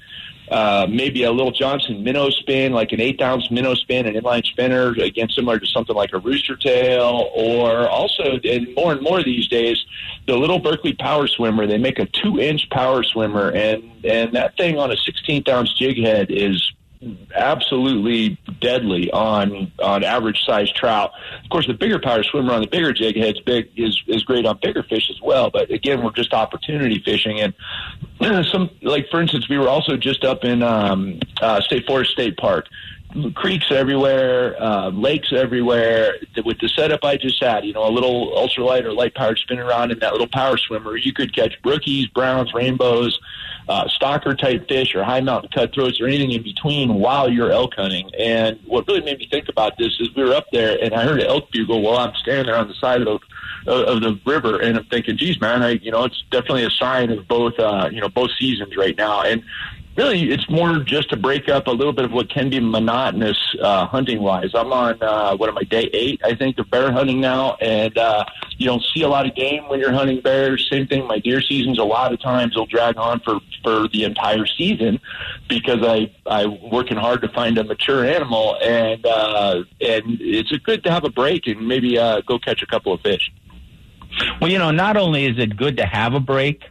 uh, 0.50 0.88
maybe 0.90 1.24
a 1.24 1.32
little 1.32 1.52
Johnson 1.52 2.04
minnow 2.04 2.30
spin, 2.30 2.74
like 2.74 2.92
an 2.92 3.02
eighth 3.02 3.22
ounce 3.22 3.50
minnow 3.50 3.74
spin, 3.74 4.06
an 4.06 4.16
inline 4.16 4.46
spinner, 4.46 4.92
again, 4.92 5.30
similar 5.30 5.60
to 5.60 5.66
something 5.66 5.96
like 5.96 6.14
a 6.14 6.20
rooster 6.20 6.56
tail, 6.56 7.30
or 7.34 7.88
also, 7.90 8.40
and 8.44 8.74
more 8.76 8.92
and 8.92 9.02
more 9.02 9.24
these 9.24 9.48
days, 9.48 9.84
the 10.28 10.36
little 10.36 10.60
Berkley 10.60 10.94
power 10.94 11.28
swimmer. 11.28 11.68
They 11.68 11.78
make 11.78 12.00
a 12.00 12.06
two 12.06 12.40
inch 12.40 12.70
power 12.70 13.04
swimmer, 13.04 13.50
and, 13.52 13.84
and 14.04 14.34
that 14.34 14.58
thing 14.58 14.78
on 14.78 14.92
a 14.92 14.96
16th 14.96 15.48
ounce 15.48 15.74
jig 15.74 15.98
head 15.98 16.28
is 16.30 16.74
absolutely 17.36 18.38
deadly 18.62 19.12
on 19.12 19.72
on 19.80 20.04
average 20.04 20.42
size 20.46 20.72
trout. 20.72 21.12
Of 21.44 21.50
course, 21.50 21.68
the 21.68 21.74
bigger 21.74 22.00
power 22.00 22.24
swimmer 22.24 22.54
on 22.54 22.62
the 22.62 22.68
bigger 22.68 22.94
jig 22.94 23.16
heads 23.18 23.40
big 23.42 23.70
is 23.76 24.02
is 24.08 24.24
great 24.24 24.46
on 24.46 24.60
bigger 24.62 24.84
fish 24.84 25.10
as 25.10 25.22
well. 25.22 25.50
But 25.50 25.72
again, 25.72 26.04
we're 26.04 26.12
just 26.12 26.34
opportunity 26.34 27.02
fishing, 27.04 27.40
and 27.40 27.54
some 28.48 28.70
like 28.82 29.10
for 29.10 29.22
instance, 29.22 29.50
we 29.50 29.58
were 29.58 29.70
also 29.70 29.98
just 29.98 30.24
up 30.24 30.44
in 30.44 30.64
um, 30.64 31.20
uh, 31.42 31.62
State 31.62 31.86
Forest 31.86 32.12
State 32.12 32.38
Park 32.38 32.68
creeks 33.36 33.72
everywhere, 33.72 34.62
uh, 34.62 34.90
lakes 34.90 35.32
everywhere. 35.32 36.16
With 36.44 36.60
the 36.60 36.70
setup 36.70 37.04
I 37.04 37.18
just 37.18 37.42
had, 37.42 37.66
you 37.66 37.74
know, 37.74 37.88
a 37.88 37.92
little 37.92 38.32
ultralight 38.36 38.84
or 38.86 38.94
light 38.94 39.14
powered 39.14 39.38
spin 39.40 39.60
around 39.60 39.92
in 39.92 40.00
that 40.00 40.12
little 40.12 40.28
power 40.28 40.58
swimmer, 40.58 40.98
you 40.98 41.14
could 41.14 41.36
catch 41.36 41.62
brookies, 41.62 42.12
browns, 42.14 42.54
rainbows, 42.54 43.20
uh, 43.70 43.88
stalker 43.88 44.36
type 44.36 44.68
fish, 44.68 44.94
or 44.96 45.04
high 45.04 45.22
mountain 45.22 45.50
cutthroats, 45.54 46.02
or 46.02 46.08
anything 46.08 46.32
in 46.32 46.44
between 46.44 46.96
while 46.96 47.30
you're 47.30 47.52
elk 47.52 47.74
hunting. 47.76 48.10
And 48.18 48.60
what 48.66 48.88
really 48.88 49.02
made 49.02 49.20
me 49.20 49.28
think 49.30 49.48
about 49.48 49.78
this 49.78 49.98
is 50.00 50.14
we 50.16 50.24
were 50.24 50.34
up 50.34 50.48
there 50.52 50.78
and 50.82 50.94
I 50.94 51.04
heard 51.04 51.22
an 51.22 51.28
elk 51.28 51.52
bugle 51.52 51.82
while 51.82 51.98
I'm 51.98 52.16
standing 52.16 52.48
there 52.48 52.58
on 52.58 52.68
the 52.68 52.76
side 52.76 53.02
of 53.02 53.06
the 53.06 53.20
of 53.66 54.02
the 54.02 54.20
river, 54.26 54.60
and 54.60 54.78
I'm 54.78 54.86
thinking, 54.86 55.18
geez, 55.18 55.40
man, 55.40 55.64
I 55.64 55.72
you 55.72 55.92
know, 55.92 56.04
it's 56.04 56.22
definitely 56.32 56.66
a 56.66 56.70
sign 56.72 57.10
of 57.12 57.28
both, 57.28 57.58
uh, 57.60 57.90
you 57.92 58.02
know, 58.02 58.10
both 58.10 58.32
seasons 58.38 58.76
right 58.76 58.98
now. 58.98 59.22
And 59.22 59.44
really 59.96 60.32
it's 60.32 60.50
more 60.50 60.80
just 60.80 61.10
to 61.10 61.18
break 61.18 61.50
up 61.50 61.68
a 61.68 61.72
little 61.72 61.94
bit 61.94 62.06
of 62.06 62.12
what 62.12 62.30
can 62.30 62.50
be 62.50 62.60
monotonous 62.60 63.38
uh, 63.62 63.86
hunting 63.86 64.22
wise. 64.22 64.52
I'm 64.54 64.72
on 64.74 65.02
uh, 65.02 65.36
what 65.36 65.50
am 65.50 65.58
I 65.58 65.64
day 65.64 65.90
eight 65.94 66.22
I 66.24 66.36
think 66.36 66.58
of 66.60 66.70
bear 66.70 66.92
hunting 66.92 67.22
now, 67.22 67.56
and 67.56 67.98
uh, 67.98 68.26
you 68.58 68.66
don't 68.66 68.84
see 68.94 69.04
a 69.04 69.08
lot 69.08 69.26
of 69.26 69.36
game 69.36 69.68
when 69.70 69.80
you're 69.80 69.92
hunting 69.92 70.22
bears. 70.22 70.68
Same 70.72 70.88
thing. 70.88 71.08
My 71.08 71.20
deer 71.20 71.42
seasons 71.42 71.78
a 71.80 71.84
lot 71.84 72.14
of 72.14 72.22
times 72.22 72.56
will 72.56 72.66
drag 72.66 72.98
on 72.98 73.20
for 73.20 73.40
for 73.64 73.88
the 73.90 74.04
entire 74.04 74.46
season 74.46 75.00
because 75.48 75.80
I 75.84 76.12
I'm 76.26 76.70
working 76.70 76.98
hard 76.98 77.22
to 77.22 77.30
find 77.30 77.58
a 77.58 77.64
mature 77.64 78.06
animal, 78.06 78.58
and 78.62 79.06
uh, 79.06 79.64
and 79.82 80.20
it's 80.22 80.52
a 80.52 80.58
good 80.58 80.84
to 80.86 80.92
have 80.92 81.04
a 81.04 81.10
break 81.10 81.48
and 81.48 81.68
maybe 81.68 81.98
uh, 81.98 82.22
go 82.22 82.40
catch 82.40 82.62
a 82.62 82.68
couple 82.68 82.94
of 82.94 83.02
fish. 83.02 83.32
Well, 84.40 84.52
you 84.52 84.60
know, 84.60 84.72
not 84.72 84.96
only 84.98 85.26
is 85.26 85.40
it 85.40 85.58
good 85.58 85.78
to 85.78 85.86
have 85.86 86.14
a 86.14 86.20
break, 86.20 86.64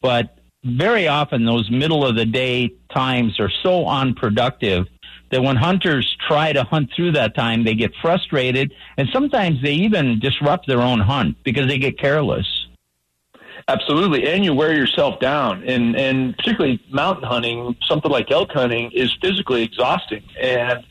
but 0.00 0.38
very 0.64 1.06
often 1.08 1.44
those 1.44 1.70
middle 1.70 2.04
of 2.06 2.16
the 2.16 2.24
day 2.24 2.72
times 2.92 3.38
are 3.38 3.50
so 3.62 3.86
unproductive 3.86 4.86
that 5.30 5.42
when 5.42 5.56
hunters 5.56 6.16
try 6.26 6.52
to 6.52 6.62
hunt 6.64 6.90
through 6.94 7.12
that 7.12 7.34
time, 7.34 7.64
they 7.64 7.74
get 7.74 7.92
frustrated 8.00 8.72
and 8.96 9.08
sometimes 9.12 9.60
they 9.62 9.72
even 9.72 10.18
disrupt 10.20 10.66
their 10.66 10.80
own 10.80 11.00
hunt 11.00 11.36
because 11.44 11.66
they 11.66 11.78
get 11.78 11.98
careless. 11.98 12.46
Absolutely, 13.66 14.28
and 14.28 14.44
you 14.44 14.52
wear 14.52 14.74
yourself 14.74 15.18
down, 15.20 15.62
and 15.66 15.96
and 15.96 16.36
particularly 16.36 16.78
mountain 16.90 17.24
hunting, 17.24 17.74
something 17.88 18.10
like 18.10 18.30
elk 18.30 18.50
hunting, 18.52 18.90
is 18.92 19.10
physically 19.22 19.62
exhausting. 19.62 20.22
And 20.38 20.84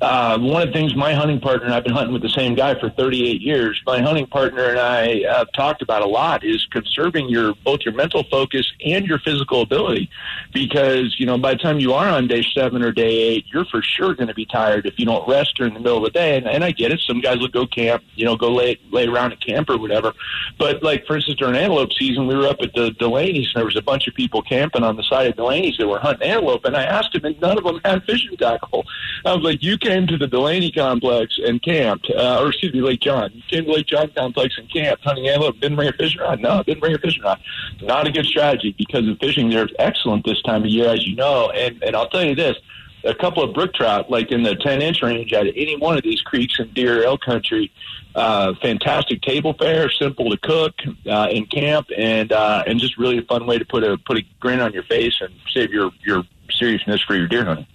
uh, 0.00 0.38
one 0.38 0.62
of 0.62 0.68
the 0.68 0.72
things 0.72 0.94
my 0.96 1.12
hunting 1.12 1.40
partner 1.40 1.66
and 1.66 1.74
I've 1.74 1.84
been 1.84 1.92
hunting 1.92 2.12
with 2.12 2.22
the 2.22 2.30
same 2.30 2.54
guy 2.54 2.78
for 2.78 2.88
38 2.90 3.42
years. 3.42 3.80
My 3.86 4.00
hunting 4.00 4.26
partner 4.26 4.64
and 4.64 4.78
I 4.78 5.22
have 5.30 5.52
talked 5.52 5.82
about 5.82 6.02
a 6.02 6.06
lot 6.06 6.42
is 6.42 6.66
conserving 6.70 7.28
your 7.28 7.54
both 7.64 7.80
your 7.84 7.92
mental 7.94 8.24
focus 8.24 8.70
and 8.84 9.06
your 9.06 9.18
physical 9.18 9.60
ability, 9.60 10.08
because 10.54 11.18
you 11.18 11.26
know 11.26 11.36
by 11.36 11.52
the 11.52 11.58
time 11.58 11.80
you 11.80 11.92
are 11.92 12.08
on 12.08 12.28
day 12.28 12.42
seven 12.54 12.82
or 12.82 12.92
day 12.92 13.10
eight, 13.10 13.46
you're 13.52 13.66
for 13.66 13.82
sure 13.82 14.14
going 14.14 14.28
to 14.28 14.34
be 14.34 14.46
tired 14.46 14.86
if 14.86 14.98
you 14.98 15.04
don't 15.04 15.28
rest 15.28 15.54
during 15.56 15.74
the 15.74 15.80
middle 15.80 15.98
of 15.98 16.04
the 16.04 16.10
day. 16.10 16.36
And, 16.36 16.48
and 16.48 16.64
I 16.64 16.70
get 16.70 16.92
it. 16.92 17.00
Some 17.00 17.20
guys 17.20 17.38
will 17.38 17.48
go 17.48 17.66
camp, 17.66 18.02
you 18.14 18.24
know, 18.24 18.36
go 18.36 18.52
lay 18.52 18.80
lay 18.90 19.06
around 19.06 19.32
at 19.32 19.40
camp 19.44 19.68
or 19.68 19.76
whatever. 19.76 20.14
But 20.58 20.82
like 20.82 21.06
for 21.06 21.16
instance, 21.16 21.38
during 21.38 21.56
antelope 21.56 21.92
season, 21.92 22.26
we 22.26 22.36
were 22.36 22.46
up 22.46 22.62
at 22.62 22.72
the 22.72 22.90
Delaney's 22.92 23.48
and 23.54 23.60
there 23.60 23.66
was 23.66 23.76
a 23.76 23.82
bunch 23.82 24.08
of 24.08 24.14
people 24.14 24.40
camping 24.40 24.82
on 24.82 24.96
the 24.96 25.02
side 25.02 25.26
of 25.26 25.36
Delaney's 25.36 25.76
that 25.76 25.86
were 25.86 25.98
hunting 25.98 26.30
antelope, 26.30 26.64
and 26.64 26.74
I 26.74 26.84
asked 26.84 27.12
them, 27.12 27.24
and 27.26 27.38
none 27.40 27.58
of 27.58 27.64
them 27.64 27.80
had 27.84 28.02
fishing 28.04 28.36
tackle. 28.38 28.86
I 29.24 29.34
was 29.34 29.44
like, 29.44 29.62
you 29.62 29.76
can 29.76 29.89
came 29.90 30.06
to 30.06 30.16
the 30.16 30.28
Delaney 30.28 30.70
complex 30.70 31.36
and 31.44 31.60
camped, 31.60 32.08
uh, 32.10 32.40
or 32.40 32.50
excuse 32.50 32.72
me, 32.72 32.80
Lake 32.80 33.00
John. 33.00 33.32
You 33.34 33.42
came 33.48 33.64
to 33.64 33.72
Lake 33.72 33.86
John 33.86 34.08
complex 34.16 34.56
and 34.56 34.70
camped, 34.70 35.02
hunting 35.02 35.26
antelope. 35.26 35.58
Didn't 35.58 35.74
bring 35.74 35.88
a 35.88 35.92
fishing 35.92 36.20
rod. 36.20 36.38
No, 36.38 36.62
didn't 36.62 36.78
bring 36.78 36.94
a 36.94 36.98
fishing 36.98 37.24
rod. 37.24 37.40
Not 37.82 38.06
a 38.06 38.12
good 38.12 38.26
strategy 38.26 38.72
because 38.78 39.04
the 39.04 39.16
fishing 39.20 39.50
there 39.50 39.64
is 39.64 39.72
excellent 39.80 40.24
this 40.24 40.40
time 40.42 40.62
of 40.62 40.68
year, 40.68 40.90
as 40.90 41.04
you 41.04 41.16
know. 41.16 41.50
And 41.50 41.82
and 41.82 41.96
I'll 41.96 42.08
tell 42.08 42.24
you 42.24 42.36
this: 42.36 42.56
a 43.02 43.14
couple 43.14 43.42
of 43.42 43.52
brook 43.52 43.74
trout, 43.74 44.08
like 44.08 44.30
in 44.30 44.44
the 44.44 44.54
10 44.54 44.80
inch 44.80 45.02
range 45.02 45.32
at 45.32 45.48
any 45.48 45.76
one 45.76 45.96
of 45.96 46.04
these 46.04 46.20
creeks 46.22 46.60
in 46.60 46.72
deer 46.72 47.02
elk 47.02 47.22
country. 47.22 47.72
Uh, 48.14 48.54
fantastic 48.62 49.22
table 49.22 49.54
fare, 49.54 49.90
simple 49.90 50.30
to 50.30 50.36
cook 50.36 50.74
uh, 51.08 51.28
in 51.32 51.46
camp, 51.46 51.88
and 51.96 52.30
uh, 52.32 52.62
and 52.64 52.78
just 52.78 52.96
really 52.96 53.18
a 53.18 53.22
fun 53.22 53.44
way 53.44 53.58
to 53.58 53.64
put 53.64 53.82
a 53.82 53.98
put 53.98 54.18
a 54.18 54.22
grin 54.38 54.60
on 54.60 54.72
your 54.72 54.84
face 54.84 55.14
and 55.20 55.32
save 55.52 55.72
your 55.72 55.90
your 56.04 56.22
seriousness 56.48 57.00
for 57.02 57.16
your 57.16 57.26
deer 57.26 57.44
hunting. 57.44 57.66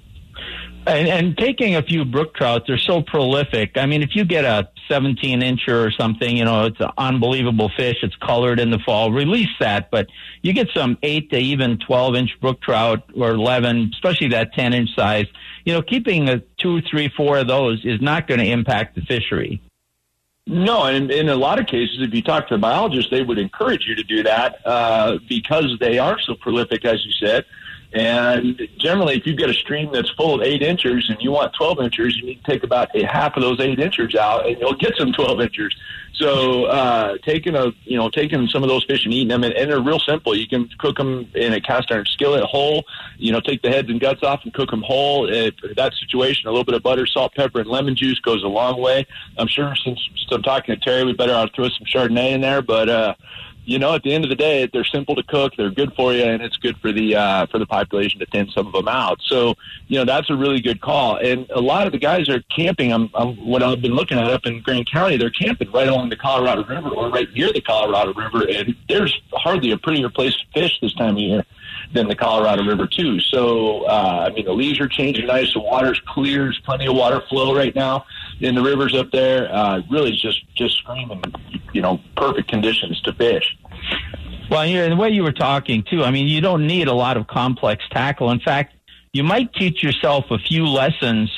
And, 0.88 1.08
and 1.08 1.38
taking 1.38 1.76
a 1.76 1.82
few 1.82 2.06
brook 2.06 2.36
trout, 2.36 2.65
they're 2.67 2.78
so 2.78 3.02
prolific. 3.02 3.76
I 3.76 3.88
mean, 3.88 4.04
if 4.04 4.15
you 4.15 4.24
get 4.24 4.45
a 4.45 4.69
17 4.88 5.41
incher 5.41 5.86
or 5.86 5.89
something, 5.89 6.38
you 6.38 6.45
know, 6.45 6.65
it's 6.65 6.80
an 6.80 6.91
unbelievable 6.98 7.71
fish. 7.76 7.98
It's 8.04 8.15
colored 8.17 8.60
in 8.60 8.69
the 8.69 8.78
fall. 8.80 9.12
Release 9.12 9.50
that, 9.60 9.89
but 9.89 10.08
you 10.43 10.54
get 10.54 10.67
some 10.76 10.98
8 11.02 11.32
to 11.32 11.38
even 11.38 11.80
12 11.80 12.15
inch 12.15 12.39
brook 12.39 12.62
trout 12.62 13.04
or 13.15 13.32
11, 13.32 13.91
especially 13.93 14.28
that 14.30 14.54
10 14.54 14.74
inch 14.74 14.89
size. 14.95 15.26
You 15.65 15.74
know, 15.74 15.82
keeping 15.82 16.30
a 16.30 16.39
two, 16.60 16.82
three, 16.82 17.10
four 17.10 17.39
of 17.39 17.48
those 17.48 17.84
is 17.84 18.00
not 18.00 18.28
going 18.28 18.39
to 18.39 18.48
impact 18.48 18.93
the 18.93 19.02
fishery. 19.02 19.62
No, 20.48 20.84
and 20.84 21.10
in 21.10 21.30
a 21.30 21.36
lot 21.36 21.60
of 21.60 21.65
cases, 21.65 21.98
if 22.02 22.13
you 22.13 22.21
talk 22.21 22.48
to 22.50 22.54
the 22.54 22.60
biologists, 22.60 23.10
they 23.10 23.24
would 23.24 23.39
encourage 23.39 23.88
you 23.88 23.95
to 23.95 24.04
do 24.04 24.21
that 24.21 24.58
uh, 24.63 25.17
because 25.28 25.76
they 25.80 25.98
are 25.98 26.19
so 26.19 26.36
prolific, 26.36 26.86
as 26.86 27.04
you 27.04 27.12
said. 27.13 27.45
And 27.95 28.62
generally, 28.77 29.15
if 29.15 29.25
you 29.25 29.34
get 29.36 29.49
a 29.49 29.53
stream 29.53 29.89
that's 29.93 30.10
full 30.12 30.36
of 30.36 30.41
eight 30.41 30.62
inches 30.62 31.10
and 31.10 31.17
you 31.21 31.31
want 31.31 31.53
12 31.53 31.79
inches, 31.79 32.17
you 32.17 32.25
need 32.25 32.43
to 32.43 32.51
take 32.51 32.63
about 32.63 32.93
a 32.93 33.05
half 33.05 33.38
of 33.38 33.41
those 33.41 33.62
eight 33.62 33.79
inches 33.79 34.15
out 34.15 34.45
and 34.45 34.60
you'll 34.60 34.75
get 34.75 34.97
some 34.97 35.13
12 35.13 35.39
inches. 35.39 35.73
So, 36.15 36.65
uh, 36.65 37.17
taking 37.23 37.55
a, 37.55 37.71
you 37.84 37.97
know, 37.97 38.10
taking 38.10 38.47
some 38.47 38.63
of 38.63 38.69
those 38.69 38.84
fish 38.86 39.03
and 39.05 39.13
eating 39.13 39.29
them, 39.29 39.43
and, 39.43 39.53
and 39.53 39.69
they're 39.69 39.81
real 39.81 39.99
simple. 39.99 40.36
You 40.36 40.47
can 40.47 40.69
cook 40.77 40.97
them 40.97 41.29
in 41.36 41.53
a 41.53 41.60
cast 41.60 41.91
iron 41.91 42.05
skillet 42.05 42.43
whole, 42.43 42.86
you 43.17 43.31
know, 43.31 43.41
take 43.41 43.62
the 43.62 43.69
heads 43.69 43.89
and 43.89 43.99
guts 43.99 44.23
off 44.23 44.41
and 44.43 44.53
cook 44.53 44.71
them 44.71 44.81
whole. 44.81 45.29
If 45.29 45.55
that 45.75 45.93
situation, 45.93 46.47
a 46.47 46.51
little 46.51 46.63
bit 46.63 46.75
of 46.75 46.84
butter, 46.84 47.05
salt, 47.05 47.34
pepper, 47.36 47.60
and 47.60 47.69
lemon 47.69 47.95
juice 47.95 48.19
goes 48.19 48.43
a 48.43 48.47
long 48.47 48.81
way. 48.81 49.05
I'm 49.38 49.47
sure 49.47 49.73
since 49.84 49.99
I'm 50.31 50.41
talking 50.41 50.75
to 50.75 50.81
Terry, 50.81 51.03
we 51.03 51.13
better 51.13 51.34
to 51.34 51.51
throw 51.53 51.67
some 51.69 51.86
Chardonnay 51.86 52.31
in 52.31 52.41
there, 52.41 52.62
but, 52.62 52.89
uh, 52.89 53.15
you 53.65 53.80
know, 53.80 53.95
at 53.95 54.04
the 54.04 54.13
end 54.13 54.23
of 54.23 54.30
the 54.30 54.36
day, 54.36 54.69
they're 54.71 54.86
simple 54.86 55.15
to 55.15 55.23
cook. 55.23 55.54
They're 55.58 55.71
good 55.71 55.93
for 55.95 56.13
you, 56.13 56.23
and 56.23 56.41
it's 56.41 56.58
good 56.58 56.78
for 56.78 56.91
the 56.91 57.15
uh, 57.15 57.45
for 57.47 57.60
the 57.60 57.65
population 57.65 58.19
to 58.19 58.25
thin 58.28 58.49
some 58.49 58.67
of 58.67 58.73
them 58.73 58.88
out. 58.88 59.19
So, 59.23 59.56
you 59.88 59.97
know, 59.97 60.06
that's 60.06 60.30
a 60.30 60.36
really 60.36 60.62
good 60.62 60.82
call. 60.82 61.17
And 61.17 61.49
a 61.49 61.60
lot 61.62 61.88
of 61.88 61.91
the 61.91 61.99
guys 61.99 62.30
are 62.30 62.41
camping. 62.56 62.93
I'm, 62.93 63.10
I'm 63.13 63.36
what 63.45 63.63
I've 63.63 63.82
been 63.82 63.95
looking 63.95 64.17
at 64.17 64.30
up 64.30 64.45
in 64.45 64.62
Grand 64.62 64.89
County. 64.89 65.17
They're 65.17 65.30
camping 65.30 65.71
right 65.71 65.88
along 65.88 66.10
the 66.10 66.15
Colorado 66.15 66.63
River 66.63 66.89
or 66.89 67.10
right 67.10 67.32
near 67.34 67.51
the 67.51 67.62
Colorado 67.62 68.13
River, 68.13 68.47
and 68.49 68.75
there's 68.88 69.19
hardly 69.34 69.71
a 69.71 69.78
prettier 69.78 70.10
place 70.10 70.36
to 70.36 70.45
fish 70.54 70.80
this 70.82 70.93
time 70.93 71.15
of 71.15 71.21
year 71.21 71.45
than 71.93 72.08
the 72.08 72.15
Colorado 72.15 72.63
River 72.63 72.88
too. 72.88 73.19
So, 73.19 73.84
uh, 73.84 74.28
I 74.30 74.34
mean, 74.34 74.45
the 74.45 74.54
leaves 74.54 74.80
are 74.80 74.88
changing 74.88 75.28
nice. 75.28 75.54
The 75.54 75.60
water's 75.60 76.02
clear. 76.08 76.43
There's 76.43 76.60
plenty 76.60 76.88
of 76.88 76.95
water 76.95 77.21
flow 77.30 77.56
right 77.56 77.76
now 77.76 78.06
in 78.39 78.56
the 78.56 78.62
rivers 78.62 78.95
up 78.95 79.12
there. 79.12 79.54
Uh, 79.54 79.82
really, 79.89 80.12
just 80.12 80.41
just 80.56 80.78
screaming, 80.78 81.21
you 81.74 81.82
know, 81.82 82.00
perfect 82.17 82.48
conditions 82.48 83.00
to 83.02 83.13
fish. 83.13 83.56
Well, 84.50 84.65
you 84.65 84.78
know, 84.78 84.89
the 84.89 84.95
way 84.95 85.10
you 85.10 85.24
were 85.24 85.32
talking 85.32 85.84
too. 85.84 86.04
I 86.04 86.12
mean, 86.12 86.28
you 86.28 86.41
don't 86.41 86.67
need 86.67 86.88
a 86.88 86.93
lot 86.93 87.17
of 87.17 87.28
complex 87.28 87.84
tackle. 87.91 88.32
In 88.32 88.39
fact, 88.39 88.76
you 89.13 89.24
might 89.24 89.54
teach 89.54 89.82
yourself 89.82 90.26
a 90.30 90.38
few 90.38 90.65
lessons 90.67 91.32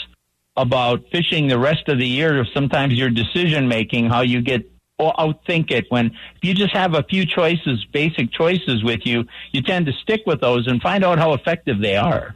about 0.58 1.06
fishing 1.12 1.48
the 1.48 1.60
rest 1.60 1.88
of 1.88 2.00
the 2.00 2.08
year. 2.08 2.46
Sometimes 2.54 2.96
your 2.96 3.10
decision 3.10 3.68
making, 3.68 4.10
how 4.10 4.22
you 4.22 4.42
get 4.42 4.70
outthink 5.00 5.72
it 5.72 5.86
when 5.90 6.08
if 6.08 6.44
you 6.44 6.54
just 6.54 6.74
have 6.74 6.96
a 6.96 7.04
few 7.04 7.26
choices, 7.26 7.86
basic 7.92 8.32
choices 8.32 8.84
with 8.84 9.02
you, 9.06 9.26
you 9.52 9.62
tend 9.62 9.86
to 9.86 9.94
stick 9.94 10.22
with 10.26 10.42
those 10.42 10.68
and 10.68 10.82
find 10.82 11.04
out 11.04 11.20
how 11.20 11.34
effective 11.34 11.80
they 11.80 11.96
are. 11.96 12.36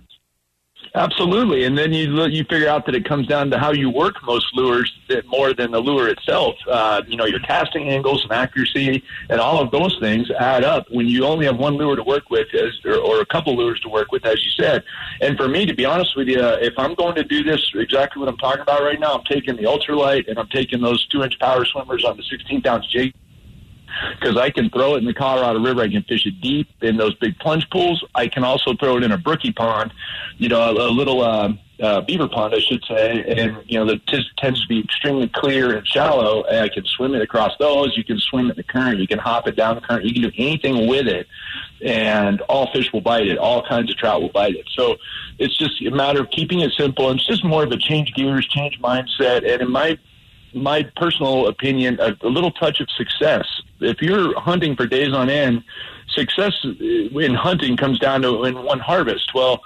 Absolutely, 0.94 1.64
and 1.64 1.78
then 1.78 1.94
you 1.94 2.26
you 2.26 2.44
figure 2.44 2.68
out 2.68 2.86
that 2.86 2.94
it 2.96 3.06
comes 3.06 3.26
down 3.26 3.50
to 3.50 3.58
how 3.58 3.72
you 3.72 3.90
work 3.90 4.22
most 4.24 4.54
lures 4.54 4.94
that 5.08 5.26
more 5.26 5.54
than 5.54 5.72
the 5.72 5.80
lure 5.80 6.10
itself. 6.10 6.56
Uh, 6.68 7.02
you 7.08 7.16
know, 7.16 7.24
your 7.24 7.40
casting 7.40 7.88
angles 7.88 8.24
and 8.24 8.34
accuracy 8.34 9.02
and 9.30 9.40
all 9.40 9.62
of 9.62 9.72
those 9.72 9.98
things 10.02 10.30
add 10.32 10.66
up 10.66 10.86
when 10.92 11.08
you 11.08 11.24
only 11.24 11.46
have 11.46 11.58
one 11.58 11.76
lure 11.76 11.96
to 11.96 12.04
work 12.04 12.30
with, 12.30 12.54
as, 12.54 12.78
or, 12.84 12.98
or 12.98 13.22
a 13.22 13.26
couple 13.26 13.56
lures 13.56 13.80
to 13.80 13.88
work 13.88 14.12
with, 14.12 14.26
as 14.26 14.44
you 14.44 14.52
said. 14.52 14.84
And 15.22 15.38
for 15.38 15.48
me, 15.48 15.66
to 15.66 15.74
be 15.74 15.86
honest 15.86 16.18
with 16.18 16.28
you, 16.28 16.44
if 16.44 16.74
I'm 16.78 16.94
going 16.96 17.16
to 17.16 17.24
do 17.24 17.42
this 17.42 17.72
exactly 17.74 18.20
what 18.20 18.28
I'm 18.28 18.38
talking 18.38 18.62
about 18.62 18.84
right 18.84 19.00
now, 19.00 19.14
I'm 19.14 19.24
taking 19.24 19.56
the 19.56 19.64
ultralight 19.64 20.28
and 20.28 20.38
I'm 20.38 20.50
taking 20.50 20.82
those 20.82 21.06
two 21.08 21.24
inch 21.24 21.40
power 21.40 21.64
swimmers 21.64 22.04
on 22.04 22.18
the 22.18 22.24
16th 22.24 22.66
ounce 22.66 22.88
jig 22.88 23.14
because 24.20 24.38
I 24.38 24.50
can 24.50 24.70
throw 24.70 24.96
it 24.96 25.00
in 25.00 25.06
the 25.06 25.14
Colorado 25.14 25.60
River. 25.60 25.82
I 25.82 25.90
can 25.90 26.04
fish 26.04 26.26
it 26.26 26.42
deep 26.42 26.70
in 26.82 26.98
those 26.98 27.16
big 27.16 27.38
plunge 27.40 27.70
pools. 27.70 28.04
I 28.16 28.28
can 28.28 28.44
also 28.44 28.76
throw 28.76 28.98
it 28.98 29.04
in 29.04 29.12
a 29.12 29.18
brookie 29.18 29.52
pond, 29.52 29.94
you 30.38 30.50
know, 30.50 30.62
a, 30.62 30.90
a 30.90 30.92
little 30.92 31.22
uh, 31.22 31.54
uh, 31.82 32.02
beaver 32.02 32.28
pond, 32.28 32.54
I 32.54 32.60
should 32.60 32.84
say, 32.86 33.24
and 33.28 33.58
you 33.66 33.80
know 33.80 33.86
that 33.88 34.06
t- 34.08 34.24
tends 34.38 34.62
to 34.62 34.68
be 34.68 34.80
extremely 34.80 35.28
clear 35.28 35.76
and 35.78 35.88
shallow. 35.88 36.44
And 36.44 36.60
I 36.60 36.70
can 36.70 36.86
swim 36.86 37.16
it 37.16 37.22
across 37.22 37.54
those. 37.60 37.98
You 37.98 38.04
can 38.04 38.20
swim 38.20 38.48
it 38.48 38.52
in 38.52 38.56
the 38.58 38.64
current. 38.64 39.00
You 39.00 39.08
can 39.08 39.20
hop 39.20 39.48
it 39.48 39.56
down 39.56 39.76
the 39.76 39.82
current. 39.82 40.06
You 40.06 40.14
can 40.14 40.22
do 40.22 40.32
anything 40.38 40.88
with 40.88 41.08
it, 41.08 41.28
and 41.84 42.42
all 42.42 42.72
fish 42.72 42.94
will 42.94 43.02
bite 43.02 43.28
it. 43.28 43.38
All 43.38 43.66
kinds 43.68 43.90
of 43.90 43.98
trout 43.98 44.22
will 44.22 44.30
bite 44.30 44.56
it. 44.56 44.68
So 44.76 44.98
it's 45.40 45.58
just 45.58 45.82
a 45.82 45.90
matter 45.90 46.22
of 46.22 46.30
keeping 46.30 46.60
it 46.60 46.72
simple. 46.78 47.10
And 47.10 47.20
it's 47.20 47.28
just 47.28 47.44
more 47.44 47.64
of 47.64 47.72
a 47.72 47.78
change 47.78 48.14
gears, 48.14 48.48
change 48.48 48.80
mindset, 48.80 49.50
and 49.52 49.62
in 49.62 49.72
my 49.72 49.98
my 50.54 50.84
personal 50.96 51.48
opinion, 51.48 52.00
a, 52.00 52.16
a 52.22 52.30
little 52.30 52.52
touch 52.52 52.80
of 52.80 52.90
success. 52.92 53.46
If 53.80 54.02
you're 54.02 54.40
hunting 54.40 54.76
for 54.76 54.86
days 54.86 55.14
on 55.14 55.30
end, 55.30 55.64
success 56.10 56.54
in 56.64 57.34
hunting 57.34 57.78
comes 57.78 58.00
down 58.00 58.22
to 58.24 58.44
in 58.44 58.64
one 58.64 58.80
harvest. 58.80 59.34
Well 59.34 59.62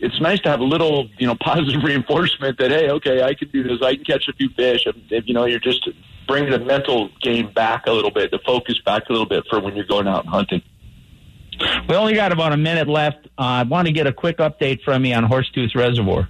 it's 0.00 0.20
nice 0.20 0.40
to 0.40 0.50
have 0.50 0.60
a 0.60 0.64
little, 0.64 1.08
you 1.18 1.26
know, 1.26 1.34
positive 1.40 1.82
reinforcement 1.82 2.58
that 2.58 2.70
hey, 2.70 2.90
okay, 2.90 3.22
I 3.22 3.34
can 3.34 3.48
do 3.48 3.62
this. 3.62 3.82
I 3.82 3.96
can 3.96 4.04
catch 4.04 4.28
a 4.28 4.32
few 4.32 4.48
fish. 4.50 4.86
If, 5.10 5.26
you 5.26 5.34
know, 5.34 5.44
you're 5.44 5.60
just 5.60 5.88
bringing 6.26 6.50
the 6.50 6.58
mental 6.58 7.10
game 7.22 7.52
back 7.52 7.86
a 7.86 7.92
little 7.92 8.10
bit, 8.10 8.30
the 8.30 8.40
focus 8.44 8.80
back 8.84 9.08
a 9.08 9.12
little 9.12 9.26
bit 9.26 9.44
for 9.48 9.60
when 9.60 9.76
you're 9.76 9.86
going 9.86 10.08
out 10.08 10.24
and 10.24 10.30
hunting. 10.30 10.62
We 11.88 11.94
only 11.94 12.14
got 12.14 12.32
about 12.32 12.52
a 12.52 12.56
minute 12.56 12.86
left. 12.86 13.26
Uh, 13.38 13.42
I 13.42 13.62
want 13.62 13.86
to 13.86 13.92
get 13.92 14.06
a 14.06 14.12
quick 14.12 14.38
update 14.38 14.82
from 14.82 15.04
you 15.04 15.14
on 15.14 15.24
Horsetooth 15.24 15.74
Reservoir. 15.74 16.28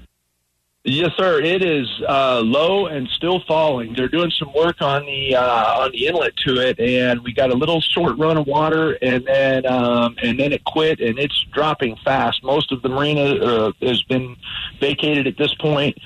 Yes, 0.89 1.11
sir. 1.17 1.41
It 1.41 1.65
is 1.65 1.89
uh, 2.09 2.41
low 2.45 2.87
and 2.87 3.09
still 3.09 3.41
falling. 3.41 3.95
They're 3.95 4.07
doing 4.07 4.31
some 4.31 4.53
work 4.55 4.81
on 4.81 5.05
the 5.05 5.35
uh, 5.35 5.81
on 5.81 5.91
the 5.91 6.07
inlet 6.07 6.37
to 6.47 6.61
it, 6.61 6.79
and 6.79 7.25
we 7.25 7.33
got 7.33 7.51
a 7.51 7.57
little 7.57 7.81
short 7.81 8.17
run 8.19 8.37
of 8.37 8.47
water, 8.47 8.93
and 9.03 9.27
then 9.27 9.67
um, 9.67 10.15
and 10.23 10.39
then 10.39 10.53
it 10.53 10.63
quit, 10.63 11.01
and 11.01 11.19
it's 11.19 11.45
dropping 11.53 11.97
fast. 12.05 12.45
Most 12.45 12.71
of 12.71 12.83
the 12.83 12.89
marina 12.89 13.35
uh, 13.35 13.73
has 13.83 14.01
been 14.05 14.37
vacated 14.79 15.27
at 15.27 15.37
this 15.37 15.53
point. 15.55 15.99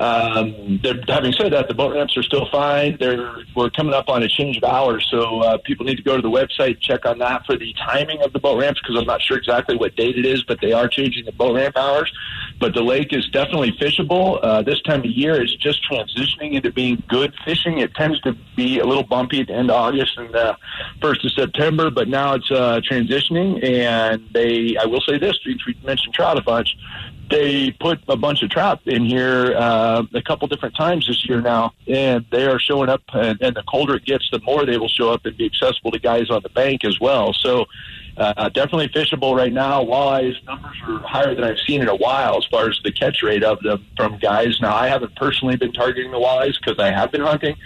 Um, 0.00 0.80
having 1.08 1.32
said 1.32 1.54
that, 1.54 1.68
the 1.68 1.74
boat 1.74 1.94
ramps 1.94 2.14
are 2.18 2.22
still 2.22 2.46
fine. 2.52 2.98
They're 3.00 3.36
we're 3.54 3.70
coming 3.70 3.94
up 3.94 4.10
on 4.10 4.22
a 4.22 4.28
change 4.28 4.58
of 4.58 4.64
hours, 4.64 5.08
so 5.10 5.40
uh, 5.40 5.56
people 5.64 5.86
need 5.86 5.96
to 5.96 6.02
go 6.02 6.14
to 6.14 6.20
the 6.20 6.28
website 6.28 6.78
check 6.80 7.06
on 7.06 7.16
that 7.20 7.46
for 7.46 7.56
the 7.56 7.72
timing 7.86 8.20
of 8.20 8.34
the 8.34 8.38
boat 8.38 8.60
ramps 8.60 8.82
because 8.82 9.00
I'm 9.00 9.06
not 9.06 9.22
sure 9.22 9.38
exactly 9.38 9.78
what 9.78 9.96
date 9.96 10.18
it 10.18 10.26
is, 10.26 10.44
but 10.44 10.60
they 10.60 10.72
are 10.72 10.88
changing 10.88 11.24
the 11.24 11.32
boat 11.32 11.54
ramp 11.54 11.78
hours. 11.78 12.12
But 12.60 12.74
the 12.74 12.82
lake 12.82 13.14
is 13.14 13.26
definitely 13.28 13.72
fishable. 13.72 14.25
Uh, 14.34 14.62
this 14.62 14.80
time 14.82 15.00
of 15.00 15.06
year 15.06 15.42
is 15.42 15.54
just 15.56 15.80
transitioning 15.88 16.52
into 16.52 16.70
being 16.70 17.02
good 17.08 17.34
fishing. 17.44 17.78
It 17.78 17.94
tends 17.94 18.20
to 18.20 18.36
be 18.54 18.78
a 18.78 18.84
little 18.84 19.02
bumpy 19.02 19.40
at 19.40 19.46
the 19.46 19.54
end 19.54 19.70
of 19.70 19.76
August 19.76 20.18
and 20.18 20.34
uh, 20.34 20.56
first 21.00 21.24
of 21.24 21.32
September, 21.32 21.90
but 21.90 22.08
now 22.08 22.34
it's 22.34 22.50
uh, 22.50 22.80
transitioning. 22.88 23.64
And 23.64 24.28
they, 24.32 24.76
I 24.76 24.84
will 24.84 25.00
say 25.00 25.18
this: 25.18 25.38
we 25.46 25.58
mentioned 25.84 26.14
trout 26.14 26.38
a 26.38 26.42
bunch. 26.42 26.76
They 27.28 27.72
put 27.72 28.00
a 28.08 28.16
bunch 28.16 28.42
of 28.42 28.50
trout 28.50 28.80
in 28.86 29.04
here 29.04 29.54
uh, 29.56 30.04
a 30.14 30.22
couple 30.22 30.46
different 30.48 30.76
times 30.76 31.06
this 31.08 31.28
year 31.28 31.40
now, 31.40 31.74
and 31.88 32.24
they 32.30 32.46
are 32.46 32.58
showing 32.58 32.88
up. 32.88 33.02
And, 33.12 33.40
and 33.42 33.56
the 33.56 33.64
colder 33.64 33.96
it 33.96 34.04
gets, 34.04 34.28
the 34.30 34.40
more 34.40 34.64
they 34.64 34.78
will 34.78 34.88
show 34.88 35.12
up 35.12 35.26
and 35.26 35.36
be 35.36 35.46
accessible 35.46 35.90
to 35.90 35.98
guys 35.98 36.30
on 36.30 36.42
the 36.42 36.48
bank 36.50 36.84
as 36.84 37.00
well. 37.00 37.32
So 37.32 37.66
uh, 38.16 38.48
definitely 38.48 38.88
fishable 38.88 39.36
right 39.36 39.52
now. 39.52 39.84
Walleyes 39.84 40.42
numbers 40.44 40.76
are 40.86 40.98
higher 41.00 41.34
than 41.34 41.44
I've 41.44 41.58
seen 41.66 41.82
in 41.82 41.88
a 41.88 41.96
while 41.96 42.38
as 42.38 42.46
far 42.46 42.68
as 42.68 42.80
the 42.82 42.92
catch 42.92 43.22
rate 43.22 43.44
of 43.44 43.60
them 43.62 43.84
from 43.96 44.18
guys. 44.18 44.60
Now, 44.60 44.74
I 44.74 44.88
haven't 44.88 45.16
personally 45.16 45.56
been 45.56 45.72
targeting 45.72 46.12
the 46.12 46.18
walleyes 46.18 46.54
because 46.58 46.78
I 46.78 46.90
have 46.90 47.12
been 47.12 47.20
hunting, 47.20 47.56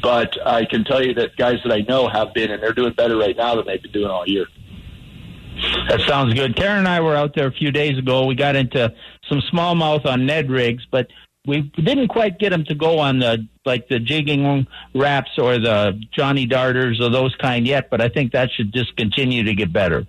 but 0.00 0.34
I 0.46 0.64
can 0.64 0.84
tell 0.84 1.04
you 1.04 1.12
that 1.14 1.36
guys 1.36 1.58
that 1.64 1.72
I 1.72 1.80
know 1.80 2.08
have 2.08 2.32
been, 2.32 2.50
and 2.50 2.62
they're 2.62 2.72
doing 2.72 2.92
better 2.92 3.16
right 3.16 3.36
now 3.36 3.56
than 3.56 3.66
they've 3.66 3.82
been 3.82 3.92
doing 3.92 4.10
all 4.10 4.26
year. 4.26 4.46
That 5.88 6.00
sounds 6.06 6.34
good. 6.34 6.56
Karen 6.56 6.78
and 6.78 6.88
I 6.88 7.00
were 7.00 7.16
out 7.16 7.34
there 7.34 7.46
a 7.46 7.52
few 7.52 7.70
days 7.70 7.98
ago. 7.98 8.26
We 8.26 8.34
got 8.34 8.56
into 8.56 8.92
some 9.28 9.42
smallmouth 9.52 10.06
on 10.06 10.26
Ned 10.26 10.50
rigs, 10.50 10.86
but 10.90 11.08
we 11.46 11.62
didn't 11.76 12.08
quite 12.08 12.38
get 12.38 12.50
them 12.50 12.64
to 12.66 12.74
go 12.74 12.98
on 12.98 13.18
the 13.18 13.46
like 13.64 13.88
the 13.88 13.98
jigging 13.98 14.66
Raps 14.94 15.30
or 15.38 15.58
the 15.58 16.00
Johnny 16.12 16.46
Darters 16.46 17.00
or 17.00 17.10
those 17.10 17.34
kind 17.36 17.66
yet. 17.66 17.90
But 17.90 18.00
I 18.00 18.08
think 18.08 18.32
that 18.32 18.50
should 18.56 18.72
just 18.72 18.96
continue 18.96 19.44
to 19.44 19.54
get 19.54 19.72
better. 19.72 20.06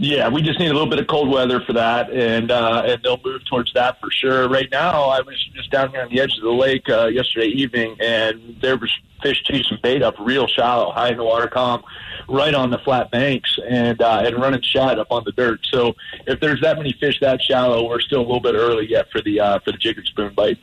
Yeah, 0.00 0.28
we 0.28 0.42
just 0.42 0.60
need 0.60 0.68
a 0.68 0.72
little 0.72 0.88
bit 0.88 1.00
of 1.00 1.08
cold 1.08 1.28
weather 1.28 1.60
for 1.60 1.72
that, 1.72 2.08
and 2.12 2.52
uh, 2.52 2.84
and 2.86 3.02
they'll 3.02 3.20
move 3.24 3.44
towards 3.46 3.72
that 3.72 3.98
for 4.00 4.12
sure. 4.12 4.48
Right 4.48 4.70
now, 4.70 5.06
I 5.06 5.20
was 5.22 5.36
just 5.56 5.72
down 5.72 5.90
here 5.90 6.02
on 6.02 6.08
the 6.08 6.20
edge 6.20 6.36
of 6.36 6.44
the 6.44 6.52
lake 6.52 6.88
uh, 6.88 7.06
yesterday 7.06 7.48
evening, 7.48 7.96
and 7.98 8.56
there 8.60 8.76
was 8.76 8.96
fish 9.20 9.42
chasing 9.42 9.76
bait 9.82 10.00
up 10.00 10.14
real 10.20 10.46
shallow, 10.46 10.92
high 10.92 11.08
in 11.10 11.16
the 11.16 11.24
water 11.24 11.48
column, 11.48 11.82
right 12.28 12.54
on 12.54 12.70
the 12.70 12.78
flat 12.78 13.10
banks, 13.10 13.58
and 13.68 14.00
uh, 14.00 14.22
and 14.24 14.36
running 14.36 14.62
shad 14.62 15.00
up 15.00 15.08
on 15.10 15.24
the 15.24 15.32
dirt. 15.32 15.58
So 15.72 15.96
if 16.28 16.38
there's 16.38 16.60
that 16.60 16.76
many 16.76 16.92
fish 17.00 17.18
that 17.20 17.42
shallow, 17.42 17.88
we're 17.88 18.00
still 18.00 18.20
a 18.20 18.22
little 18.22 18.38
bit 18.38 18.54
early 18.54 18.88
yet 18.88 19.10
for 19.10 19.20
the 19.20 19.40
uh, 19.40 19.58
for 19.64 19.72
the 19.72 19.78
jig 19.78 19.98
and 19.98 20.06
spoon 20.06 20.32
bite. 20.32 20.58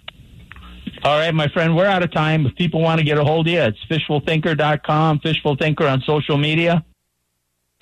All 1.03 1.19
right, 1.19 1.33
my 1.33 1.49
friend, 1.49 1.75
we're 1.75 1.85
out 1.87 2.03
of 2.03 2.11
time. 2.13 2.45
If 2.45 2.55
people 2.55 2.79
want 2.79 2.99
to 2.99 3.03
get 3.03 3.17
a 3.17 3.23
hold 3.25 3.47
of 3.47 3.53
you, 3.53 3.59
it's 3.59 3.83
fishfulthinker.com, 3.89 5.19
fishfulthinker 5.19 5.91
on 5.91 6.01
social 6.03 6.37
media. 6.37 6.85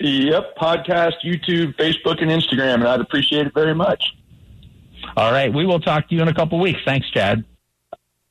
Yep, 0.04 0.56
podcast, 0.56 1.14
YouTube, 1.24 1.74
Facebook, 1.76 2.20
and 2.20 2.30
Instagram, 2.30 2.74
and 2.74 2.88
I'd 2.88 3.00
appreciate 3.00 3.46
it 3.46 3.54
very 3.54 3.74
much. 3.74 4.04
All 5.16 5.32
right, 5.32 5.52
we 5.52 5.64
will 5.64 5.80
talk 5.80 6.08
to 6.10 6.14
you 6.14 6.20
in 6.20 6.28
a 6.28 6.34
couple 6.34 6.60
weeks. 6.60 6.80
Thanks, 6.84 7.08
Chad. 7.10 7.42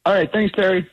All 0.05 0.13
right, 0.13 0.31
thanks, 0.31 0.53
Terry. 0.55 0.87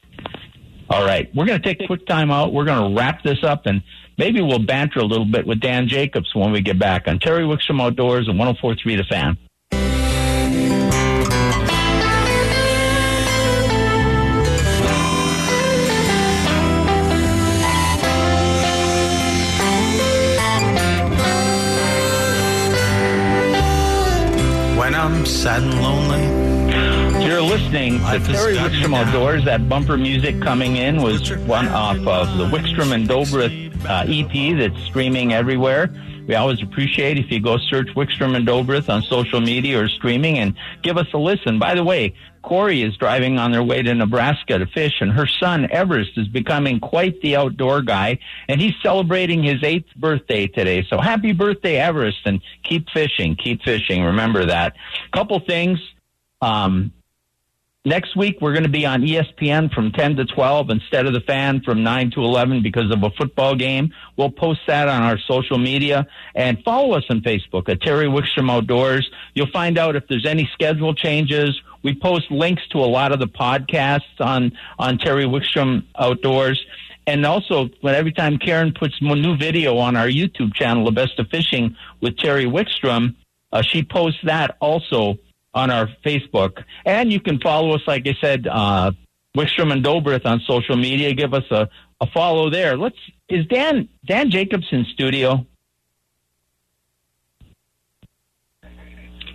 All 0.89 1.05
right, 1.05 1.31
we're 1.35 1.45
going 1.45 1.61
to 1.61 1.69
take 1.69 1.83
a 1.83 1.87
quick 1.87 2.07
time 2.07 2.31
out. 2.31 2.55
We're 2.55 2.65
going 2.65 2.95
to 2.95 2.99
wrap 2.99 3.23
this 3.23 3.45
up, 3.45 3.67
and 3.67 3.83
maybe 4.17 4.41
we'll 4.41 4.65
banter 4.65 5.01
a 5.01 5.05
little 5.05 5.27
bit 5.27 5.47
with 5.47 5.61
Dan 5.61 5.87
Jacobs 5.87 6.35
when 6.35 6.51
we 6.51 6.63
get 6.63 6.79
back 6.79 7.07
on 7.07 7.19
Terry 7.19 7.45
Wickstrom 7.45 7.83
Outdoors 7.83 8.27
and 8.27 8.39
1043 8.39 8.97
The 8.97 9.05
Fan. 9.05 9.37
I'm 25.13 25.27
sad 25.27 25.63
and 25.63 25.75
lonely. 25.83 27.27
You're 27.27 27.43
listening 27.43 27.99
to 27.99 28.19
Terry 28.21 28.57
Wickstrom 28.57 28.95
Outdoors. 28.95 29.45
That 29.45 29.69
bumper 29.69 29.97
music 29.97 30.41
coming 30.41 30.77
in 30.77 31.03
was 31.03 31.31
one 31.39 31.69
off 31.69 31.99
of 32.07 32.39
the 32.39 32.45
Wickstrom 32.47 32.93
and 32.95 33.09
Dobrith 33.09 33.75
uh, 33.85 34.05
EP 34.09 34.57
that's 34.59 34.83
streaming 34.85 35.33
everywhere. 35.33 35.91
We 36.27 36.35
always 36.37 36.63
appreciate 36.63 37.19
if 37.19 37.31
you 37.31 37.41
go 37.41 37.59
search 37.59 37.89
Wickstrom 37.89 38.37
and 38.37 38.47
Dobrith 38.47 38.89
on 38.89 39.03
social 39.03 39.41
media 39.41 39.83
or 39.83 39.89
streaming 39.89 40.39
and 40.39 40.55
give 40.83 40.97
us 40.97 41.09
a 41.13 41.19
listen. 41.19 41.59
By 41.59 41.75
the 41.75 41.85
way, 41.85 42.15
Corey 42.43 42.83
is 42.83 42.97
driving 42.97 43.39
on 43.39 43.53
their 43.53 43.63
way 43.63 43.83
to 43.83 43.95
Nebraska 43.95 44.59
to 44.59 44.67
fish, 44.67 44.95
and 45.01 45.13
her 45.13 45.27
son 45.27 45.69
Everest 45.71 46.13
is 46.17 46.29
becoming 46.29 46.81
quite 46.81 47.21
the 47.21 47.37
outdoor 47.37 47.83
guy, 47.83 48.19
and 48.49 48.61
he's 48.61 48.75
celebrating 48.83 49.43
his 49.43 49.63
eighth 49.63 49.95
birthday 49.97 50.47
today. 50.47 50.85
So 50.89 50.99
happy 50.99 51.33
birthday, 51.33 51.77
Everest, 51.77 52.21
and 52.25 52.41
keep 52.63 52.89
fishing, 52.91 53.37
keep 53.37 53.63
fishing. 53.63 54.03
Remember 54.05 54.47
that. 54.47 54.75
Couple 55.13 55.41
things. 55.41 55.79
Um, 56.41 56.93
Next 57.85 58.15
week, 58.15 58.37
we're 58.43 58.53
going 58.53 58.65
to 58.65 58.69
be 58.69 58.85
on 58.85 59.01
ESPN 59.01 59.73
from 59.73 59.91
10 59.93 60.17
to 60.17 60.27
12 60.27 60.69
instead 60.69 61.07
of 61.07 61.15
the 61.15 61.23
fan 61.23 61.63
from 61.63 61.83
9 61.83 62.11
to 62.11 62.21
11 62.21 62.63
because 62.63 62.93
of 62.93 63.03
a 63.03 63.11
football 63.13 63.55
game. 63.55 63.95
We'll 64.19 64.31
post 64.31 64.61
that 64.67 64.87
on 64.87 65.01
our 65.03 65.19
social 65.19 65.57
media 65.57 66.07
and 66.35 66.63
follow 66.63 66.93
us 66.93 67.05
on 67.09 67.23
Facebook 67.23 67.71
at 67.71 67.81
Terry 67.81 68.05
Wickstrom 68.05 68.51
Outdoors. 68.51 69.11
You'll 69.33 69.51
find 69.51 69.79
out 69.79 69.97
if 69.97 70.07
there's 70.09 70.27
any 70.27 70.47
schedule 70.53 70.95
changes. 70.95 71.59
We 71.83 71.95
post 71.95 72.31
links 72.31 72.63
to 72.69 72.79
a 72.79 72.87
lot 72.87 73.13
of 73.13 73.19
the 73.19 73.27
podcasts 73.27 74.21
on, 74.21 74.53
on 74.79 74.99
Terry 74.99 75.25
Wickstrom 75.25 75.85
Outdoors. 75.99 76.65
And 77.07 77.25
also, 77.27 77.71
when 77.81 77.95
every 77.95 78.13
time 78.13 78.39
Karen 78.39 78.73
puts 78.73 79.01
new 79.01 79.37
video 79.37 79.79
on 79.79 79.97
our 79.97 80.07
YouTube 80.07 80.55
channel, 80.55 80.85
The 80.85 80.93
Best 80.93 81.19
of 81.19 81.29
Fishing 81.29 81.77
with 82.01 82.17
Terry 82.17 82.45
Wickstrom, 82.45 83.15
uh, 83.53 83.63
she 83.63 83.83
posts 83.83 84.21
that 84.25 84.57
also 84.61 85.19
on 85.55 85.71
our 85.71 85.89
Facebook. 86.05 86.63
And 86.85 87.13
you 87.13 87.21
can 87.21 87.41
follow 87.41 87.75
us, 87.75 87.83
like 87.87 88.07
I 88.07 88.15
said, 88.21 88.47
uh, 88.47 88.93
Wickstrom 89.37 89.73
and 89.73 89.85
Dobrith 89.85 90.25
on 90.27 90.41
social 90.47 90.77
media. 90.77 91.15
Give 91.15 91.35
us 91.35 91.45
a, 91.51 91.69
a 92.01 92.07
follow 92.07 92.51
there. 92.51 92.77
Let's, 92.77 92.99
is 93.29 93.47
Dan, 93.47 93.89
Dan 94.05 94.31
Jacobs 94.31 94.67
in 94.71 94.85
studio? 94.93 95.47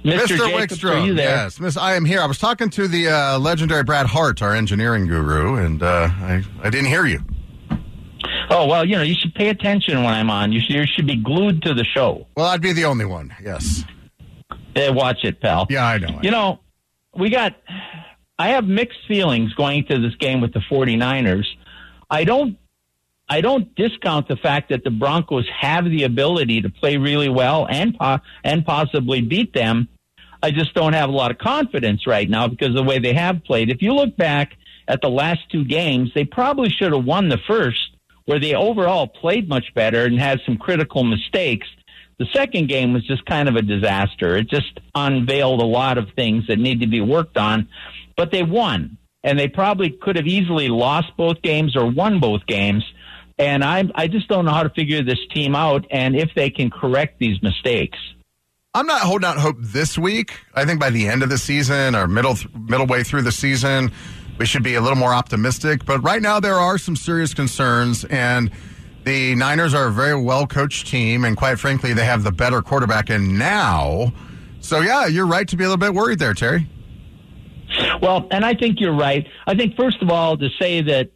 Mr. 0.05 0.19
Mr. 0.19 0.37
Jacobs, 0.37 0.81
Wickstrom, 0.81 1.17
yes, 1.17 1.59
Miss, 1.59 1.77
I 1.77 1.95
am 1.95 2.05
here. 2.05 2.21
I 2.21 2.27
was 2.27 2.37
talking 2.37 2.69
to 2.69 2.87
the 2.87 3.09
uh, 3.09 3.39
legendary 3.39 3.83
Brad 3.83 4.05
Hart, 4.05 4.41
our 4.43 4.53
engineering 4.53 5.07
guru, 5.07 5.55
and 5.55 5.81
uh, 5.81 6.09
I, 6.11 6.43
I 6.61 6.69
didn't 6.69 6.87
hear 6.87 7.07
you. 7.07 7.21
Oh 8.49 8.67
well, 8.67 8.85
you 8.85 8.95
know 8.95 9.01
you 9.01 9.15
should 9.15 9.33
pay 9.33 9.49
attention 9.49 10.03
when 10.03 10.13
I'm 10.13 10.29
on. 10.29 10.51
You 10.51 10.61
should, 10.61 10.75
you 10.75 10.85
should 10.85 11.07
be 11.07 11.15
glued 11.15 11.63
to 11.63 11.73
the 11.73 11.83
show. 11.83 12.27
Well, 12.37 12.45
I'd 12.45 12.61
be 12.61 12.73
the 12.73 12.85
only 12.85 13.05
one. 13.05 13.35
Yes. 13.43 13.83
Watch 14.75 15.23
it, 15.23 15.41
pal. 15.41 15.67
Yeah, 15.69 15.85
I 15.85 15.97
know. 15.97 16.19
You 16.21 16.31
know, 16.31 16.59
we 17.15 17.29
got. 17.29 17.55
I 18.37 18.49
have 18.49 18.65
mixed 18.65 18.99
feelings 19.07 19.53
going 19.53 19.85
to 19.85 19.99
this 19.99 20.13
game 20.15 20.41
with 20.41 20.53
the 20.53 20.59
49ers. 20.59 21.45
I 22.09 22.25
don't. 22.25 22.57
I 23.27 23.41
don't 23.41 23.73
discount 23.73 24.27
the 24.27 24.35
fact 24.35 24.69
that 24.69 24.83
the 24.83 24.91
Broncos 24.91 25.47
have 25.59 25.85
the 25.85 26.03
ability 26.03 26.61
to 26.61 26.69
play 26.69 26.97
really 26.97 27.29
well 27.29 27.65
and 27.67 27.97
po- 27.97 28.19
and 28.43 28.63
possibly 28.63 29.21
beat 29.21 29.51
them. 29.53 29.87
I 30.45 30.51
just 30.51 30.75
don't 30.75 30.93
have 30.93 31.09
a 31.09 31.11
lot 31.11 31.31
of 31.31 31.39
confidence 31.39 32.05
right 32.05 32.29
now 32.29 32.47
because 32.47 32.67
of 32.67 32.75
the 32.75 32.83
way 32.83 32.99
they 32.99 33.15
have 33.15 33.43
played. 33.43 33.71
If 33.71 33.81
you 33.81 33.95
look 33.95 34.15
back 34.15 34.55
at 34.87 35.01
the 35.01 35.09
last 35.09 35.39
two 35.51 35.65
games, 35.65 36.11
they 36.13 36.23
probably 36.23 36.69
should 36.69 36.93
have 36.93 37.03
won 37.03 37.29
the 37.29 37.39
first, 37.47 37.97
where 38.25 38.39
they 38.39 38.53
overall 38.53 39.07
played 39.07 39.49
much 39.49 39.73
better 39.73 40.05
and 40.05 40.19
had 40.19 40.41
some 40.45 40.57
critical 40.57 41.03
mistakes. 41.03 41.67
The 42.19 42.27
second 42.31 42.69
game 42.69 42.93
was 42.93 43.03
just 43.07 43.25
kind 43.25 43.49
of 43.49 43.55
a 43.55 43.63
disaster. 43.63 44.37
It 44.37 44.47
just 44.47 44.79
unveiled 44.93 45.61
a 45.63 45.65
lot 45.65 45.97
of 45.97 46.09
things 46.15 46.45
that 46.45 46.59
need 46.59 46.81
to 46.81 46.87
be 46.87 47.01
worked 47.01 47.37
on, 47.37 47.67
but 48.15 48.31
they 48.31 48.43
won. 48.43 48.99
And 49.23 49.39
they 49.39 49.47
probably 49.47 49.89
could 49.89 50.15
have 50.15 50.27
easily 50.27 50.67
lost 50.67 51.07
both 51.17 51.41
games 51.41 51.75
or 51.75 51.89
won 51.89 52.19
both 52.19 52.45
games. 52.45 52.83
And 53.39 53.63
I, 53.63 53.85
I 53.95 54.07
just 54.07 54.27
don't 54.27 54.45
know 54.45 54.51
how 54.51 54.61
to 54.61 54.69
figure 54.69 55.01
this 55.01 55.25
team 55.33 55.55
out 55.55 55.87
and 55.89 56.15
if 56.15 56.29
they 56.35 56.51
can 56.51 56.69
correct 56.69 57.17
these 57.17 57.41
mistakes. 57.41 57.97
I'm 58.75 58.87
not 58.87 59.03
holding 59.03 59.25
out 59.25 59.37
hope 59.37 59.55
this 59.57 59.97
week. 59.97 60.37
I 60.53 60.65
think 60.65 60.81
by 60.81 60.89
the 60.89 61.07
end 61.07 61.23
of 61.23 61.29
the 61.29 61.37
season 61.37 61.95
or 61.95 62.09
middle 62.09 62.35
middle 62.59 62.85
way 62.85 63.03
through 63.03 63.21
the 63.21 63.31
season, 63.31 63.89
we 64.37 64.45
should 64.45 64.63
be 64.63 64.75
a 64.75 64.81
little 64.81 64.97
more 64.97 65.13
optimistic. 65.13 65.85
But 65.85 66.01
right 66.01 66.21
now, 66.21 66.41
there 66.41 66.55
are 66.55 66.77
some 66.77 66.97
serious 66.97 67.33
concerns, 67.33 68.03
and 68.03 68.51
the 69.05 69.33
Niners 69.35 69.73
are 69.73 69.87
a 69.87 69.91
very 69.93 70.21
well 70.21 70.45
coached 70.45 70.87
team, 70.87 71.23
and 71.23 71.37
quite 71.37 71.57
frankly, 71.57 71.93
they 71.93 72.03
have 72.03 72.23
the 72.23 72.33
better 72.33 72.61
quarterback 72.61 73.09
in 73.09 73.37
now. 73.37 74.11
So 74.59 74.81
yeah, 74.81 75.05
you're 75.05 75.25
right 75.25 75.47
to 75.47 75.55
be 75.55 75.63
a 75.63 75.67
little 75.67 75.77
bit 75.77 75.93
worried 75.93 76.19
there, 76.19 76.33
Terry. 76.33 76.67
Well, 78.01 78.27
and 78.29 78.43
I 78.43 78.55
think 78.55 78.81
you're 78.81 78.95
right. 78.95 79.25
I 79.47 79.55
think 79.55 79.77
first 79.77 80.01
of 80.01 80.09
all 80.09 80.35
to 80.37 80.49
say 80.59 80.81
that 80.81 81.11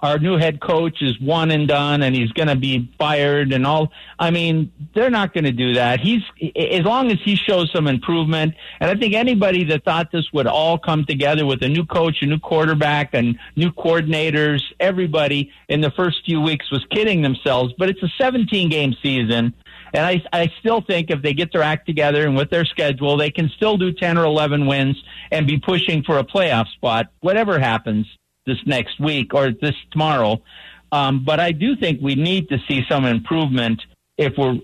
our 0.00 0.18
new 0.18 0.36
head 0.36 0.60
coach 0.60 1.02
is 1.02 1.18
one 1.20 1.50
and 1.50 1.66
done 1.66 2.02
and 2.02 2.14
he's 2.14 2.30
going 2.30 2.46
to 2.46 2.54
be 2.54 2.92
fired 2.98 3.52
and 3.52 3.66
all. 3.66 3.90
I 4.18 4.30
mean, 4.30 4.70
they're 4.94 5.10
not 5.10 5.34
going 5.34 5.44
to 5.44 5.52
do 5.52 5.74
that. 5.74 5.98
He's, 5.98 6.22
as 6.56 6.84
long 6.84 7.10
as 7.10 7.18
he 7.24 7.34
shows 7.34 7.70
some 7.74 7.88
improvement. 7.88 8.54
And 8.78 8.90
I 8.90 8.94
think 8.94 9.14
anybody 9.14 9.64
that 9.64 9.84
thought 9.84 10.12
this 10.12 10.32
would 10.32 10.46
all 10.46 10.78
come 10.78 11.04
together 11.04 11.44
with 11.44 11.62
a 11.64 11.68
new 11.68 11.84
coach, 11.84 12.22
a 12.22 12.26
new 12.26 12.38
quarterback 12.38 13.10
and 13.12 13.38
new 13.56 13.72
coordinators, 13.72 14.62
everybody 14.78 15.52
in 15.68 15.80
the 15.80 15.90
first 15.90 16.24
few 16.24 16.40
weeks 16.40 16.70
was 16.70 16.84
kidding 16.90 17.22
themselves. 17.22 17.74
But 17.76 17.88
it's 17.88 18.02
a 18.02 18.12
17 18.18 18.70
game 18.70 18.94
season. 19.02 19.52
And 19.92 20.04
I, 20.04 20.22
I 20.32 20.52
still 20.60 20.80
think 20.80 21.10
if 21.10 21.22
they 21.22 21.34
get 21.34 21.52
their 21.52 21.62
act 21.62 21.86
together 21.86 22.24
and 22.24 22.36
with 22.36 22.50
their 22.50 22.66
schedule, 22.66 23.16
they 23.16 23.30
can 23.30 23.48
still 23.56 23.76
do 23.76 23.90
10 23.90 24.16
or 24.18 24.24
11 24.26 24.66
wins 24.66 25.02
and 25.32 25.46
be 25.46 25.58
pushing 25.58 26.04
for 26.04 26.18
a 26.18 26.24
playoff 26.24 26.68
spot, 26.68 27.06
whatever 27.20 27.58
happens 27.58 28.06
this 28.48 28.58
next 28.66 28.98
week 28.98 29.34
or 29.34 29.52
this 29.52 29.76
tomorrow. 29.92 30.42
Um, 30.90 31.24
but 31.24 31.38
I 31.38 31.52
do 31.52 31.76
think 31.76 32.00
we 32.00 32.16
need 32.16 32.48
to 32.48 32.58
see 32.66 32.82
some 32.88 33.04
improvement. 33.04 33.80
If 34.16 34.32
we're, 34.36 34.58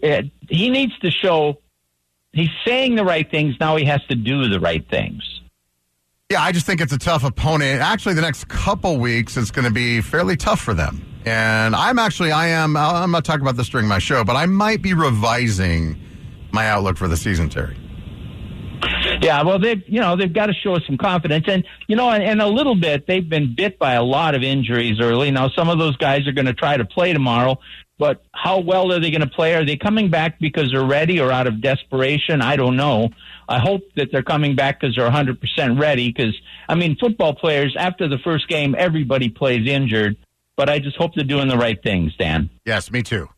he 0.48 0.70
needs 0.70 0.98
to 1.00 1.12
show 1.12 1.58
he's 2.34 2.50
saying 2.66 2.96
the 2.96 3.04
right 3.04 3.30
things. 3.30 3.54
Now 3.58 3.76
he 3.76 3.84
has 3.84 4.04
to 4.08 4.14
do 4.14 4.48
the 4.48 4.60
right 4.60 4.84
things. 4.90 5.22
Yeah, 6.30 6.42
I 6.42 6.52
just 6.52 6.66
think 6.66 6.80
it's 6.80 6.92
a 6.92 6.98
tough 6.98 7.22
opponent. 7.22 7.80
Actually, 7.80 8.14
the 8.14 8.22
next 8.22 8.48
couple 8.48 8.98
weeks 8.98 9.36
is 9.36 9.50
going 9.50 9.66
to 9.66 9.70
be 9.70 10.00
fairly 10.00 10.36
tough 10.36 10.60
for 10.60 10.74
them. 10.74 11.06
And 11.24 11.76
I'm 11.76 11.98
actually, 11.98 12.32
I 12.32 12.48
am, 12.48 12.76
I'm 12.76 13.10
not 13.10 13.24
talking 13.24 13.42
about 13.42 13.56
this 13.56 13.68
during 13.68 13.86
my 13.86 13.98
show, 13.98 14.24
but 14.24 14.36
I 14.36 14.46
might 14.46 14.82
be 14.82 14.94
revising 14.94 15.96
my 16.50 16.68
outlook 16.68 16.96
for 16.96 17.08
the 17.08 17.16
season, 17.16 17.48
Terry. 17.48 17.76
Yeah, 19.20 19.42
well, 19.42 19.58
they've 19.58 19.82
you 19.86 20.00
know 20.00 20.16
they've 20.16 20.32
got 20.32 20.46
to 20.46 20.54
show 20.54 20.74
us 20.74 20.82
some 20.86 20.98
confidence, 20.98 21.44
and 21.48 21.64
you 21.86 21.96
know, 21.96 22.10
and, 22.10 22.22
and 22.22 22.42
a 22.42 22.46
little 22.46 22.74
bit 22.74 23.06
they've 23.06 23.28
been 23.28 23.54
bit 23.54 23.78
by 23.78 23.94
a 23.94 24.02
lot 24.02 24.34
of 24.34 24.42
injuries 24.42 24.98
early. 25.00 25.30
Now, 25.30 25.48
some 25.50 25.68
of 25.68 25.78
those 25.78 25.96
guys 25.96 26.26
are 26.26 26.32
going 26.32 26.46
to 26.46 26.54
try 26.54 26.76
to 26.76 26.84
play 26.84 27.12
tomorrow, 27.12 27.58
but 27.98 28.24
how 28.32 28.60
well 28.60 28.92
are 28.92 29.00
they 29.00 29.10
going 29.10 29.20
to 29.20 29.26
play? 29.26 29.54
Are 29.54 29.64
they 29.64 29.76
coming 29.76 30.10
back 30.10 30.38
because 30.40 30.70
they're 30.72 30.84
ready 30.84 31.20
or 31.20 31.30
out 31.30 31.46
of 31.46 31.60
desperation? 31.60 32.42
I 32.42 32.56
don't 32.56 32.76
know. 32.76 33.10
I 33.48 33.58
hope 33.58 33.82
that 33.96 34.08
they're 34.10 34.22
coming 34.22 34.56
back 34.56 34.80
because 34.80 34.96
they're 34.96 35.10
100% 35.10 35.80
ready. 35.80 36.12
Because 36.12 36.34
I 36.68 36.74
mean, 36.74 36.96
football 36.98 37.34
players 37.34 37.76
after 37.78 38.08
the 38.08 38.18
first 38.18 38.48
game, 38.48 38.74
everybody 38.76 39.28
plays 39.28 39.68
injured, 39.68 40.16
but 40.56 40.68
I 40.68 40.78
just 40.78 40.96
hope 40.96 41.14
they're 41.14 41.24
doing 41.24 41.48
the 41.48 41.58
right 41.58 41.80
things, 41.82 42.16
Dan. 42.16 42.50
Yes, 42.64 42.90
me 42.90 43.02
too. 43.02 43.28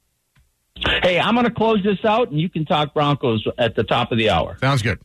Hey, 1.03 1.19
I'm 1.19 1.35
going 1.35 1.47
to 1.47 1.53
close 1.53 1.83
this 1.83 2.05
out, 2.05 2.31
and 2.31 2.41
you 2.41 2.51
can 2.51 2.67
talk 2.67 2.93
Broncos 2.93 3.47
at 3.59 3.77
the 3.77 3.83
top 3.83 4.13
of 4.13 4.19
the 4.19 4.31
hour. 4.31 4.59
Sounds 4.61 4.83
good. 4.83 5.01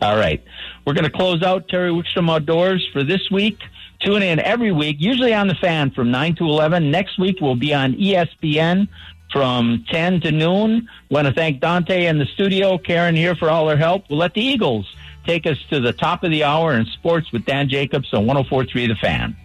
All 0.00 0.16
right. 0.16 0.42
We're 0.86 0.94
going 0.94 1.04
to 1.04 1.10
close 1.10 1.42
out 1.42 1.68
Terry 1.68 1.90
Wickstrom 1.90 2.30
Outdoors 2.30 2.86
for 2.92 3.04
this 3.04 3.30
week. 3.30 3.58
Tune 4.00 4.22
in 4.22 4.40
every 4.40 4.72
week, 4.72 4.96
usually 4.98 5.34
on 5.34 5.46
the 5.46 5.54
fan 5.54 5.90
from 5.90 6.10
9 6.10 6.36
to 6.36 6.44
11. 6.44 6.90
Next 6.90 7.18
week, 7.18 7.36
we'll 7.40 7.54
be 7.54 7.74
on 7.74 7.92
ESPN 7.94 8.88
from 9.30 9.84
10 9.90 10.22
to 10.22 10.32
noon. 10.32 10.88
Want 11.10 11.26
to 11.26 11.34
thank 11.34 11.60
Dante 11.60 12.06
in 12.06 12.18
the 12.18 12.24
studio, 12.26 12.78
Karen 12.78 13.14
here 13.14 13.34
for 13.34 13.50
all 13.50 13.68
her 13.68 13.76
help. 13.76 14.04
We'll 14.08 14.18
let 14.18 14.32
the 14.32 14.40
Eagles 14.40 14.90
take 15.26 15.46
us 15.46 15.58
to 15.68 15.80
the 15.80 15.92
top 15.92 16.24
of 16.24 16.30
the 16.30 16.44
hour 16.44 16.72
in 16.74 16.86
sports 16.86 17.30
with 17.30 17.44
Dan 17.44 17.68
Jacobs 17.68 18.12
on 18.14 18.26
1043 18.26 18.86
The 18.86 18.94
Fan. 18.94 19.36